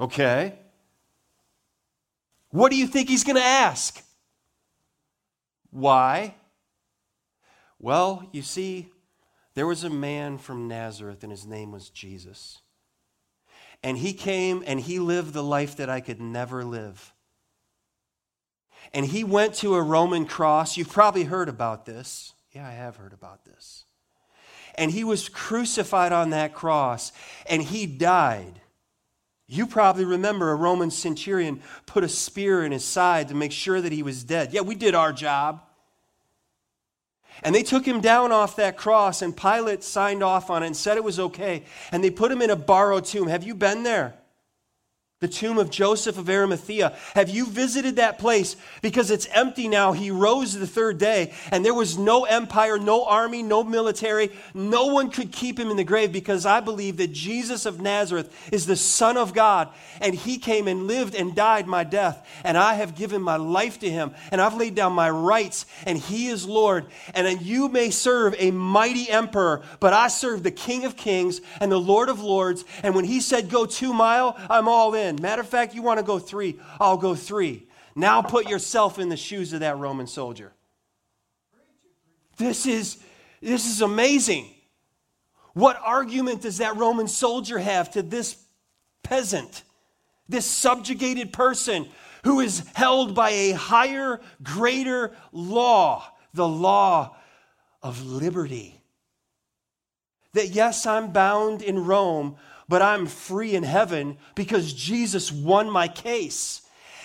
Okay. 0.00 0.58
What 2.50 2.70
do 2.70 2.76
you 2.76 2.86
think 2.86 3.08
he's 3.08 3.24
going 3.24 3.36
to 3.36 3.42
ask? 3.42 4.02
Why? 5.70 6.34
Well, 7.78 8.28
you 8.32 8.42
see, 8.42 8.88
there 9.54 9.66
was 9.66 9.84
a 9.84 9.90
man 9.90 10.38
from 10.38 10.68
Nazareth, 10.68 11.22
and 11.22 11.30
his 11.30 11.46
name 11.46 11.72
was 11.72 11.90
Jesus. 11.90 12.60
And 13.82 13.98
he 13.98 14.12
came 14.12 14.62
and 14.66 14.78
he 14.80 14.98
lived 14.98 15.32
the 15.32 15.42
life 15.42 15.76
that 15.76 15.90
I 15.90 16.00
could 16.00 16.20
never 16.20 16.64
live. 16.64 17.11
And 18.94 19.06
he 19.06 19.24
went 19.24 19.54
to 19.56 19.74
a 19.74 19.82
Roman 19.82 20.26
cross. 20.26 20.76
You've 20.76 20.90
probably 20.90 21.24
heard 21.24 21.48
about 21.48 21.86
this. 21.86 22.34
Yeah, 22.52 22.66
I 22.66 22.72
have 22.72 22.96
heard 22.96 23.12
about 23.12 23.44
this. 23.44 23.84
And 24.74 24.90
he 24.90 25.04
was 25.04 25.28
crucified 25.28 26.12
on 26.12 26.30
that 26.30 26.54
cross 26.54 27.12
and 27.46 27.62
he 27.62 27.86
died. 27.86 28.60
You 29.46 29.66
probably 29.66 30.04
remember 30.04 30.50
a 30.50 30.56
Roman 30.56 30.90
centurion 30.90 31.60
put 31.84 32.04
a 32.04 32.08
spear 32.08 32.64
in 32.64 32.72
his 32.72 32.84
side 32.84 33.28
to 33.28 33.34
make 33.34 33.52
sure 33.52 33.80
that 33.80 33.92
he 33.92 34.02
was 34.02 34.24
dead. 34.24 34.52
Yeah, 34.52 34.62
we 34.62 34.74
did 34.74 34.94
our 34.94 35.12
job. 35.12 35.62
And 37.42 37.54
they 37.54 37.62
took 37.62 37.84
him 37.84 38.00
down 38.00 38.30
off 38.30 38.56
that 38.56 38.76
cross, 38.76 39.20
and 39.20 39.36
Pilate 39.36 39.82
signed 39.82 40.22
off 40.22 40.48
on 40.48 40.62
it 40.62 40.66
and 40.66 40.76
said 40.76 40.96
it 40.96 41.04
was 41.04 41.18
okay. 41.18 41.64
And 41.90 42.02
they 42.02 42.10
put 42.10 42.30
him 42.30 42.40
in 42.40 42.50
a 42.50 42.56
borrowed 42.56 43.04
tomb. 43.04 43.28
Have 43.28 43.42
you 43.42 43.54
been 43.54 43.82
there? 43.82 44.14
The 45.22 45.28
tomb 45.28 45.56
of 45.56 45.70
Joseph 45.70 46.18
of 46.18 46.28
Arimathea. 46.28 46.96
Have 47.14 47.30
you 47.30 47.46
visited 47.46 47.96
that 47.96 48.18
place? 48.18 48.56
Because 48.82 49.08
it's 49.12 49.28
empty 49.32 49.68
now. 49.68 49.92
He 49.92 50.10
rose 50.10 50.52
the 50.52 50.66
third 50.66 50.98
day, 50.98 51.32
and 51.52 51.64
there 51.64 51.72
was 51.72 51.96
no 51.96 52.24
empire, 52.24 52.76
no 52.76 53.04
army, 53.04 53.44
no 53.44 53.62
military. 53.62 54.32
No 54.52 54.86
one 54.86 55.10
could 55.10 55.30
keep 55.30 55.60
him 55.60 55.70
in 55.70 55.76
the 55.76 55.84
grave 55.84 56.10
because 56.10 56.44
I 56.44 56.58
believe 56.58 56.96
that 56.96 57.12
Jesus 57.12 57.66
of 57.66 57.80
Nazareth 57.80 58.50
is 58.52 58.66
the 58.66 58.74
Son 58.74 59.16
of 59.16 59.32
God, 59.32 59.68
and 60.00 60.12
he 60.12 60.38
came 60.38 60.66
and 60.66 60.88
lived 60.88 61.14
and 61.14 61.36
died 61.36 61.68
my 61.68 61.84
death, 61.84 62.26
and 62.42 62.58
I 62.58 62.74
have 62.74 62.96
given 62.96 63.22
my 63.22 63.36
life 63.36 63.78
to 63.78 63.88
him, 63.88 64.14
and 64.32 64.40
I've 64.40 64.56
laid 64.56 64.74
down 64.74 64.92
my 64.92 65.08
rights, 65.08 65.66
and 65.86 65.96
he 65.96 66.26
is 66.26 66.48
Lord. 66.48 66.86
And 67.14 67.40
you 67.40 67.68
may 67.68 67.90
serve 67.90 68.34
a 68.38 68.50
mighty 68.50 69.08
emperor, 69.08 69.62
but 69.78 69.92
I 69.92 70.08
serve 70.08 70.42
the 70.42 70.50
King 70.50 70.84
of 70.84 70.96
Kings 70.96 71.40
and 71.60 71.70
the 71.70 71.78
Lord 71.78 72.08
of 72.08 72.20
Lords, 72.20 72.64
and 72.82 72.96
when 72.96 73.04
he 73.04 73.20
said, 73.20 73.48
Go 73.48 73.66
two 73.66 73.94
mile, 73.94 74.36
I'm 74.50 74.66
all 74.66 74.94
in. 74.94 75.11
Matter 75.20 75.42
of 75.42 75.48
fact, 75.48 75.74
you 75.74 75.82
want 75.82 75.98
to 75.98 76.04
go 76.04 76.18
three, 76.18 76.58
I'll 76.80 76.96
go 76.96 77.14
three. 77.14 77.66
Now 77.94 78.22
put 78.22 78.48
yourself 78.48 78.98
in 78.98 79.08
the 79.08 79.16
shoes 79.16 79.52
of 79.52 79.60
that 79.60 79.78
Roman 79.78 80.06
soldier. 80.06 80.52
This 82.38 82.66
is, 82.66 82.98
this 83.40 83.66
is 83.66 83.82
amazing. 83.82 84.48
What 85.54 85.78
argument 85.84 86.42
does 86.42 86.58
that 86.58 86.76
Roman 86.76 87.08
soldier 87.08 87.58
have 87.58 87.90
to 87.92 88.02
this 88.02 88.36
peasant, 89.02 89.62
this 90.28 90.46
subjugated 90.46 91.32
person 91.32 91.88
who 92.24 92.40
is 92.40 92.64
held 92.74 93.14
by 93.14 93.30
a 93.30 93.52
higher, 93.52 94.20
greater 94.42 95.12
law, 95.32 96.04
the 96.32 96.48
law 96.48 97.16
of 97.82 98.04
liberty? 98.04 98.80
That 100.32 100.48
yes, 100.48 100.86
I'm 100.86 101.12
bound 101.12 101.60
in 101.60 101.84
Rome, 101.84 102.36
but 102.68 102.82
I'm 102.82 103.06
free 103.06 103.54
in 103.54 103.62
heaven 103.62 104.16
because 104.34 104.72
Jesus 104.72 105.30
won 105.30 105.70
my 105.70 105.88
case. 105.88 106.62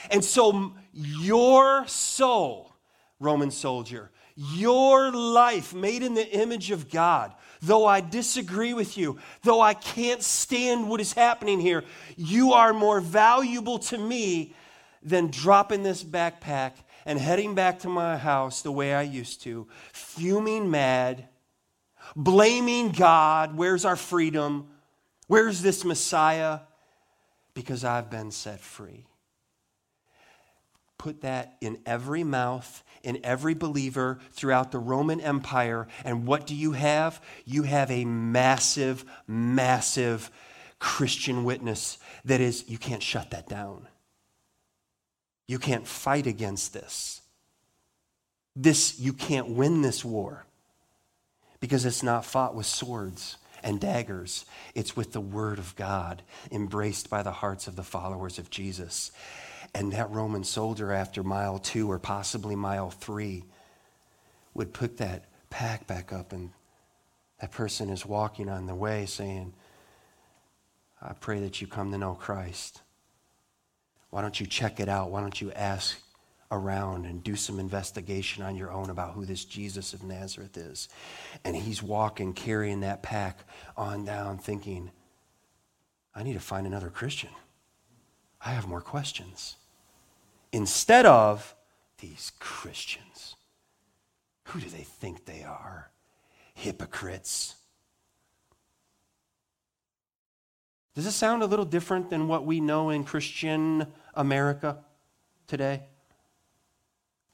And 0.09 0.23
so, 0.23 0.73
your 0.93 1.87
soul, 1.87 2.73
Roman 3.19 3.51
soldier, 3.51 4.11
your 4.35 5.11
life 5.11 5.73
made 5.73 6.03
in 6.03 6.13
the 6.13 6.29
image 6.29 6.71
of 6.71 6.89
God, 6.89 7.33
though 7.61 7.85
I 7.85 8.01
disagree 8.01 8.73
with 8.73 8.97
you, 8.97 9.17
though 9.41 9.61
I 9.61 9.73
can't 9.73 10.21
stand 10.21 10.87
what 10.87 11.01
is 11.01 11.13
happening 11.13 11.59
here, 11.59 11.83
you 12.15 12.53
are 12.53 12.71
more 12.71 13.01
valuable 13.01 13.79
to 13.79 13.97
me 13.97 14.53
than 15.01 15.27
dropping 15.27 15.83
this 15.83 16.03
backpack 16.03 16.73
and 17.05 17.17
heading 17.17 17.55
back 17.55 17.79
to 17.79 17.89
my 17.89 18.17
house 18.17 18.61
the 18.61 18.71
way 18.71 18.93
I 18.93 19.01
used 19.01 19.41
to, 19.43 19.67
fuming 19.93 20.69
mad, 20.69 21.29
blaming 22.15 22.89
God. 22.89 23.55
Where's 23.55 23.85
our 23.85 23.95
freedom? 23.95 24.67
Where's 25.27 25.61
this 25.61 25.85
Messiah? 25.85 26.61
Because 27.53 27.83
I've 27.83 28.09
been 28.09 28.31
set 28.31 28.59
free. 28.59 29.05
Put 30.97 31.21
that 31.21 31.57
in 31.61 31.79
every 31.85 32.23
mouth, 32.23 32.83
in 33.03 33.19
every 33.23 33.53
believer 33.53 34.19
throughout 34.31 34.71
the 34.71 34.79
Roman 34.79 35.21
Empire. 35.21 35.87
And 36.03 36.25
what 36.25 36.47
do 36.47 36.55
you 36.55 36.71
have? 36.71 37.21
You 37.45 37.63
have 37.63 37.91
a 37.91 38.05
massive, 38.05 39.05
massive 39.27 40.31
Christian 40.79 41.43
witness 41.43 41.97
that 42.25 42.41
is, 42.41 42.67
you 42.67 42.77
can't 42.77 43.03
shut 43.03 43.31
that 43.31 43.47
down. 43.47 43.87
You 45.47 45.59
can't 45.59 45.87
fight 45.87 46.27
against 46.27 46.73
this. 46.73 47.21
This, 48.55 48.99
you 48.99 49.13
can't 49.13 49.49
win 49.49 49.81
this 49.81 50.03
war 50.03 50.45
because 51.59 51.85
it's 51.85 52.03
not 52.03 52.25
fought 52.25 52.55
with 52.55 52.65
swords 52.65 53.37
and 53.63 53.79
daggers. 53.79 54.45
It's 54.75 54.95
with 54.95 55.13
the 55.13 55.21
Word 55.21 55.59
of 55.59 55.75
God, 55.75 56.23
embraced 56.51 57.09
by 57.09 57.23
the 57.23 57.31
hearts 57.31 57.67
of 57.67 57.75
the 57.75 57.83
followers 57.83 58.39
of 58.39 58.49
Jesus. 58.49 59.11
And 59.73 59.91
that 59.93 60.09
Roman 60.11 60.43
soldier, 60.43 60.91
after 60.91 61.23
mile 61.23 61.59
two 61.59 61.91
or 61.91 61.99
possibly 61.99 62.55
mile 62.55 62.89
three, 62.89 63.43
would 64.53 64.73
put 64.73 64.97
that 64.97 65.25
pack 65.49 65.87
back 65.87 66.11
up, 66.11 66.33
and 66.33 66.51
that 67.39 67.51
person 67.51 67.89
is 67.89 68.05
walking 68.05 68.49
on 68.49 68.65
the 68.65 68.75
way 68.75 69.05
saying, 69.05 69.53
I 71.01 71.13
pray 71.13 71.41
that 71.41 71.61
you 71.61 71.67
come 71.67 71.91
to 71.91 71.97
know 71.97 72.15
Christ. 72.15 72.81
Why 74.09 74.21
don't 74.21 74.39
you 74.39 74.47
check 74.47 74.79
it 74.79 74.89
out? 74.89 75.11
Why 75.11 75.21
don't 75.21 75.39
you 75.39 75.51
ask 75.51 75.97
around 76.51 77.05
and 77.05 77.23
do 77.23 77.35
some 77.35 77.59
investigation 77.59 78.43
on 78.43 78.55
your 78.55 78.71
own 78.71 78.89
about 78.89 79.13
who 79.13 79.25
this 79.25 79.43
Jesus 79.43 79.93
of 79.93 80.03
Nazareth 80.03 80.57
is. 80.57 80.87
And 81.43 81.55
he's 81.55 81.83
walking, 81.83 82.33
carrying 82.33 82.81
that 82.81 83.03
pack 83.03 83.39
on 83.75 84.05
down, 84.05 84.37
thinking, 84.37 84.91
I 86.15 86.23
need 86.23 86.33
to 86.33 86.39
find 86.39 86.65
another 86.65 86.89
Christian. 86.89 87.29
I 88.41 88.51
have 88.51 88.67
more 88.67 88.81
questions. 88.81 89.55
Instead 90.51 91.05
of 91.05 91.55
these 91.99 92.31
Christians, 92.39 93.35
who 94.45 94.59
do 94.59 94.69
they 94.69 94.83
think 94.83 95.25
they 95.25 95.43
are? 95.43 95.91
Hypocrites. 96.53 97.55
Does 100.95 101.05
this 101.05 101.15
sound 101.15 101.43
a 101.43 101.45
little 101.45 101.65
different 101.65 102.09
than 102.09 102.27
what 102.27 102.45
we 102.45 102.59
know 102.59 102.89
in 102.89 103.03
Christian 103.03 103.85
America 104.15 104.77
today? 105.45 105.83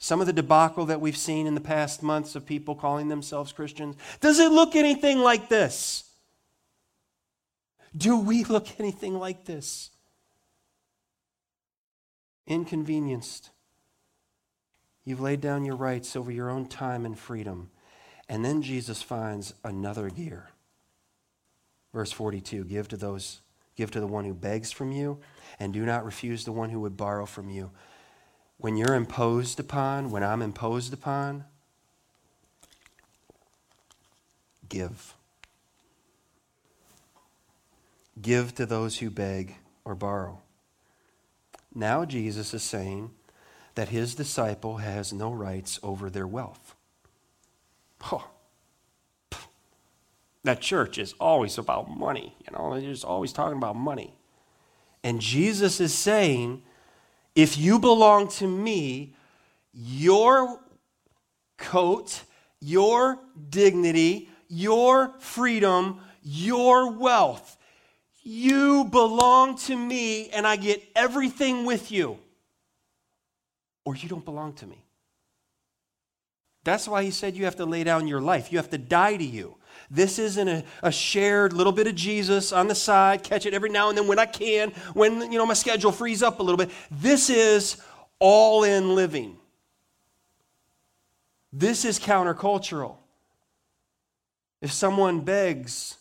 Some 0.03 0.19
of 0.19 0.27
the 0.27 0.33
debacle 0.33 0.87
that 0.87 0.99
we've 0.99 1.15
seen 1.15 1.47
in 1.47 1.55
the 1.55 1.61
past 1.61 2.03
months 2.03 2.35
of 2.35 2.45
people 2.45 2.75
calling 2.75 3.07
themselves 3.07 3.53
Christians. 3.53 3.95
Does 4.19 4.37
it 4.37 4.51
look 4.51 4.75
anything 4.75 5.19
like 5.19 5.47
this? 5.47 6.03
Do 7.95 8.19
we 8.19 8.43
look 8.43 8.81
anything 8.81 9.17
like 9.17 9.45
this? 9.45 9.91
Inconvenienced. 12.45 13.51
You've 15.05 15.21
laid 15.21 15.39
down 15.39 15.63
your 15.63 15.77
rights 15.77 16.17
over 16.17 16.33
your 16.33 16.49
own 16.49 16.65
time 16.65 17.05
and 17.05 17.17
freedom. 17.17 17.69
And 18.27 18.43
then 18.43 18.61
Jesus 18.61 19.01
finds 19.01 19.53
another 19.63 20.09
gear. 20.09 20.49
Verse 21.93 22.11
42 22.11 22.65
Give 22.65 22.89
to 22.89 22.97
those, 22.97 23.39
give 23.77 23.89
to 23.91 24.01
the 24.01 24.07
one 24.07 24.25
who 24.25 24.33
begs 24.33 24.69
from 24.69 24.91
you, 24.91 25.19
and 25.61 25.71
do 25.71 25.85
not 25.85 26.03
refuse 26.03 26.43
the 26.43 26.51
one 26.51 26.71
who 26.71 26.81
would 26.81 26.97
borrow 26.97 27.25
from 27.25 27.49
you 27.49 27.71
when 28.64 28.78
you're 28.78 28.95
imposed 28.95 29.59
upon, 29.59 30.09
when 30.09 30.24
I'm 30.24 30.41
imposed 30.41 30.93
upon, 30.93 31.43
give. 34.70 35.16
Give 38.22 38.55
to 38.55 38.66
those 38.66 38.99
who 38.99 39.09
beg 39.09 39.57
or 39.84 39.95
borrow. 39.95 40.39
Now 41.76 42.05
Jesus 42.05 42.53
is 42.53 42.64
saying 42.64 43.11
that 43.76 43.89
his 43.89 44.16
disciple 44.16 44.78
has 44.78 45.11
no 45.11 45.34
rights 45.34 45.78
over 45.84 46.09
their 46.09 46.26
wealth. 46.26 46.74
Oh. 48.14 48.30
That 50.45 50.61
church 50.61 50.97
is 50.97 51.16
always 51.20 51.57
about 51.57 51.89
money. 51.89 52.38
You 52.47 52.57
know, 52.57 52.72
they're 52.72 52.89
just 52.89 53.03
always 53.03 53.34
talking 53.34 53.57
about 53.57 53.76
money. 53.76 54.16
And 55.03 55.20
Jesus 55.20 55.82
is 55.82 55.93
saying 55.93 56.61
if 57.36 57.57
you 57.57 57.79
belong 57.79 58.27
to 58.29 58.47
me, 58.47 59.15
your 59.73 60.59
coat, 61.57 62.21
your 62.59 63.19
dignity, 63.49 64.29
your 64.47 65.13
freedom, 65.19 65.99
your 66.21 66.91
wealth, 66.91 67.57
you 68.23 68.86
belong 68.86 69.57
to 69.57 69.75
me 69.75 70.29
and 70.29 70.47
I 70.47 70.55
get 70.55 70.81
everything 70.95 71.65
with 71.65 71.91
you. 71.91 72.17
Or 73.86 73.95
you 73.95 74.07
don't 74.07 74.23
belong 74.23 74.53
to 74.53 74.67
me. 74.67 74.86
That's 76.63 76.88
why 76.88 77.03
he 77.03 77.11
said 77.11 77.36
you 77.36 77.45
have 77.45 77.57
to 77.57 77.65
lay 77.65 77.84
down 77.84 78.07
your 78.07 78.21
life. 78.21 78.51
You 78.51 78.57
have 78.59 78.69
to 78.69 78.77
die 78.77 79.17
to 79.17 79.23
you. 79.23 79.57
This 79.93 80.17
isn't 80.17 80.47
a, 80.47 80.63
a, 80.81 80.91
shared 80.91 81.53
little 81.53 81.71
bit 81.71 81.85
of 81.85 81.93
Jesus 81.93 82.51
on 82.51 82.67
the 82.67 82.73
side, 82.73 83.21
catch 83.21 83.45
it 83.45 83.53
every 83.53 83.69
now 83.69 83.89
and 83.89 83.97
then 83.97 84.07
when 84.07 84.17
I 84.17 84.25
can, 84.25 84.71
when 84.95 85.31
you 85.31 85.37
know 85.37 85.45
my 85.45 85.53
schedule 85.53 85.91
frees 85.91 86.23
up 86.23 86.39
a 86.39 86.43
little 86.43 86.57
bit. 86.57 86.71
This 86.89 87.29
is 87.29 87.77
all 88.17 88.63
in 88.63 88.95
living. 88.95 89.37
This 91.51 91.85
is 91.85 91.99
countercultural. 91.99 92.95
If 94.61 94.71
someone 94.71 95.19
begs 95.19 95.97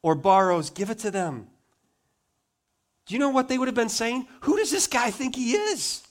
or 0.00 0.14
borrows, 0.14 0.70
give 0.70 0.88
it 0.88 1.00
to 1.00 1.10
them. 1.10 1.48
Do 3.04 3.14
you 3.14 3.18
know 3.18 3.28
what 3.28 3.48
they 3.50 3.58
would 3.58 3.68
have 3.68 3.74
been 3.74 3.90
saying? 3.90 4.26
Who 4.40 4.56
does 4.56 4.70
this 4.70 4.86
guy 4.86 5.10
think 5.10 5.36
he 5.36 5.52
is? 5.52 6.02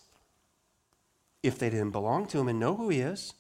If 1.41 1.57
they 1.57 1.71
didn't 1.71 1.91
belong 1.91 2.27
to 2.27 2.39
him 2.39 2.47
and 2.47 2.59
know 2.59 2.75
who 2.75 2.89
he 2.89 2.99
is. 2.99 3.33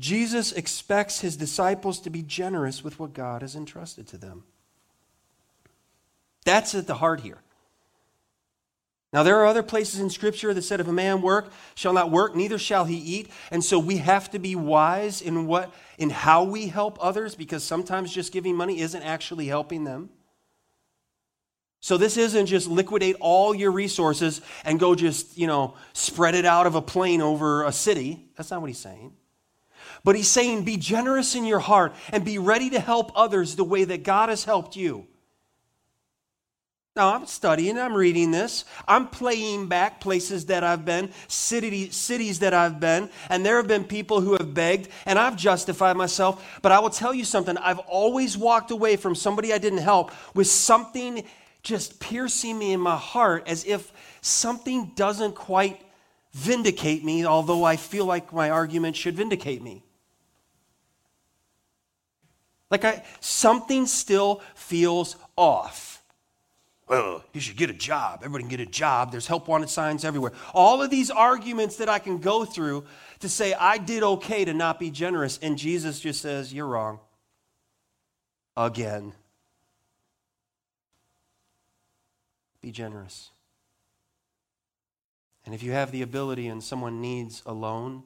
Jesus 0.00 0.50
expects 0.50 1.20
his 1.20 1.36
disciples 1.36 2.00
to 2.00 2.10
be 2.10 2.22
generous 2.22 2.82
with 2.82 2.98
what 2.98 3.12
God 3.12 3.42
has 3.42 3.54
entrusted 3.54 4.08
to 4.08 4.18
them. 4.18 4.42
That's 6.44 6.74
at 6.74 6.86
the 6.86 6.94
heart 6.94 7.20
here. 7.20 7.38
Now, 9.12 9.24
there 9.24 9.38
are 9.40 9.46
other 9.46 9.64
places 9.64 10.00
in 10.00 10.08
Scripture 10.08 10.54
that 10.54 10.62
said, 10.62 10.80
if 10.80 10.86
a 10.86 10.92
man 10.92 11.20
work, 11.20 11.52
shall 11.74 11.92
not 11.92 12.10
work, 12.10 12.34
neither 12.34 12.58
shall 12.58 12.84
he 12.84 12.96
eat. 12.96 13.28
And 13.50 13.62
so 13.62 13.78
we 13.78 13.96
have 13.98 14.30
to 14.30 14.38
be 14.38 14.54
wise 14.54 15.20
in 15.20 15.46
what 15.46 15.74
in 15.98 16.10
how 16.10 16.44
we 16.44 16.68
help 16.68 16.96
others, 17.00 17.34
because 17.34 17.62
sometimes 17.62 18.12
just 18.12 18.32
giving 18.32 18.56
money 18.56 18.80
isn't 18.80 19.02
actually 19.02 19.46
helping 19.46 19.84
them. 19.84 20.10
So 21.80 21.96
this 21.96 22.16
isn't 22.16 22.46
just 22.46 22.68
liquidate 22.68 23.16
all 23.20 23.54
your 23.54 23.72
resources 23.72 24.40
and 24.64 24.78
go 24.78 24.94
just, 24.94 25.36
you 25.36 25.46
know, 25.46 25.74
spread 25.92 26.34
it 26.34 26.44
out 26.44 26.66
of 26.66 26.74
a 26.74 26.82
plane 26.82 27.20
over 27.20 27.64
a 27.64 27.72
city. 27.72 28.28
That's 28.36 28.50
not 28.50 28.60
what 28.60 28.68
he's 28.68 28.78
saying. 28.78 29.12
But 30.04 30.16
he's 30.16 30.30
saying 30.30 30.64
be 30.64 30.76
generous 30.76 31.34
in 31.34 31.44
your 31.44 31.58
heart 31.58 31.94
and 32.12 32.24
be 32.24 32.38
ready 32.38 32.70
to 32.70 32.80
help 32.80 33.12
others 33.14 33.56
the 33.56 33.64
way 33.64 33.84
that 33.84 34.02
God 34.02 34.28
has 34.28 34.44
helped 34.44 34.76
you. 34.76 35.06
Now, 36.96 37.14
I'm 37.14 37.26
studying, 37.26 37.78
I'm 37.78 37.94
reading 37.94 38.32
this, 38.32 38.64
I'm 38.88 39.06
playing 39.06 39.68
back 39.68 40.00
places 40.00 40.46
that 40.46 40.64
I've 40.64 40.84
been, 40.84 41.10
city, 41.28 41.90
cities 41.90 42.40
that 42.40 42.52
I've 42.52 42.80
been, 42.80 43.08
and 43.28 43.46
there 43.46 43.58
have 43.58 43.68
been 43.68 43.84
people 43.84 44.20
who 44.20 44.32
have 44.32 44.52
begged, 44.52 44.88
and 45.06 45.16
I've 45.16 45.36
justified 45.36 45.96
myself. 45.96 46.58
But 46.62 46.72
I 46.72 46.80
will 46.80 46.90
tell 46.90 47.14
you 47.14 47.24
something 47.24 47.56
I've 47.56 47.78
always 47.78 48.36
walked 48.36 48.72
away 48.72 48.96
from 48.96 49.14
somebody 49.14 49.52
I 49.52 49.58
didn't 49.58 49.78
help 49.78 50.10
with 50.34 50.48
something 50.48 51.24
just 51.62 52.00
piercing 52.00 52.58
me 52.58 52.72
in 52.72 52.80
my 52.80 52.96
heart 52.96 53.44
as 53.46 53.64
if 53.64 53.92
something 54.20 54.90
doesn't 54.96 55.36
quite 55.36 55.80
vindicate 56.32 57.04
me, 57.04 57.24
although 57.24 57.62
I 57.62 57.76
feel 57.76 58.04
like 58.04 58.32
my 58.32 58.50
argument 58.50 58.96
should 58.96 59.14
vindicate 59.14 59.62
me. 59.62 59.84
Like 62.70 62.84
I, 62.84 63.02
something 63.20 63.86
still 63.86 64.42
feels 64.54 65.16
off 65.36 66.00
well, 66.90 67.22
you 67.32 67.40
should 67.40 67.56
get 67.56 67.70
a 67.70 67.72
job. 67.72 68.18
Everybody 68.24 68.42
can 68.42 68.50
get 68.50 68.58
a 68.58 68.66
job. 68.66 69.12
There's 69.12 69.28
help 69.28 69.46
wanted 69.46 69.70
signs 69.70 70.04
everywhere. 70.04 70.32
All 70.52 70.82
of 70.82 70.90
these 70.90 71.08
arguments 71.08 71.76
that 71.76 71.88
I 71.88 72.00
can 72.00 72.18
go 72.18 72.44
through 72.44 72.84
to 73.20 73.28
say 73.28 73.54
I 73.54 73.78
did 73.78 74.02
okay 74.02 74.44
to 74.44 74.52
not 74.52 74.80
be 74.80 74.90
generous. 74.90 75.38
And 75.40 75.56
Jesus 75.56 76.00
just 76.00 76.20
says, 76.20 76.52
You're 76.52 76.66
wrong. 76.66 76.98
Again. 78.56 79.12
Be 82.60 82.72
generous. 82.72 83.30
And 85.46 85.54
if 85.54 85.62
you 85.62 85.70
have 85.70 85.92
the 85.92 86.02
ability 86.02 86.48
and 86.48 86.60
someone 86.60 87.00
needs 87.00 87.40
a 87.46 87.52
loan, 87.52 88.02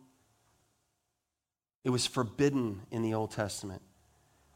it 1.85 1.89
was 1.89 2.07
forbidden 2.07 2.83
in 2.91 3.01
the 3.01 3.15
Old 3.15 3.31
Testament 3.31 3.81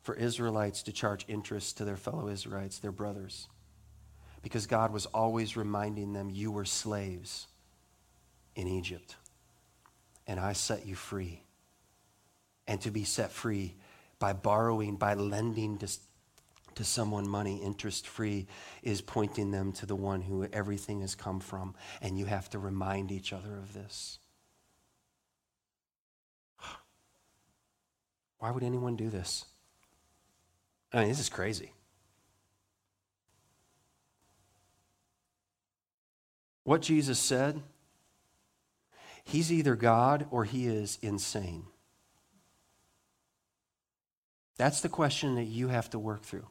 for 0.09 0.15
Israelites 0.15 0.85
to 0.85 0.91
charge 0.91 1.27
interest 1.29 1.77
to 1.77 1.85
their 1.85 1.99
fellow 1.99 2.29
Israelites, 2.29 2.79
their 2.79 2.91
brothers 2.91 3.47
because 4.43 4.67
God 4.67 4.91
was 4.91 5.05
always 5.05 5.55
reminding 5.55 6.15
them, 6.15 6.31
You 6.31 6.51
were 6.51 6.65
slaves 6.65 7.47
in 8.57 8.67
Egypt, 8.67 9.17
and 10.27 10.41
I 10.41 10.55
set 10.55 10.87
you 10.87 10.95
free. 10.95 11.43
And 12.67 12.81
to 12.81 12.91
be 12.91 13.05
set 13.05 13.31
free 13.31 13.75
by 14.19 14.33
borrowing, 14.33 14.97
by 14.97 15.13
lending 15.13 15.77
to, 15.77 15.89
to 16.77 16.85
someone 16.85 17.29
money 17.29 17.61
interest 17.63 18.09
free, 18.09 18.47
is 18.83 19.03
pointing 19.03 19.51
them 19.51 19.73
to 19.73 19.85
the 19.85 19.95
one 19.95 20.23
who 20.23 20.49
everything 20.51 21.03
has 21.03 21.15
come 21.15 21.41
from. 21.41 21.75
And 22.01 22.19
you 22.19 22.25
have 22.25 22.49
to 22.51 22.59
remind 22.59 23.13
each 23.13 23.35
other 23.35 23.59
of 23.59 23.75
this. 23.75 24.19
Why 28.39 28.51
would 28.51 28.63
anyone 28.63 28.97
do 28.97 29.11
this? 29.11 29.45
I 30.93 31.01
mean, 31.01 31.09
this 31.09 31.21
is 31.21 31.29
crazy. 31.29 31.73
What 36.65 36.83
Jesus 36.83 37.19
said, 37.19 37.63
he's 39.25 39.51
either 39.53 39.75
God 39.75 40.27
or 40.31 40.45
he 40.45 40.67
is 40.67 40.99
insane. 41.01 41.65
That's 44.59 44.81
the 44.81 44.89
question 44.89 45.37
that 45.37 45.45
you 45.45 45.69
have 45.69 45.89
to 45.91 45.99
work 45.99 46.23
through. 46.23 46.47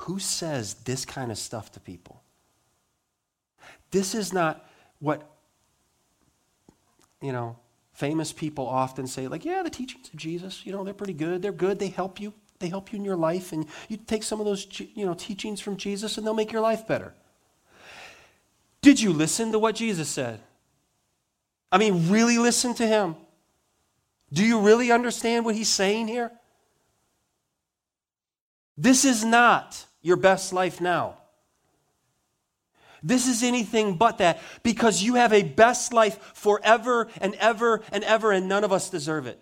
Who 0.00 0.18
says 0.18 0.74
this 0.74 1.04
kind 1.04 1.30
of 1.30 1.38
stuff 1.38 1.72
to 1.72 1.80
people? 1.80 2.22
This 3.90 4.14
is 4.14 4.32
not 4.32 4.68
what, 4.98 5.30
you 7.22 7.32
know, 7.32 7.56
famous 7.92 8.32
people 8.32 8.66
often 8.66 9.06
say, 9.06 9.26
like, 9.26 9.44
yeah, 9.44 9.62
the 9.62 9.70
teachings 9.70 10.08
of 10.08 10.16
Jesus, 10.16 10.66
you 10.66 10.72
know, 10.72 10.84
they're 10.84 10.92
pretty 10.92 11.14
good. 11.14 11.40
They're 11.40 11.52
good. 11.52 11.78
They 11.78 11.88
help 11.88 12.20
you. 12.20 12.34
They 12.58 12.68
help 12.68 12.92
you 12.92 12.98
in 12.98 13.04
your 13.04 13.16
life. 13.16 13.52
And 13.52 13.66
you 13.88 13.96
take 13.96 14.22
some 14.22 14.40
of 14.40 14.46
those, 14.46 14.66
you 14.94 15.06
know, 15.06 15.14
teachings 15.14 15.60
from 15.60 15.76
Jesus 15.76 16.18
and 16.18 16.26
they'll 16.26 16.34
make 16.34 16.52
your 16.52 16.62
life 16.62 16.86
better. 16.86 17.14
Did 18.82 19.00
you 19.00 19.12
listen 19.12 19.52
to 19.52 19.58
what 19.58 19.74
Jesus 19.74 20.08
said? 20.08 20.40
I 21.72 21.78
mean, 21.78 22.08
really 22.10 22.38
listen 22.38 22.74
to 22.74 22.86
him. 22.86 23.16
Do 24.32 24.44
you 24.44 24.60
really 24.60 24.90
understand 24.90 25.44
what 25.44 25.54
he's 25.54 25.68
saying 25.68 26.08
here? 26.08 26.30
This 28.76 29.04
is 29.04 29.24
not 29.24 29.84
your 30.02 30.16
best 30.16 30.52
life 30.52 30.80
now. 30.80 31.16
This 33.02 33.28
is 33.28 33.42
anything 33.42 33.96
but 33.96 34.18
that 34.18 34.40
because 34.62 35.02
you 35.02 35.14
have 35.14 35.32
a 35.32 35.42
best 35.42 35.92
life 35.92 36.32
forever 36.34 37.08
and 37.20 37.34
ever 37.36 37.82
and 37.92 38.02
ever, 38.04 38.32
and 38.32 38.48
none 38.48 38.64
of 38.64 38.72
us 38.72 38.90
deserve 38.90 39.26
it. 39.26 39.40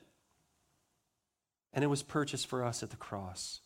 And 1.75 1.85
it 1.85 1.89
was 1.89 2.03
purchased 2.03 2.47
for 2.47 2.64
us 2.64 2.83
at 2.83 2.91
the 2.91 2.97
cross. 2.97 3.61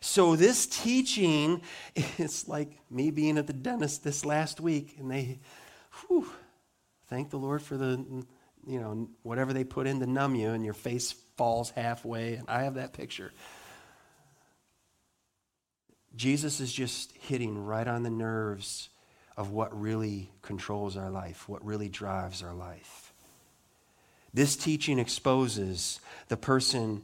So, 0.00 0.36
this 0.36 0.66
teaching 0.66 1.62
is 2.18 2.46
like 2.46 2.78
me 2.90 3.10
being 3.10 3.38
at 3.38 3.46
the 3.46 3.52
dentist 3.52 4.04
this 4.04 4.24
last 4.24 4.60
week, 4.60 4.96
and 4.98 5.10
they, 5.10 5.40
whew, 6.06 6.30
thank 7.08 7.30
the 7.30 7.38
Lord 7.38 7.62
for 7.62 7.76
the, 7.76 8.04
you 8.66 8.80
know, 8.80 9.08
whatever 9.22 9.52
they 9.52 9.64
put 9.64 9.86
in 9.86 10.00
to 10.00 10.06
numb 10.06 10.34
you, 10.34 10.50
and 10.50 10.64
your 10.64 10.74
face 10.74 11.12
falls 11.36 11.70
halfway. 11.70 12.34
And 12.34 12.48
I 12.48 12.64
have 12.64 12.74
that 12.74 12.92
picture. 12.92 13.32
Jesus 16.14 16.60
is 16.60 16.72
just 16.72 17.12
hitting 17.16 17.64
right 17.64 17.86
on 17.86 18.02
the 18.02 18.10
nerves 18.10 18.88
of 19.36 19.50
what 19.52 19.78
really 19.78 20.30
controls 20.42 20.96
our 20.96 21.10
life, 21.10 21.48
what 21.48 21.64
really 21.64 21.88
drives 21.88 22.42
our 22.42 22.52
life. 22.52 23.14
This 24.34 24.56
teaching 24.56 24.98
exposes 24.98 26.00
the 26.28 26.36
person 26.36 27.02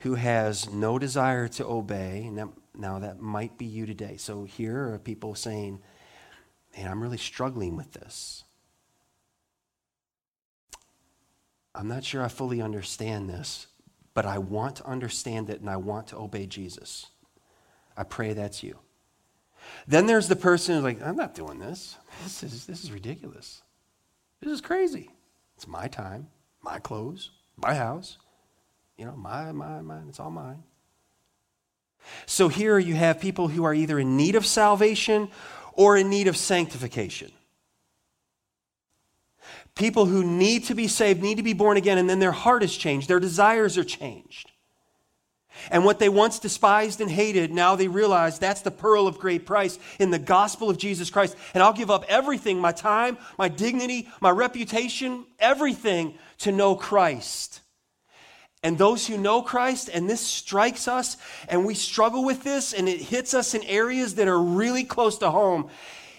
who 0.00 0.14
has 0.14 0.70
no 0.70 0.98
desire 0.98 1.48
to 1.48 1.66
obey. 1.66 2.30
Now, 2.74 2.98
that 2.98 3.20
might 3.20 3.58
be 3.58 3.66
you 3.66 3.86
today. 3.86 4.16
So 4.16 4.44
here 4.44 4.92
are 4.92 4.98
people 4.98 5.34
saying, 5.34 5.80
Man, 6.76 6.88
I'm 6.88 7.02
really 7.02 7.18
struggling 7.18 7.76
with 7.76 7.92
this. 7.92 8.44
I'm 11.74 11.88
not 11.88 12.04
sure 12.04 12.22
I 12.22 12.28
fully 12.28 12.62
understand 12.62 13.28
this, 13.28 13.66
but 14.14 14.26
I 14.26 14.38
want 14.38 14.76
to 14.76 14.86
understand 14.86 15.50
it 15.50 15.60
and 15.60 15.68
I 15.68 15.76
want 15.76 16.08
to 16.08 16.16
obey 16.16 16.46
Jesus. 16.46 17.06
I 17.96 18.04
pray 18.04 18.32
that's 18.32 18.62
you. 18.62 18.78
Then 19.86 20.06
there's 20.06 20.28
the 20.28 20.36
person 20.36 20.74
who's 20.74 20.84
like, 20.84 21.02
I'm 21.02 21.16
not 21.16 21.34
doing 21.34 21.58
this. 21.58 21.96
This 22.22 22.42
is, 22.42 22.66
this 22.66 22.84
is 22.84 22.92
ridiculous. 22.92 23.62
This 24.40 24.52
is 24.52 24.60
crazy. 24.60 25.10
It's 25.56 25.68
my 25.68 25.88
time, 25.88 26.28
my 26.62 26.78
clothes, 26.78 27.30
my 27.56 27.74
house. 27.74 28.18
You 29.00 29.06
know, 29.06 29.16
my, 29.16 29.50
my, 29.52 29.80
mine, 29.80 30.04
it's 30.10 30.20
all 30.20 30.30
mine. 30.30 30.62
So 32.26 32.48
here 32.48 32.78
you 32.78 32.94
have 32.96 33.18
people 33.18 33.48
who 33.48 33.64
are 33.64 33.72
either 33.72 33.98
in 33.98 34.18
need 34.18 34.34
of 34.34 34.44
salvation 34.44 35.30
or 35.72 35.96
in 35.96 36.10
need 36.10 36.28
of 36.28 36.36
sanctification. 36.36 37.32
People 39.74 40.04
who 40.04 40.22
need 40.22 40.66
to 40.66 40.74
be 40.74 40.86
saved, 40.86 41.22
need 41.22 41.38
to 41.38 41.42
be 41.42 41.54
born 41.54 41.78
again, 41.78 41.96
and 41.96 42.10
then 42.10 42.18
their 42.18 42.30
heart 42.30 42.62
is 42.62 42.76
changed, 42.76 43.08
their 43.08 43.20
desires 43.20 43.78
are 43.78 43.84
changed. 43.84 44.50
And 45.70 45.86
what 45.86 45.98
they 45.98 46.10
once 46.10 46.38
despised 46.38 47.00
and 47.00 47.10
hated, 47.10 47.50
now 47.50 47.76
they 47.76 47.88
realize 47.88 48.38
that's 48.38 48.60
the 48.60 48.70
pearl 48.70 49.06
of 49.06 49.18
great 49.18 49.46
price 49.46 49.78
in 49.98 50.10
the 50.10 50.18
gospel 50.18 50.68
of 50.68 50.76
Jesus 50.76 51.08
Christ. 51.08 51.38
And 51.54 51.62
I'll 51.62 51.72
give 51.72 51.90
up 51.90 52.04
everything 52.06 52.60
my 52.60 52.72
time, 52.72 53.16
my 53.38 53.48
dignity, 53.48 54.10
my 54.20 54.30
reputation, 54.30 55.24
everything 55.38 56.18
to 56.40 56.52
know 56.52 56.76
Christ. 56.76 57.62
And 58.62 58.76
those 58.76 59.06
who 59.06 59.16
know 59.16 59.40
Christ, 59.40 59.88
and 59.92 60.08
this 60.08 60.20
strikes 60.20 60.86
us, 60.86 61.16
and 61.48 61.64
we 61.64 61.74
struggle 61.74 62.24
with 62.24 62.44
this, 62.44 62.74
and 62.74 62.88
it 62.88 63.00
hits 63.00 63.32
us 63.32 63.54
in 63.54 63.62
areas 63.64 64.16
that 64.16 64.28
are 64.28 64.40
really 64.40 64.84
close 64.84 65.16
to 65.18 65.30
home. 65.30 65.70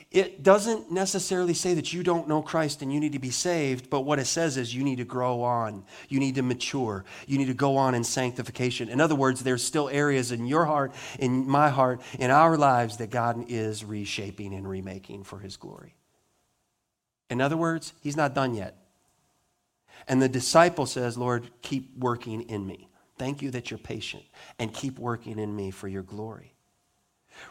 It 0.10 0.44
doesn't 0.44 0.92
necessarily 0.92 1.54
say 1.54 1.76
that 1.76 1.94
you 1.94 2.04
don't 2.04 2.28
know 2.28 2.42
Christ 2.42 2.82
and 2.82 2.92
you 2.92 3.00
need 3.00 3.14
to 3.14 3.20
be 3.20 3.30
saved, 3.30 3.90
but 3.90 4.02
what 4.02 4.20
it 4.20 4.26
says 4.26 4.58
is 4.58 4.76
you 4.76 4.84
need 4.84 4.98
to 4.98 5.06
grow 5.06 5.44
on. 5.44 5.86
You 6.10 6.20
need 6.20 6.36
to 6.36 6.42
mature. 6.42 7.06
You 7.28 7.38
need 7.38 7.46
to 7.46 7.54
go 7.54 7.78
on 7.78 7.96
in 7.96 8.04
sanctification. 8.04 8.90
In 8.90 9.00
other 9.00 9.16
words, 9.16 9.42
there's 9.42 9.64
still 9.64 9.88
areas 9.88 10.34
in 10.34 10.46
your 10.46 10.66
heart, 10.66 10.94
in 11.18 11.48
my 11.48 11.70
heart, 11.70 12.02
in 12.20 12.30
our 12.30 12.58
lives 12.58 12.98
that 12.98 13.10
God 13.10 13.46
is 13.48 13.86
reshaping 13.86 14.54
and 14.54 14.68
remaking 14.68 15.24
for 15.24 15.40
His 15.40 15.56
glory. 15.56 15.96
In 17.30 17.40
other 17.40 17.56
words, 17.56 17.94
He's 18.02 18.18
not 18.18 18.36
done 18.36 18.54
yet. 18.54 18.81
And 20.08 20.22
the 20.22 20.30
disciple 20.30 20.86
says, 20.86 21.18
Lord, 21.18 21.50
keep 21.62 21.98
working 21.98 22.42
in 22.44 22.66
me. 22.66 22.90
Thank 23.18 23.42
you 23.42 23.52
that 23.52 23.70
you're 23.70 23.78
patient 23.78 24.24
and 24.58 24.74
keep 24.74 24.98
working 24.98 25.38
in 25.38 25.56
me 25.56 25.72
for 25.72 25.88
your 25.88 26.04
glory. 26.04 26.56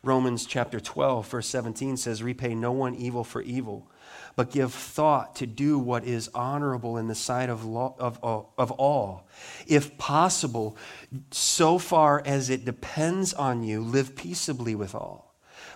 Romans 0.02 0.46
chapter 0.46 0.80
12, 0.80 1.28
verse 1.28 1.46
17 1.48 1.96
says, 1.96 2.22
Repay 2.22 2.54
no 2.54 2.72
one 2.72 2.94
evil 2.94 3.24
for 3.24 3.42
evil, 3.42 3.90
but 4.36 4.50
give 4.50 4.72
thought 4.72 5.36
to 5.36 5.46
do 5.46 5.78
what 5.78 6.04
is 6.04 6.28
honorable 6.34 6.96
in 6.96 7.08
the 7.08 7.14
sight 7.14 7.50
of, 7.50 7.64
law, 7.64 7.94
of, 7.98 8.18
of, 8.22 8.70
all. 8.72 9.28
If 9.66 9.96
possible, 9.98 10.76
so 11.30 11.78
far 11.78 12.22
as 12.24 12.50
it 12.50 12.64
depends 12.64 13.34
on 13.34 13.62
you, 13.62 13.82
live 13.82 14.16
peaceably 14.16 14.74
with 14.74 14.94
all. 14.94 15.29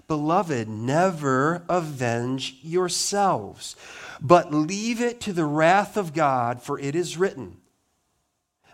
Beloved, 0.07 0.68
never 0.68 1.62
avenge 1.68 2.59
yourselves, 2.62 3.76
but 4.20 4.52
leave 4.52 5.00
it 5.00 5.20
to 5.22 5.32
the 5.32 5.46
wrath 5.46 5.96
of 5.96 6.12
God, 6.12 6.62
for 6.62 6.78
it 6.78 6.94
is 6.94 7.16
written, 7.16 7.59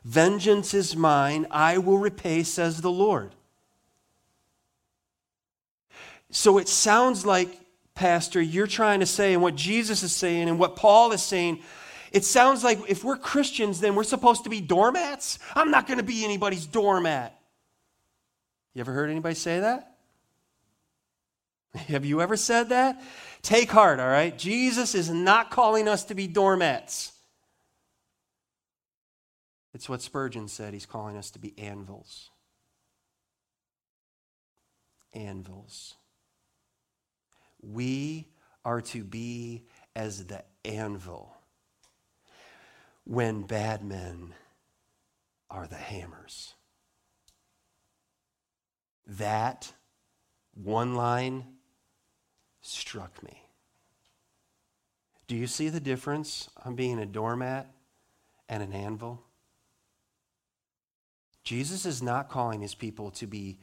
Vengeance 0.04 0.74
is 0.74 0.96
mine, 0.96 1.46
I 1.50 1.78
will 1.78 1.98
repay, 1.98 2.42
says 2.42 2.80
the 2.80 2.90
Lord. 2.90 3.34
So 6.30 6.58
it 6.58 6.68
sounds 6.68 7.26
like, 7.26 7.60
Pastor, 7.94 8.40
you're 8.40 8.66
trying 8.66 9.00
to 9.00 9.06
say, 9.06 9.34
and 9.34 9.42
what 9.42 9.56
Jesus 9.56 10.02
is 10.02 10.14
saying, 10.14 10.48
and 10.48 10.58
what 10.58 10.76
Paul 10.76 11.12
is 11.12 11.22
saying, 11.22 11.60
it 12.12 12.24
sounds 12.24 12.64
like 12.64 12.78
if 12.88 13.04
we're 13.04 13.16
Christians, 13.16 13.80
then 13.80 13.94
we're 13.94 14.04
supposed 14.04 14.44
to 14.44 14.50
be 14.50 14.60
doormats. 14.60 15.38
I'm 15.54 15.70
not 15.70 15.86
going 15.86 15.98
to 15.98 16.04
be 16.04 16.24
anybody's 16.24 16.66
doormat. 16.66 17.38
You 18.74 18.80
ever 18.80 18.92
heard 18.92 19.10
anybody 19.10 19.34
say 19.34 19.60
that? 19.60 19.89
Have 21.74 22.04
you 22.04 22.20
ever 22.20 22.36
said 22.36 22.70
that? 22.70 23.00
Take 23.42 23.70
heart, 23.70 24.00
all 24.00 24.08
right? 24.08 24.36
Jesus 24.36 24.94
is 24.94 25.10
not 25.10 25.50
calling 25.50 25.88
us 25.88 26.04
to 26.04 26.14
be 26.14 26.26
doormats. 26.26 27.12
It's 29.72 29.88
what 29.88 30.02
Spurgeon 30.02 30.48
said. 30.48 30.74
He's 30.74 30.86
calling 30.86 31.16
us 31.16 31.30
to 31.32 31.38
be 31.38 31.56
anvils. 31.58 32.30
Anvils. 35.14 35.94
We 37.62 38.26
are 38.64 38.80
to 38.80 39.04
be 39.04 39.64
as 39.94 40.26
the 40.26 40.42
anvil 40.64 41.34
when 43.04 43.42
bad 43.42 43.84
men 43.84 44.34
are 45.50 45.66
the 45.66 45.76
hammers. 45.76 46.54
That 49.06 49.72
one 50.54 50.94
line 50.94 51.44
struck 52.62 53.22
me. 53.22 53.42
Do 55.26 55.36
you 55.36 55.46
see 55.46 55.68
the 55.68 55.80
difference 55.80 56.50
on 56.64 56.74
being 56.74 56.98
a 56.98 57.06
doormat 57.06 57.70
and 58.48 58.62
an 58.62 58.72
anvil? 58.72 59.22
Jesus 61.44 61.86
is 61.86 62.02
not 62.02 62.28
calling 62.28 62.60
his 62.60 62.74
people 62.74 63.10
to 63.12 63.26
be 63.26 63.58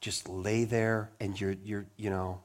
just 0.00 0.28
lay 0.28 0.64
there 0.64 1.10
and 1.20 1.40
you're, 1.40 1.56
you're 1.64 1.86
you 1.96 2.10
know. 2.10 2.40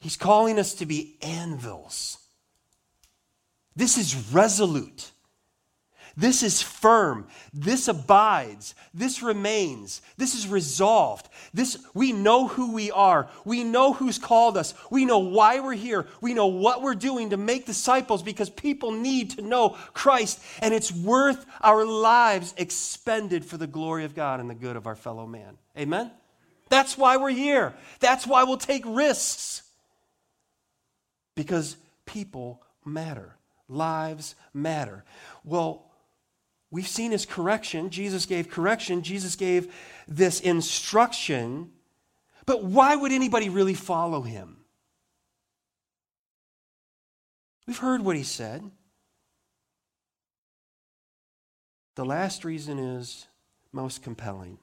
He's 0.00 0.16
calling 0.16 0.58
us 0.58 0.74
to 0.74 0.86
be 0.86 1.16
anvils. 1.22 2.18
This 3.74 3.98
is 3.98 4.32
resolute. 4.32 5.10
This 6.18 6.42
is 6.42 6.62
firm. 6.62 7.26
This 7.52 7.88
abides. 7.88 8.74
This 8.94 9.22
remains. 9.22 10.00
This 10.16 10.34
is 10.34 10.48
resolved. 10.48 11.28
This 11.52 11.76
we 11.92 12.12
know 12.12 12.48
who 12.48 12.72
we 12.72 12.90
are. 12.90 13.28
We 13.44 13.64
know 13.64 13.92
who's 13.92 14.18
called 14.18 14.56
us. 14.56 14.72
We 14.90 15.04
know 15.04 15.18
why 15.18 15.60
we're 15.60 15.74
here. 15.74 16.06
We 16.22 16.32
know 16.32 16.46
what 16.46 16.80
we're 16.80 16.94
doing 16.94 17.30
to 17.30 17.36
make 17.36 17.66
disciples 17.66 18.22
because 18.22 18.48
people 18.48 18.92
need 18.92 19.32
to 19.32 19.42
know 19.42 19.76
Christ 19.92 20.40
and 20.62 20.72
it's 20.72 20.90
worth 20.90 21.44
our 21.60 21.84
lives 21.84 22.54
expended 22.56 23.44
for 23.44 23.58
the 23.58 23.66
glory 23.66 24.04
of 24.04 24.14
God 24.14 24.40
and 24.40 24.48
the 24.48 24.54
good 24.54 24.76
of 24.76 24.86
our 24.86 24.96
fellow 24.96 25.26
man. 25.26 25.58
Amen. 25.76 26.10
That's 26.70 26.96
why 26.96 27.18
we're 27.18 27.28
here. 27.30 27.74
That's 28.00 28.26
why 28.26 28.44
we'll 28.44 28.56
take 28.56 28.84
risks. 28.86 29.62
Because 31.34 31.76
people 32.06 32.62
matter. 32.86 33.36
Lives 33.68 34.34
matter. 34.54 35.04
Well, 35.44 35.86
We've 36.70 36.88
seen 36.88 37.12
his 37.12 37.24
correction. 37.26 37.90
Jesus 37.90 38.26
gave 38.26 38.50
correction. 38.50 39.02
Jesus 39.02 39.36
gave 39.36 39.72
this 40.08 40.40
instruction. 40.40 41.70
But 42.44 42.64
why 42.64 42.96
would 42.96 43.12
anybody 43.12 43.48
really 43.48 43.74
follow 43.74 44.22
him? 44.22 44.56
We've 47.66 47.78
heard 47.78 48.02
what 48.02 48.16
he 48.16 48.22
said. 48.22 48.70
The 51.94 52.04
last 52.04 52.44
reason 52.44 52.78
is 52.78 53.26
most 53.72 54.02
compelling 54.02 54.58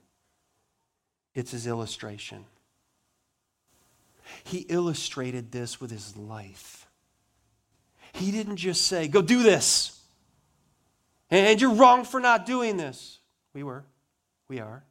it's 1.36 1.52
his 1.52 1.66
illustration. 1.66 2.46
He 4.44 4.60
illustrated 4.70 5.52
this 5.52 5.82
with 5.82 5.90
his 5.90 6.16
life. 6.16 6.88
He 8.14 8.32
didn't 8.32 8.58
just 8.58 8.84
say, 8.84 9.08
Go 9.08 9.22
do 9.22 9.42
this. 9.42 10.03
And 11.30 11.60
you're 11.60 11.74
wrong 11.74 12.04
for 12.04 12.20
not 12.20 12.46
doing 12.46 12.78
this. 12.78 13.20
We 13.54 13.64
were. 13.64 13.86
We 14.48 14.60
are. 14.60 14.84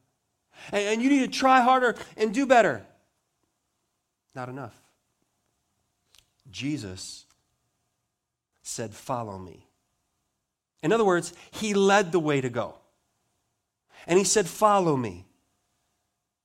And 0.71 1.01
you 1.01 1.09
need 1.09 1.31
to 1.31 1.39
try 1.39 1.61
harder 1.61 1.95
and 2.17 2.33
do 2.33 2.45
better. 2.45 2.85
Not 4.35 4.49
enough. 4.49 4.75
Jesus 6.49 7.25
said, 8.61 8.93
Follow 8.93 9.37
me. 9.37 9.67
In 10.81 10.91
other 10.91 11.05
words, 11.05 11.33
he 11.51 11.73
led 11.73 12.11
the 12.11 12.19
way 12.19 12.41
to 12.41 12.49
go. 12.49 12.75
And 14.07 14.17
he 14.17 14.25
said, 14.25 14.47
Follow 14.47 14.97
me. 14.97 15.25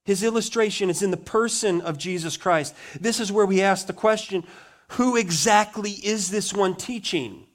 His 0.05 0.23
illustration 0.23 0.89
is 0.89 1.03
in 1.03 1.11
the 1.11 1.17
person 1.17 1.81
of 1.83 1.99
Jesus 1.99 2.37
Christ. 2.37 2.75
This 2.99 3.21
is 3.21 3.31
where 3.31 3.45
we 3.47 3.61
ask 3.61 3.87
the 3.87 3.93
question 3.93 4.45
who 4.93 5.17
exactly 5.17 5.91
is 5.91 6.31
this 6.31 6.55
one 6.55 6.75
teaching? 6.75 7.47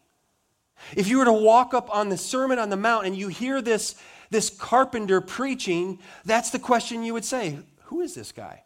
If 0.95 1.07
you 1.07 1.17
were 1.17 1.25
to 1.25 1.33
walk 1.33 1.73
up 1.73 1.93
on 1.93 2.09
the 2.09 2.17
Sermon 2.17 2.59
on 2.59 2.69
the 2.69 2.77
Mount 2.77 3.05
and 3.05 3.15
you 3.15 3.27
hear 3.27 3.61
this, 3.61 3.95
this 4.29 4.49
carpenter 4.49 5.21
preaching, 5.21 5.99
that's 6.25 6.49
the 6.49 6.59
question 6.59 7.03
you 7.03 7.13
would 7.13 7.25
say 7.25 7.59
Who 7.85 8.01
is 8.01 8.15
this 8.15 8.31
guy? 8.31 8.63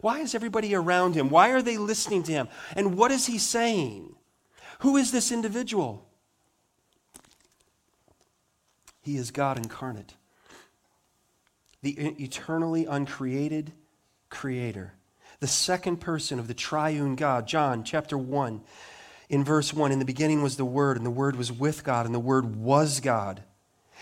Why 0.00 0.20
is 0.20 0.34
everybody 0.34 0.74
around 0.74 1.14
him? 1.14 1.28
Why 1.28 1.50
are 1.50 1.62
they 1.62 1.76
listening 1.76 2.22
to 2.24 2.32
him? 2.32 2.48
And 2.76 2.96
what 2.96 3.10
is 3.10 3.26
he 3.26 3.38
saying? 3.38 4.14
Who 4.80 4.96
is 4.96 5.10
this 5.10 5.32
individual? 5.32 6.06
He 9.02 9.16
is 9.16 9.30
God 9.30 9.56
incarnate, 9.56 10.14
the 11.82 11.92
eternally 12.22 12.84
uncreated 12.84 13.72
creator, 14.28 14.92
the 15.40 15.46
second 15.46 15.96
person 15.96 16.38
of 16.38 16.46
the 16.46 16.54
triune 16.54 17.16
God. 17.16 17.46
John 17.46 17.84
chapter 17.84 18.18
1 18.18 18.60
in 19.28 19.44
verse 19.44 19.72
1 19.72 19.92
In 19.92 19.98
the 19.98 20.04
beginning 20.04 20.42
was 20.42 20.56
the 20.56 20.64
Word, 20.64 20.96
and 20.96 21.06
the 21.06 21.10
Word 21.10 21.36
was 21.36 21.52
with 21.52 21.84
God, 21.84 22.06
and 22.06 22.14
the 22.14 22.20
Word 22.20 22.56
was 22.56 23.00
God. 23.00 23.42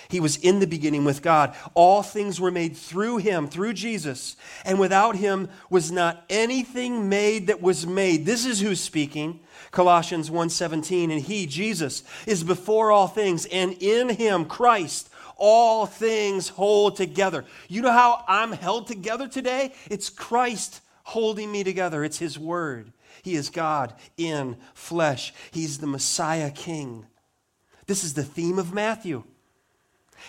He 0.09 0.21
was 0.21 0.37
in 0.37 0.61
the 0.61 0.67
beginning 0.67 1.05
with 1.05 1.23
God. 1.23 1.55
All 1.75 2.03
things 2.03 2.41
were 2.41 2.51
made 2.51 2.77
through 2.77 3.19
him, 3.19 3.49
through 3.49 3.73
Jesus. 3.73 4.37
And 4.65 4.79
without 4.79 5.17
him 5.17 5.49
was 5.71 5.91
not 5.91 6.25
anything 6.29 7.09
made 7.09 7.47
that 7.49 7.63
was 7.63 7.87
made. 7.87 8.27
This 8.27 8.45
is 8.45 8.61
who's 8.61 8.81
speaking. 8.81 9.41
Colossians 9.71 10.31
1:17 10.31 11.11
and 11.11 11.23
he 11.23 11.47
Jesus 11.47 12.03
is 12.27 12.45
before 12.45 12.93
all 12.93 13.09
things 13.09 13.47
and 13.47 13.73
in 13.81 14.11
him 14.11 14.45
Christ 14.45 15.09
all 15.37 15.87
things 15.87 16.49
hold 16.49 16.97
together. 16.97 17.45
You 17.69 17.83
know 17.83 17.93
how 17.93 18.25
I'm 18.27 18.53
held 18.53 18.87
together 18.87 19.29
today? 19.29 19.73
It's 19.91 20.09
Christ 20.09 20.81
holding 21.05 21.53
me 21.53 21.63
together. 21.63 22.05
It's 22.05 22.19
his 22.19 22.39
word. 22.39 22.93
He 23.23 23.35
is 23.35 23.51
God 23.51 23.95
in 24.17 24.57
flesh. 24.75 25.33
He's 25.51 25.79
the 25.79 25.87
Messiah 25.87 26.51
King. 26.51 27.07
This 27.87 28.05
is 28.05 28.15
the 28.15 28.25
theme 28.25 28.59
of 28.59 28.73
Matthew. 28.73 29.25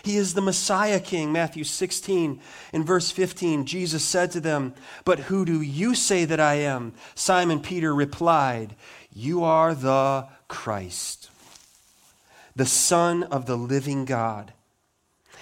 He 0.03 0.17
is 0.17 0.34
the 0.34 0.41
Messiah 0.41 0.99
King. 0.99 1.32
Matthew 1.32 1.63
16, 1.63 2.39
in 2.73 2.84
verse 2.84 3.11
15, 3.11 3.65
Jesus 3.65 4.03
said 4.03 4.32
to 4.32 4.39
them, 4.39 4.73
But 5.05 5.19
who 5.19 5.45
do 5.45 5.61
you 5.61 5.95
say 5.95 6.25
that 6.25 6.39
I 6.39 6.55
am? 6.55 6.93
Simon 7.15 7.59
Peter 7.61 7.93
replied, 7.93 8.75
You 9.11 9.43
are 9.43 9.73
the 9.73 10.28
Christ, 10.47 11.30
the 12.55 12.65
Son 12.65 13.23
of 13.23 13.45
the 13.45 13.57
living 13.57 14.05
God. 14.05 14.53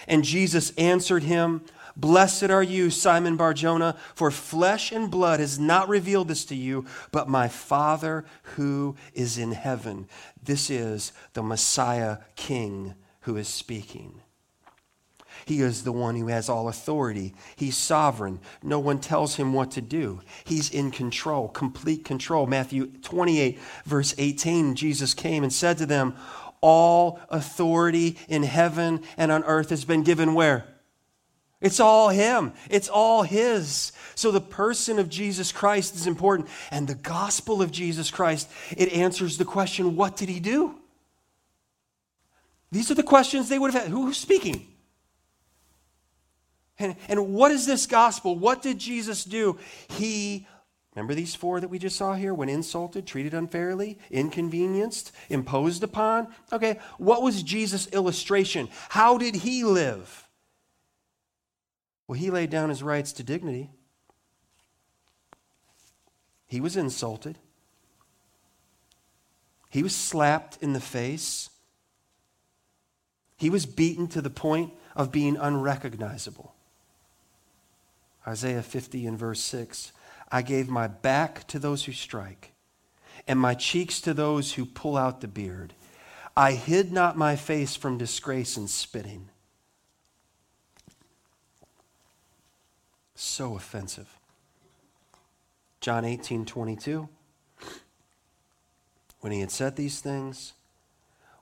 And 0.08 0.24
Jesus 0.24 0.72
answered 0.78 1.24
him, 1.24 1.62
Blessed 1.98 2.50
are 2.50 2.64
you, 2.64 2.90
Simon 2.90 3.38
Barjona, 3.38 3.96
for 4.16 4.30
flesh 4.30 4.92
and 4.92 5.10
blood 5.10 5.40
has 5.40 5.58
not 5.58 5.88
revealed 5.88 6.28
this 6.28 6.44
to 6.46 6.56
you, 6.56 6.86
but 7.12 7.30
my 7.30 7.48
Father 7.48 8.26
who 8.56 8.96
is 9.14 9.38
in 9.38 9.54
heaven. 9.54 10.08
This 10.42 10.70
is 10.70 11.14
the 11.34 11.44
Messiah 11.44 12.18
King 12.36 12.96
who 13.22 13.38
is 13.38 13.48
speaking. 13.48 14.22
He 15.46 15.62
is 15.62 15.84
the 15.84 15.92
one 15.92 16.16
who 16.16 16.28
has 16.28 16.50
all 16.50 16.68
authority. 16.68 17.34
He's 17.56 17.78
sovereign. 17.78 18.40
No 18.64 18.80
one 18.80 19.00
tells 19.00 19.36
him 19.36 19.54
what 19.54 19.72
to 19.72 19.82
do. 19.82 20.22
He's 20.44 20.70
in 20.70 20.92
control, 20.92 21.50
complete 21.50 22.04
control. 22.04 22.48
Matthew 22.48 22.88
28, 22.88 23.60
verse 23.86 24.16
18, 24.18 24.76
Jesus 24.76 25.14
came 25.14 25.44
and 25.44 25.54
said 25.54 25.78
to 25.78 25.86
them, 25.86 26.16
All 26.62 27.20
authority 27.30 28.18
in 28.28 28.44
heaven 28.44 29.02
and 29.18 29.32
on 29.32 29.44
earth 29.44 29.70
has 29.70 29.86
been 29.86 30.04
given 30.04 30.34
where? 30.34 30.66
It's 31.62 31.80
all 31.80 32.10
Him, 32.10 32.54
it's 32.70 32.90
all 32.90 33.24
His. 33.24 33.92
So 34.16 34.32
the 34.32 34.42
person 34.42 35.00
of 35.00 35.10
Jesus 35.10 35.52
Christ 35.52 35.96
is 35.96 36.08
important. 36.08 36.50
And 36.72 36.88
the 36.88 36.96
gospel 36.96 37.62
of 37.62 37.72
Jesus 37.72 38.12
Christ, 38.12 38.50
it 38.76 38.92
answers 38.94 39.38
the 39.38 39.46
question 39.46 39.96
what 39.96 40.18
did 40.18 40.30
He 40.30 40.40
do? 40.40 40.76
These 42.72 42.92
are 42.92 42.96
the 42.96 43.04
questions 43.04 43.48
they 43.48 43.60
would 43.60 43.74
have 43.74 43.84
had. 43.84 43.92
Who's 43.92 44.18
speaking? 44.18 44.68
And, 46.78 46.96
and 47.08 47.34
what 47.34 47.52
is 47.52 47.66
this 47.66 47.86
gospel? 47.86 48.38
What 48.38 48.62
did 48.62 48.80
Jesus 48.80 49.24
do? 49.24 49.58
He, 49.88 50.46
remember 50.94 51.14
these 51.14 51.36
four 51.36 51.62
that 51.62 51.70
we 51.70 51.80
just 51.80 51.96
saw 51.96 52.16
here? 52.16 52.34
When 52.34 52.50
insulted, 52.50 53.08
treated 53.08 53.34
unfairly, 53.34 53.98
inconvenienced, 54.12 55.14
imposed 55.30 55.84
upon. 55.84 56.28
Okay, 56.52 56.80
what 56.98 57.22
was 57.22 57.44
Jesus' 57.44 57.88
illustration? 57.88 58.68
How 58.90 59.18
did 59.18 59.36
he 59.36 59.64
live? 59.64 60.25
Well, 62.08 62.20
he 62.20 62.30
laid 62.30 62.50
down 62.50 62.70
his 62.70 62.84
rights 62.84 63.12
to 63.14 63.24
dignity. 63.24 63.70
He 66.48 66.62
was 66.62 66.78
insulted. 66.78 67.38
He 69.70 69.84
was 69.84 69.96
slapped 69.96 70.58
in 70.62 70.74
the 70.74 70.80
face. 70.80 71.50
He 73.38 73.50
was 73.50 73.66
beaten 73.66 74.08
to 74.10 74.22
the 74.22 74.30
point 74.30 74.74
of 74.96 75.12
being 75.12 75.36
unrecognizable. 75.36 76.54
Isaiah 78.28 78.64
50 78.64 79.06
and 79.06 79.18
verse 79.18 79.42
6 79.42 79.92
I 80.32 80.42
gave 80.42 80.70
my 80.70 80.88
back 80.88 81.46
to 81.48 81.60
those 81.60 81.86
who 81.86 81.92
strike, 81.92 82.54
and 83.28 83.40
my 83.40 83.54
cheeks 83.54 84.02
to 84.02 84.14
those 84.14 84.54
who 84.54 84.66
pull 84.66 84.98
out 84.98 85.22
the 85.22 85.28
beard. 85.28 85.74
I 86.36 86.54
hid 86.54 86.92
not 86.92 87.18
my 87.18 87.36
face 87.36 87.76
from 87.76 87.98
disgrace 87.98 88.58
and 88.58 88.70
spitting. 88.70 89.30
So 93.16 93.56
offensive. 93.56 94.20
John 95.80 96.06
18 96.06 96.46
22. 96.46 97.08
When 99.22 99.32
he 99.32 99.40
had 99.40 99.52
said 99.52 99.76
these 99.76 100.02
things, 100.02 100.54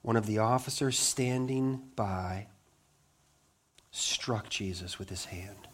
one 0.03 0.15
of 0.15 0.25
the 0.25 0.37
officers 0.37 0.97
standing 0.97 1.81
by 1.95 2.47
struck 3.91 4.49
Jesus 4.49 4.99
with 4.99 5.09
his 5.09 5.25
hand, 5.25 5.67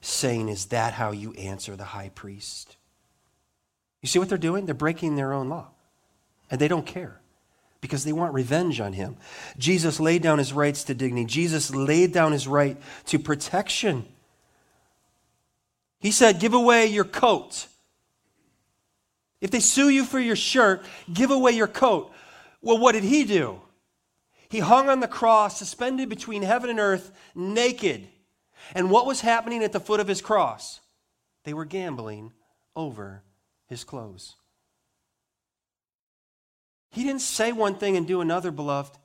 saying, 0.00 0.48
Is 0.48 0.66
that 0.66 0.94
how 0.94 1.12
you 1.12 1.32
answer 1.34 1.76
the 1.76 1.84
high 1.84 2.10
priest? 2.14 2.76
You 4.02 4.08
see 4.08 4.18
what 4.18 4.28
they're 4.28 4.38
doing? 4.38 4.66
They're 4.66 4.74
breaking 4.74 5.16
their 5.16 5.32
own 5.32 5.48
law, 5.48 5.68
and 6.50 6.60
they 6.60 6.68
don't 6.68 6.86
care 6.86 7.20
because 7.80 8.04
they 8.04 8.12
want 8.12 8.32
revenge 8.34 8.80
on 8.80 8.92
him. 8.92 9.16
Jesus 9.58 10.00
laid 10.00 10.22
down 10.22 10.38
his 10.38 10.52
rights 10.52 10.84
to 10.84 10.94
dignity, 10.94 11.26
Jesus 11.26 11.74
laid 11.74 12.12
down 12.12 12.32
his 12.32 12.46
right 12.48 12.76
to 13.06 13.18
protection. 13.18 14.06
He 16.04 16.10
said, 16.10 16.38
Give 16.38 16.52
away 16.52 16.84
your 16.84 17.06
coat. 17.06 17.66
If 19.40 19.50
they 19.50 19.60
sue 19.60 19.88
you 19.88 20.04
for 20.04 20.20
your 20.20 20.36
shirt, 20.36 20.84
give 21.10 21.30
away 21.30 21.52
your 21.52 21.66
coat. 21.66 22.12
Well, 22.60 22.76
what 22.76 22.92
did 22.92 23.04
he 23.04 23.24
do? 23.24 23.62
He 24.50 24.58
hung 24.58 24.90
on 24.90 25.00
the 25.00 25.08
cross, 25.08 25.58
suspended 25.58 26.10
between 26.10 26.42
heaven 26.42 26.68
and 26.68 26.78
earth, 26.78 27.10
naked. 27.34 28.06
And 28.74 28.90
what 28.90 29.06
was 29.06 29.22
happening 29.22 29.64
at 29.64 29.72
the 29.72 29.80
foot 29.80 29.98
of 29.98 30.06
his 30.06 30.20
cross? 30.20 30.80
They 31.44 31.54
were 31.54 31.64
gambling 31.64 32.34
over 32.76 33.22
his 33.66 33.82
clothes. 33.82 34.36
He 36.90 37.02
didn't 37.02 37.22
say 37.22 37.50
one 37.50 37.76
thing 37.76 37.96
and 37.96 38.06
do 38.06 38.20
another, 38.20 38.50
beloved. 38.50 38.98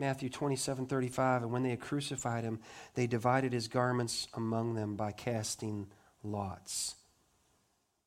Matthew 0.00 0.30
27 0.30 0.86
35. 0.86 1.42
And 1.42 1.52
when 1.52 1.62
they 1.62 1.70
had 1.70 1.80
crucified 1.80 2.42
him, 2.42 2.58
they 2.94 3.06
divided 3.06 3.52
his 3.52 3.68
garments 3.68 4.26
among 4.34 4.74
them 4.74 4.96
by 4.96 5.12
casting 5.12 5.86
lots. 6.24 6.96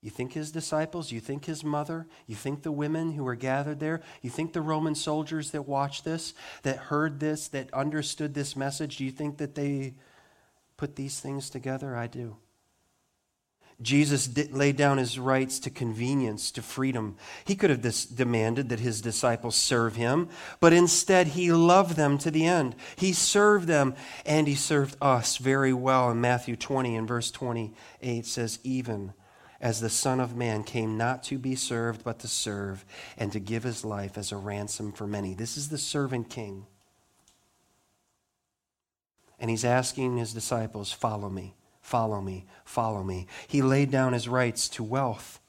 You 0.02 0.10
think 0.10 0.34
his 0.34 0.52
disciples, 0.52 1.14
you 1.14 1.22
think 1.22 1.46
his 1.46 1.64
mother, 1.64 2.08
you 2.28 2.36
think 2.36 2.64
the 2.64 2.74
women 2.74 3.14
who 3.14 3.24
were 3.24 3.36
gathered 3.36 3.80
there, 3.80 4.02
you 4.22 4.30
think 4.30 4.52
the 4.52 4.62
Roman 4.62 4.96
soldiers 4.96 5.52
that 5.52 5.62
watched 5.62 6.04
this, 6.04 6.34
that 6.64 6.76
heard 6.76 7.22
this, 7.22 7.48
that 7.50 7.74
understood 7.74 8.34
this 8.34 8.58
message, 8.58 8.98
do 8.98 9.06
you 9.06 9.12
think 9.12 9.38
that 9.38 9.56
they 9.56 9.94
put 10.76 10.98
these 10.98 11.22
things 11.22 11.50
together? 11.50 11.96
I 11.96 12.08
do. 12.08 12.36
Jesus 13.84 14.30
laid 14.52 14.78
down 14.78 14.98
his 14.98 15.20
rights 15.20 15.60
to 15.60 15.70
convenience, 15.70 16.52
to 16.52 16.62
freedom. 16.62 17.18
He 17.46 17.56
could 17.56 17.70
have 17.70 17.82
dis- 17.82 18.06
demanded 18.06 18.70
that 18.70 18.80
his 18.80 19.02
disciples 19.02 19.56
serve 19.56 19.96
him, 19.96 20.30
but 20.60 20.74
instead 20.74 21.28
he 21.28 21.52
loved 21.52 21.96
them 21.96 22.18
to 22.20 22.32
the 22.32 22.46
end. 22.46 22.76
He 22.96 23.14
served 23.14 23.68
them 23.68 23.96
and 24.26 24.48
he 24.48 24.56
served 24.56 24.96
us 25.02 25.38
very 25.38 25.74
well. 25.74 26.10
In 26.10 26.22
Matthew 26.22 26.56
20 26.56 26.96
and 26.96 27.08
verse 27.08 27.30
28 27.30 28.26
says, 28.26 28.60
Even 28.64 29.14
as 29.60 29.80
the 29.80 29.90
Son 29.90 30.20
of 30.20 30.36
Man 30.36 30.64
came 30.64 30.98
not 30.98 31.24
to 31.24 31.38
be 31.38 31.56
served, 31.56 32.04
but 32.04 32.20
to 32.20 32.28
serve 32.28 32.86
and 33.18 33.32
to 33.32 33.40
give 33.40 33.64
his 33.64 33.86
life 33.86 34.18
as 34.18 34.32
a 34.32 34.38
ransom 34.38 34.92
for 34.92 35.08
many. 35.08 35.34
This 35.34 35.58
is 35.58 35.70
the 35.70 35.78
servant 35.78 36.30
king. 36.30 36.66
And 39.40 39.50
he's 39.50 39.66
asking 39.66 40.18
his 40.18 40.34
disciples, 40.34 40.92
Follow 40.92 41.30
me. 41.30 41.56
Follow 41.84 42.22
me, 42.22 42.46
follow 42.64 43.04
me. 43.04 43.28
He 43.46 43.62
laid 43.62 43.92
down 43.92 44.14
his 44.14 44.28
rights 44.28 44.70
to 44.70 44.84
wealth. 44.84 45.42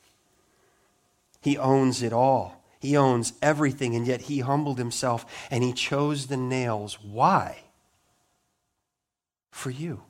He 1.40 1.56
owns 1.56 2.02
it 2.02 2.12
all. 2.12 2.62
He 2.80 2.96
owns 2.96 3.32
everything, 3.40 3.94
and 3.94 4.06
yet 4.06 4.22
he 4.22 4.40
humbled 4.40 4.76
himself 4.76 5.24
and 5.50 5.62
he 5.62 5.72
chose 5.72 6.26
the 6.26 6.36
nails. 6.36 6.98
Why? 7.00 7.60
For 9.50 9.70
you. 9.70 10.02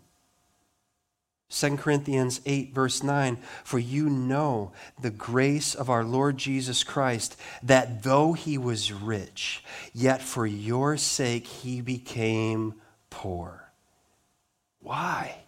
2 1.50 1.76
Corinthians 1.76 2.40
8, 2.46 2.74
verse 2.74 3.02
9 3.02 3.36
For 3.62 3.78
you 3.78 4.08
know 4.08 4.72
the 5.00 5.10
grace 5.10 5.74
of 5.74 5.90
our 5.90 6.04
Lord 6.04 6.38
Jesus 6.38 6.82
Christ, 6.82 7.38
that 7.62 8.02
though 8.02 8.32
he 8.32 8.56
was 8.58 8.92
rich, 8.92 9.62
yet 9.92 10.22
for 10.22 10.46
your 10.46 10.96
sake 10.96 11.46
he 11.46 11.82
became 11.82 12.74
poor. 13.10 13.70
Why? 14.80 15.43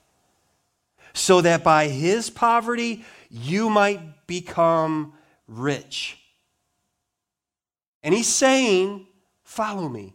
So 1.17 1.41
that 1.41 1.65
by 1.65 1.89
his 1.89 2.29
poverty 2.29 3.03
you 3.31 3.71
might 3.71 4.27
become 4.27 5.15
rich. 5.49 6.19
And 8.03 8.15
he's 8.15 8.29
saying, 8.29 9.07
Follow 9.43 9.89
me, 9.89 10.15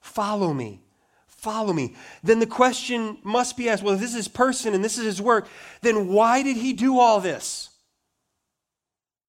follow 0.00 0.52
me, 0.52 0.80
follow 1.26 1.72
me. 1.72 1.96
Then 2.22 2.38
the 2.38 2.46
question 2.46 3.18
must 3.24 3.56
be 3.56 3.68
asked 3.68 3.82
well, 3.82 3.94
if 3.94 4.00
this 4.00 4.10
is 4.10 4.16
his 4.16 4.28
person 4.28 4.74
and 4.74 4.84
this 4.84 4.96
is 4.96 5.04
his 5.04 5.20
work, 5.20 5.48
then 5.80 6.08
why 6.08 6.42
did 6.42 6.56
he 6.56 6.72
do 6.72 6.98
all 6.98 7.20
this? 7.20 7.70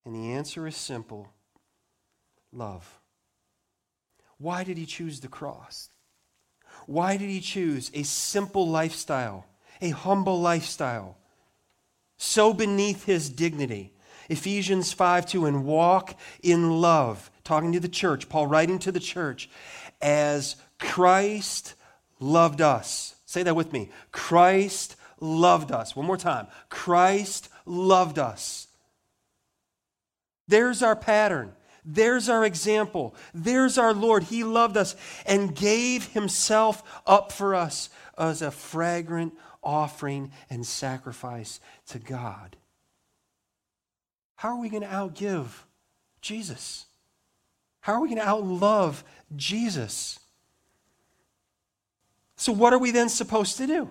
And 0.05 0.13
the 0.13 0.33
answer 0.33 0.67
is 0.67 0.75
simple 0.75 1.29
love. 2.53 2.99
Why 4.37 4.63
did 4.63 4.77
he 4.77 4.85
choose 4.85 5.21
the 5.21 5.27
cross? 5.27 5.89
Why 6.85 7.17
did 7.17 7.29
he 7.29 7.41
choose 7.41 7.89
a 7.93 8.03
simple 8.03 8.67
lifestyle? 8.67 9.45
A 9.81 9.89
humble 9.89 10.39
lifestyle, 10.39 11.17
so 12.17 12.53
beneath 12.53 13.05
his 13.05 13.29
dignity. 13.29 13.93
Ephesians 14.29 14.93
5 14.93 15.25
2, 15.25 15.45
and 15.45 15.65
walk 15.65 16.17
in 16.41 16.81
love. 16.81 17.31
Talking 17.43 17.71
to 17.71 17.79
the 17.79 17.89
church, 17.89 18.29
Paul 18.29 18.47
writing 18.47 18.77
to 18.79 18.91
the 18.91 18.99
church, 18.99 19.49
as 20.01 20.55
Christ 20.77 21.73
loved 22.19 22.61
us. 22.61 23.15
Say 23.25 23.43
that 23.43 23.55
with 23.55 23.73
me. 23.73 23.89
Christ 24.11 24.95
loved 25.19 25.71
us. 25.71 25.95
One 25.95 26.05
more 26.05 26.17
time. 26.17 26.47
Christ 26.69 27.49
loved 27.65 28.19
us. 28.19 28.67
There's 30.47 30.81
our 30.81 30.95
pattern. 30.95 31.53
There's 31.85 32.29
our 32.29 32.45
example. 32.45 33.15
There's 33.33 33.77
our 33.77 33.93
Lord. 33.93 34.23
He 34.23 34.43
loved 34.43 34.77
us 34.77 34.95
and 35.25 35.55
gave 35.55 36.07
himself 36.07 36.83
up 37.05 37.31
for 37.31 37.55
us 37.55 37.89
as 38.17 38.41
a 38.41 38.51
fragrant 38.51 39.33
offering 39.63 40.31
and 40.49 40.65
sacrifice 40.65 41.59
to 41.87 41.99
God. 41.99 42.55
How 44.35 44.49
are 44.49 44.59
we 44.61 44.69
going 44.69 44.83
to 44.83 44.87
outgive 44.87 45.47
Jesus? 46.21 46.85
How 47.81 47.93
are 47.93 48.01
we 48.01 48.09
going 48.09 48.21
to 48.21 48.25
outlove 48.25 49.03
Jesus? 49.35 50.19
So, 52.35 52.53
what 52.53 52.71
are 52.71 52.79
we 52.79 52.91
then 52.91 53.09
supposed 53.09 53.57
to 53.57 53.67
do? 53.67 53.89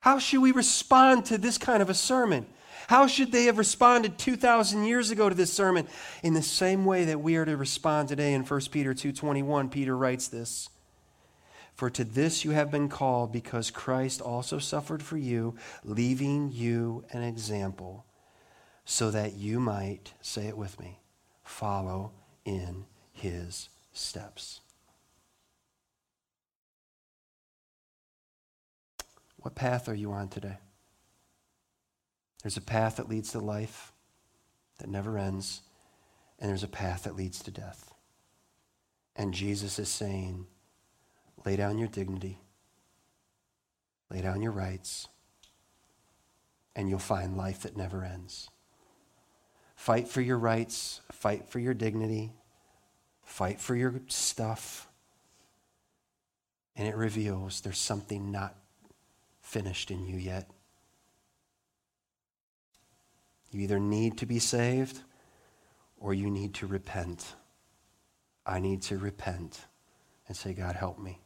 How 0.00 0.18
should 0.18 0.40
we 0.40 0.52
respond 0.52 1.26
to 1.26 1.38
this 1.38 1.58
kind 1.58 1.82
of 1.82 1.90
a 1.90 1.94
sermon? 1.94 2.46
How 2.88 3.06
should 3.08 3.32
they 3.32 3.44
have 3.44 3.58
responded 3.58 4.18
2,000 4.18 4.84
years 4.84 5.10
ago 5.10 5.28
to 5.28 5.34
this 5.34 5.52
sermon? 5.52 5.88
In 6.22 6.34
the 6.34 6.42
same 6.42 6.84
way 6.84 7.04
that 7.06 7.20
we 7.20 7.36
are 7.36 7.44
to 7.44 7.56
respond 7.56 8.08
today 8.08 8.32
in 8.34 8.42
1 8.42 8.60
Peter 8.70 8.94
2.21, 8.94 9.70
Peter 9.70 9.96
writes 9.96 10.28
this. 10.28 10.68
For 11.76 11.90
to 11.90 12.04
this 12.04 12.42
you 12.42 12.52
have 12.52 12.70
been 12.70 12.88
called, 12.88 13.32
because 13.32 13.70
Christ 13.70 14.22
also 14.22 14.58
suffered 14.58 15.02
for 15.02 15.18
you, 15.18 15.56
leaving 15.84 16.50
you 16.50 17.04
an 17.12 17.22
example, 17.22 18.06
so 18.86 19.10
that 19.10 19.34
you 19.34 19.60
might, 19.60 20.14
say 20.22 20.46
it 20.46 20.56
with 20.56 20.80
me, 20.80 21.00
follow 21.44 22.12
in 22.46 22.86
his 23.12 23.68
steps. 23.92 24.60
What 29.36 29.54
path 29.54 29.86
are 29.86 29.94
you 29.94 30.12
on 30.12 30.28
today? 30.28 30.56
There's 32.42 32.56
a 32.56 32.62
path 32.62 32.96
that 32.96 33.08
leads 33.08 33.32
to 33.32 33.38
life 33.38 33.92
that 34.78 34.88
never 34.88 35.18
ends, 35.18 35.60
and 36.38 36.48
there's 36.48 36.62
a 36.62 36.68
path 36.68 37.02
that 37.02 37.16
leads 37.16 37.42
to 37.42 37.50
death. 37.50 37.92
And 39.14 39.34
Jesus 39.34 39.78
is 39.78 39.88
saying, 39.88 40.46
lay 41.46 41.54
down 41.54 41.78
your 41.78 41.88
dignity, 41.88 42.40
lay 44.10 44.20
down 44.20 44.42
your 44.42 44.50
rights, 44.50 45.06
and 46.74 46.90
you'll 46.90 46.98
find 46.98 47.36
life 47.36 47.62
that 47.62 47.76
never 47.76 48.04
ends. 48.04 48.50
Fight 49.76 50.08
for 50.08 50.20
your 50.20 50.38
rights, 50.38 51.00
fight 51.12 51.48
for 51.48 51.60
your 51.60 51.72
dignity, 51.72 52.32
fight 53.22 53.60
for 53.60 53.76
your 53.76 53.94
stuff. 54.08 54.88
And 56.74 56.88
it 56.88 56.96
reveals 56.96 57.60
there's 57.60 57.78
something 57.78 58.32
not 58.32 58.56
finished 59.40 59.90
in 59.92 60.04
you 60.04 60.16
yet. 60.16 60.50
You 63.52 63.60
either 63.60 63.78
need 63.78 64.18
to 64.18 64.26
be 64.26 64.40
saved 64.40 64.98
or 65.98 66.12
you 66.12 66.28
need 66.28 66.54
to 66.54 66.66
repent. 66.66 67.36
I 68.44 68.58
need 68.58 68.82
to 68.82 68.98
repent 68.98 69.64
and 70.26 70.36
say, 70.36 70.52
God, 70.52 70.74
help 70.74 70.98
me. 70.98 71.20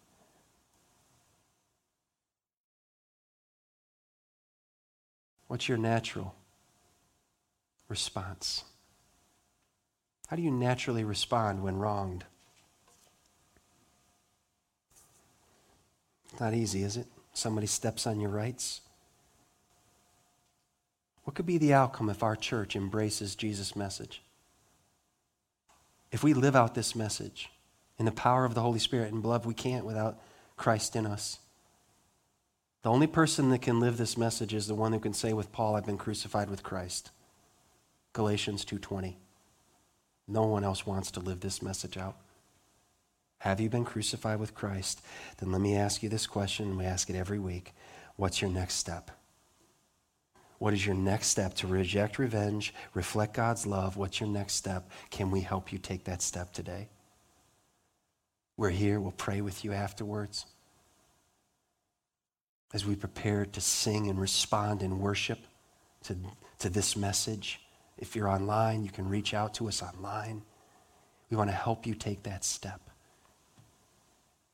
What's 5.50 5.68
your 5.68 5.78
natural 5.78 6.36
response? 7.88 8.62
How 10.28 10.36
do 10.36 10.42
you 10.42 10.50
naturally 10.52 11.02
respond 11.02 11.64
when 11.64 11.76
wronged? 11.76 12.24
Not 16.38 16.54
easy, 16.54 16.84
is 16.84 16.96
it? 16.96 17.08
Somebody 17.32 17.66
steps 17.66 18.06
on 18.06 18.20
your 18.20 18.30
rights. 18.30 18.82
What 21.24 21.34
could 21.34 21.46
be 21.46 21.58
the 21.58 21.74
outcome 21.74 22.10
if 22.10 22.22
our 22.22 22.36
church 22.36 22.76
embraces 22.76 23.34
Jesus' 23.34 23.74
message? 23.74 24.22
If 26.12 26.22
we 26.22 26.32
live 26.32 26.54
out 26.54 26.76
this 26.76 26.94
message 26.94 27.50
in 27.98 28.04
the 28.04 28.12
power 28.12 28.44
of 28.44 28.54
the 28.54 28.62
Holy 28.62 28.78
Spirit, 28.78 29.12
and 29.12 29.20
beloved, 29.20 29.46
we 29.46 29.54
can't 29.54 29.84
without 29.84 30.20
Christ 30.56 30.94
in 30.94 31.06
us. 31.06 31.40
The 32.82 32.90
only 32.90 33.06
person 33.06 33.50
that 33.50 33.60
can 33.60 33.78
live 33.78 33.98
this 33.98 34.16
message 34.16 34.54
is 34.54 34.66
the 34.66 34.74
one 34.74 34.92
who 34.92 35.00
can 35.00 35.12
say 35.12 35.32
with 35.32 35.52
Paul, 35.52 35.76
I've 35.76 35.84
been 35.84 35.98
crucified 35.98 36.48
with 36.48 36.62
Christ. 36.62 37.10
Galatians 38.14 38.64
2:20. 38.64 39.18
No 40.26 40.44
one 40.46 40.64
else 40.64 40.86
wants 40.86 41.10
to 41.12 41.20
live 41.20 41.40
this 41.40 41.60
message 41.60 41.96
out. 41.96 42.16
Have 43.38 43.60
you 43.60 43.68
been 43.68 43.84
crucified 43.84 44.38
with 44.38 44.54
Christ? 44.54 45.02
Then 45.38 45.50
let 45.50 45.60
me 45.60 45.76
ask 45.76 46.02
you 46.02 46.08
this 46.08 46.26
question, 46.26 46.68
and 46.68 46.78
we 46.78 46.84
ask 46.84 47.10
it 47.10 47.16
every 47.16 47.38
week. 47.38 47.74
What's 48.16 48.40
your 48.40 48.50
next 48.50 48.74
step? 48.74 49.10
What 50.58 50.74
is 50.74 50.84
your 50.84 50.94
next 50.94 51.28
step 51.28 51.54
to 51.54 51.66
reject 51.66 52.18
revenge, 52.18 52.74
reflect 52.92 53.34
God's 53.34 53.66
love? 53.66 53.96
What's 53.96 54.20
your 54.20 54.28
next 54.28 54.54
step? 54.54 54.90
Can 55.10 55.30
we 55.30 55.40
help 55.40 55.72
you 55.72 55.78
take 55.78 56.04
that 56.04 56.20
step 56.20 56.52
today? 56.52 56.88
We're 58.56 58.70
here. 58.70 59.00
We'll 59.00 59.12
pray 59.12 59.40
with 59.40 59.64
you 59.64 59.72
afterwards. 59.72 60.44
As 62.72 62.86
we 62.86 62.94
prepare 62.94 63.44
to 63.46 63.60
sing 63.60 64.08
and 64.08 64.20
respond 64.20 64.82
in 64.82 65.00
worship 65.00 65.40
to, 66.04 66.16
to 66.60 66.68
this 66.68 66.96
message, 66.96 67.60
if 67.98 68.14
you're 68.14 68.28
online, 68.28 68.84
you 68.84 68.90
can 68.90 69.08
reach 69.08 69.34
out 69.34 69.54
to 69.54 69.68
us 69.68 69.82
online. 69.82 70.42
We 71.30 71.36
want 71.36 71.50
to 71.50 71.56
help 71.56 71.86
you 71.86 71.94
take 71.94 72.22
that 72.24 72.44
step. 72.44 72.80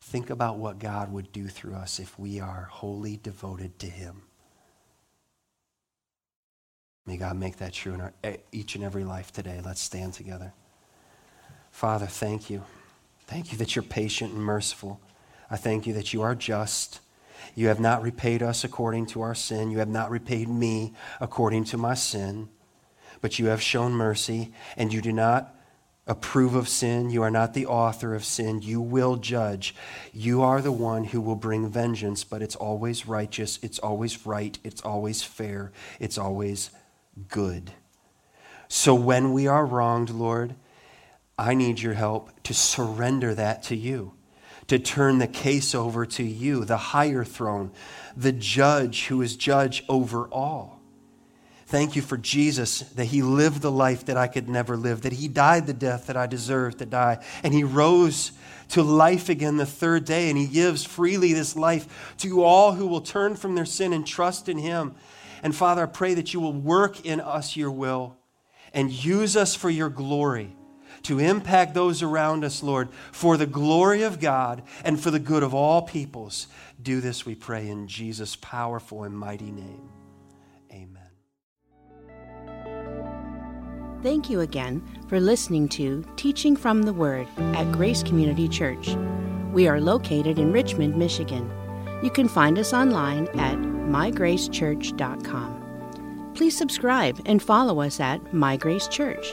Think 0.00 0.30
about 0.30 0.58
what 0.58 0.78
God 0.78 1.12
would 1.12 1.32
do 1.32 1.48
through 1.48 1.74
us 1.74 1.98
if 1.98 2.18
we 2.18 2.40
are 2.40 2.68
wholly 2.70 3.18
devoted 3.22 3.78
to 3.80 3.86
Him. 3.86 4.22
May 7.06 7.16
God 7.16 7.36
make 7.36 7.56
that 7.56 7.72
true 7.72 7.94
in 7.94 8.00
our, 8.00 8.12
each 8.50 8.74
and 8.74 8.84
every 8.84 9.04
life 9.04 9.32
today. 9.32 9.60
Let's 9.64 9.80
stand 9.80 10.12
together. 10.12 10.52
Father, 11.70 12.06
thank 12.06 12.50
you. 12.50 12.64
Thank 13.26 13.52
you 13.52 13.58
that 13.58 13.76
you're 13.76 13.82
patient 13.82 14.32
and 14.32 14.42
merciful. 14.42 15.00
I 15.50 15.56
thank 15.56 15.86
you 15.86 15.92
that 15.94 16.12
you 16.12 16.22
are 16.22 16.34
just. 16.34 17.00
You 17.54 17.68
have 17.68 17.80
not 17.80 18.02
repaid 18.02 18.42
us 18.42 18.64
according 18.64 19.06
to 19.06 19.22
our 19.22 19.34
sin. 19.34 19.70
You 19.70 19.78
have 19.78 19.88
not 19.88 20.10
repaid 20.10 20.48
me 20.48 20.94
according 21.20 21.64
to 21.64 21.76
my 21.76 21.94
sin. 21.94 22.48
But 23.20 23.38
you 23.38 23.46
have 23.46 23.62
shown 23.62 23.92
mercy, 23.92 24.52
and 24.76 24.92
you 24.92 25.00
do 25.00 25.12
not 25.12 25.54
approve 26.06 26.54
of 26.54 26.68
sin. 26.68 27.10
You 27.10 27.22
are 27.22 27.30
not 27.30 27.54
the 27.54 27.66
author 27.66 28.14
of 28.14 28.24
sin. 28.24 28.62
You 28.62 28.80
will 28.80 29.16
judge. 29.16 29.74
You 30.12 30.42
are 30.42 30.60
the 30.60 30.72
one 30.72 31.04
who 31.04 31.20
will 31.20 31.36
bring 31.36 31.68
vengeance, 31.68 32.24
but 32.24 32.42
it's 32.42 32.56
always 32.56 33.06
righteous. 33.06 33.58
It's 33.62 33.78
always 33.78 34.26
right. 34.26 34.58
It's 34.62 34.82
always 34.82 35.22
fair. 35.22 35.72
It's 35.98 36.18
always 36.18 36.70
good. 37.28 37.72
So 38.68 38.94
when 38.94 39.32
we 39.32 39.46
are 39.46 39.64
wronged, 39.64 40.10
Lord, 40.10 40.54
I 41.38 41.54
need 41.54 41.80
your 41.80 41.94
help 41.94 42.30
to 42.44 42.54
surrender 42.54 43.34
that 43.34 43.62
to 43.64 43.76
you, 43.76 44.14
to 44.68 44.78
turn 44.78 45.18
the 45.18 45.26
case 45.26 45.74
over 45.74 46.04
to 46.06 46.24
you, 46.24 46.64
the 46.64 46.76
higher 46.76 47.24
throne, 47.24 47.70
the 48.16 48.32
judge 48.32 49.06
who 49.06 49.22
is 49.22 49.36
judge 49.36 49.84
over 49.88 50.26
all. 50.28 50.80
Thank 51.66 51.96
you 51.96 52.02
for 52.02 52.16
Jesus, 52.16 52.80
that 52.80 53.06
he 53.06 53.22
lived 53.22 53.60
the 53.60 53.72
life 53.72 54.04
that 54.06 54.16
I 54.16 54.28
could 54.28 54.48
never 54.48 54.76
live, 54.76 55.02
that 55.02 55.12
he 55.12 55.26
died 55.26 55.66
the 55.66 55.72
death 55.72 56.06
that 56.06 56.16
I 56.16 56.26
deserved 56.26 56.78
to 56.78 56.86
die, 56.86 57.24
and 57.42 57.52
he 57.52 57.64
rose 57.64 58.32
to 58.70 58.82
life 58.82 59.28
again 59.28 59.56
the 59.56 59.66
third 59.66 60.04
day, 60.04 60.28
and 60.28 60.38
he 60.38 60.46
gives 60.46 60.84
freely 60.84 61.32
this 61.32 61.56
life 61.56 62.14
to 62.18 62.42
all 62.42 62.72
who 62.72 62.86
will 62.86 63.00
turn 63.00 63.34
from 63.34 63.54
their 63.54 63.64
sin 63.64 63.92
and 63.92 64.06
trust 64.06 64.48
in 64.48 64.58
him. 64.58 64.94
And 65.42 65.54
Father, 65.54 65.82
I 65.82 65.86
pray 65.86 66.14
that 66.14 66.32
you 66.32 66.40
will 66.40 66.52
work 66.52 67.04
in 67.04 67.20
us 67.20 67.56
your 67.56 67.70
will 67.70 68.16
and 68.72 68.90
use 68.90 69.36
us 69.36 69.54
for 69.54 69.70
your 69.70 69.88
glory 69.88 70.55
to 71.06 71.18
impact 71.18 71.74
those 71.74 72.02
around 72.02 72.44
us, 72.44 72.62
Lord, 72.62 72.88
for 73.12 73.36
the 73.36 73.46
glory 73.46 74.02
of 74.02 74.20
God 74.20 74.62
and 74.84 75.00
for 75.00 75.10
the 75.10 75.18
good 75.18 75.42
of 75.42 75.54
all 75.54 75.82
peoples. 75.82 76.46
Do 76.82 77.00
this, 77.00 77.24
we 77.24 77.34
pray, 77.34 77.68
in 77.68 77.88
Jesus' 77.88 78.36
powerful 78.36 79.04
and 79.04 79.18
mighty 79.18 79.50
name. 79.50 79.88
Amen. 80.72 81.02
Thank 84.02 84.28
you 84.28 84.40
again 84.40 84.82
for 85.08 85.20
listening 85.20 85.68
to 85.70 86.04
Teaching 86.16 86.54
from 86.56 86.82
the 86.82 86.92
Word 86.92 87.26
at 87.38 87.72
Grace 87.72 88.02
Community 88.02 88.48
Church. 88.48 88.94
We 89.52 89.68
are 89.68 89.80
located 89.80 90.38
in 90.38 90.52
Richmond, 90.52 90.96
Michigan. 90.96 91.50
You 92.02 92.10
can 92.10 92.28
find 92.28 92.58
us 92.58 92.74
online 92.74 93.28
at 93.38 93.56
mygracechurch.com. 93.56 95.55
Please 96.36 96.54
subscribe 96.54 97.18
and 97.24 97.42
follow 97.42 97.80
us 97.80 97.98
at 97.98 98.34
My 98.34 98.58
Grace 98.58 98.88
Church. 98.88 99.32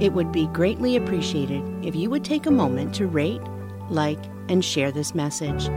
It 0.00 0.14
would 0.14 0.32
be 0.32 0.46
greatly 0.46 0.96
appreciated 0.96 1.62
if 1.84 1.94
you 1.94 2.08
would 2.08 2.24
take 2.24 2.46
a 2.46 2.50
moment 2.50 2.94
to 2.94 3.06
rate, 3.06 3.42
like, 3.90 4.18
and 4.48 4.64
share 4.64 4.90
this 4.90 5.14
message. 5.14 5.68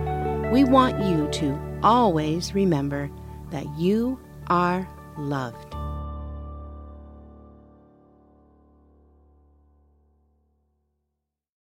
We 0.50 0.64
want 0.64 0.98
you 1.04 1.28
to 1.40 1.80
always 1.84 2.56
remember 2.56 3.12
that 3.50 3.68
you 3.78 4.18
are 4.48 4.88
loved. 5.18 5.76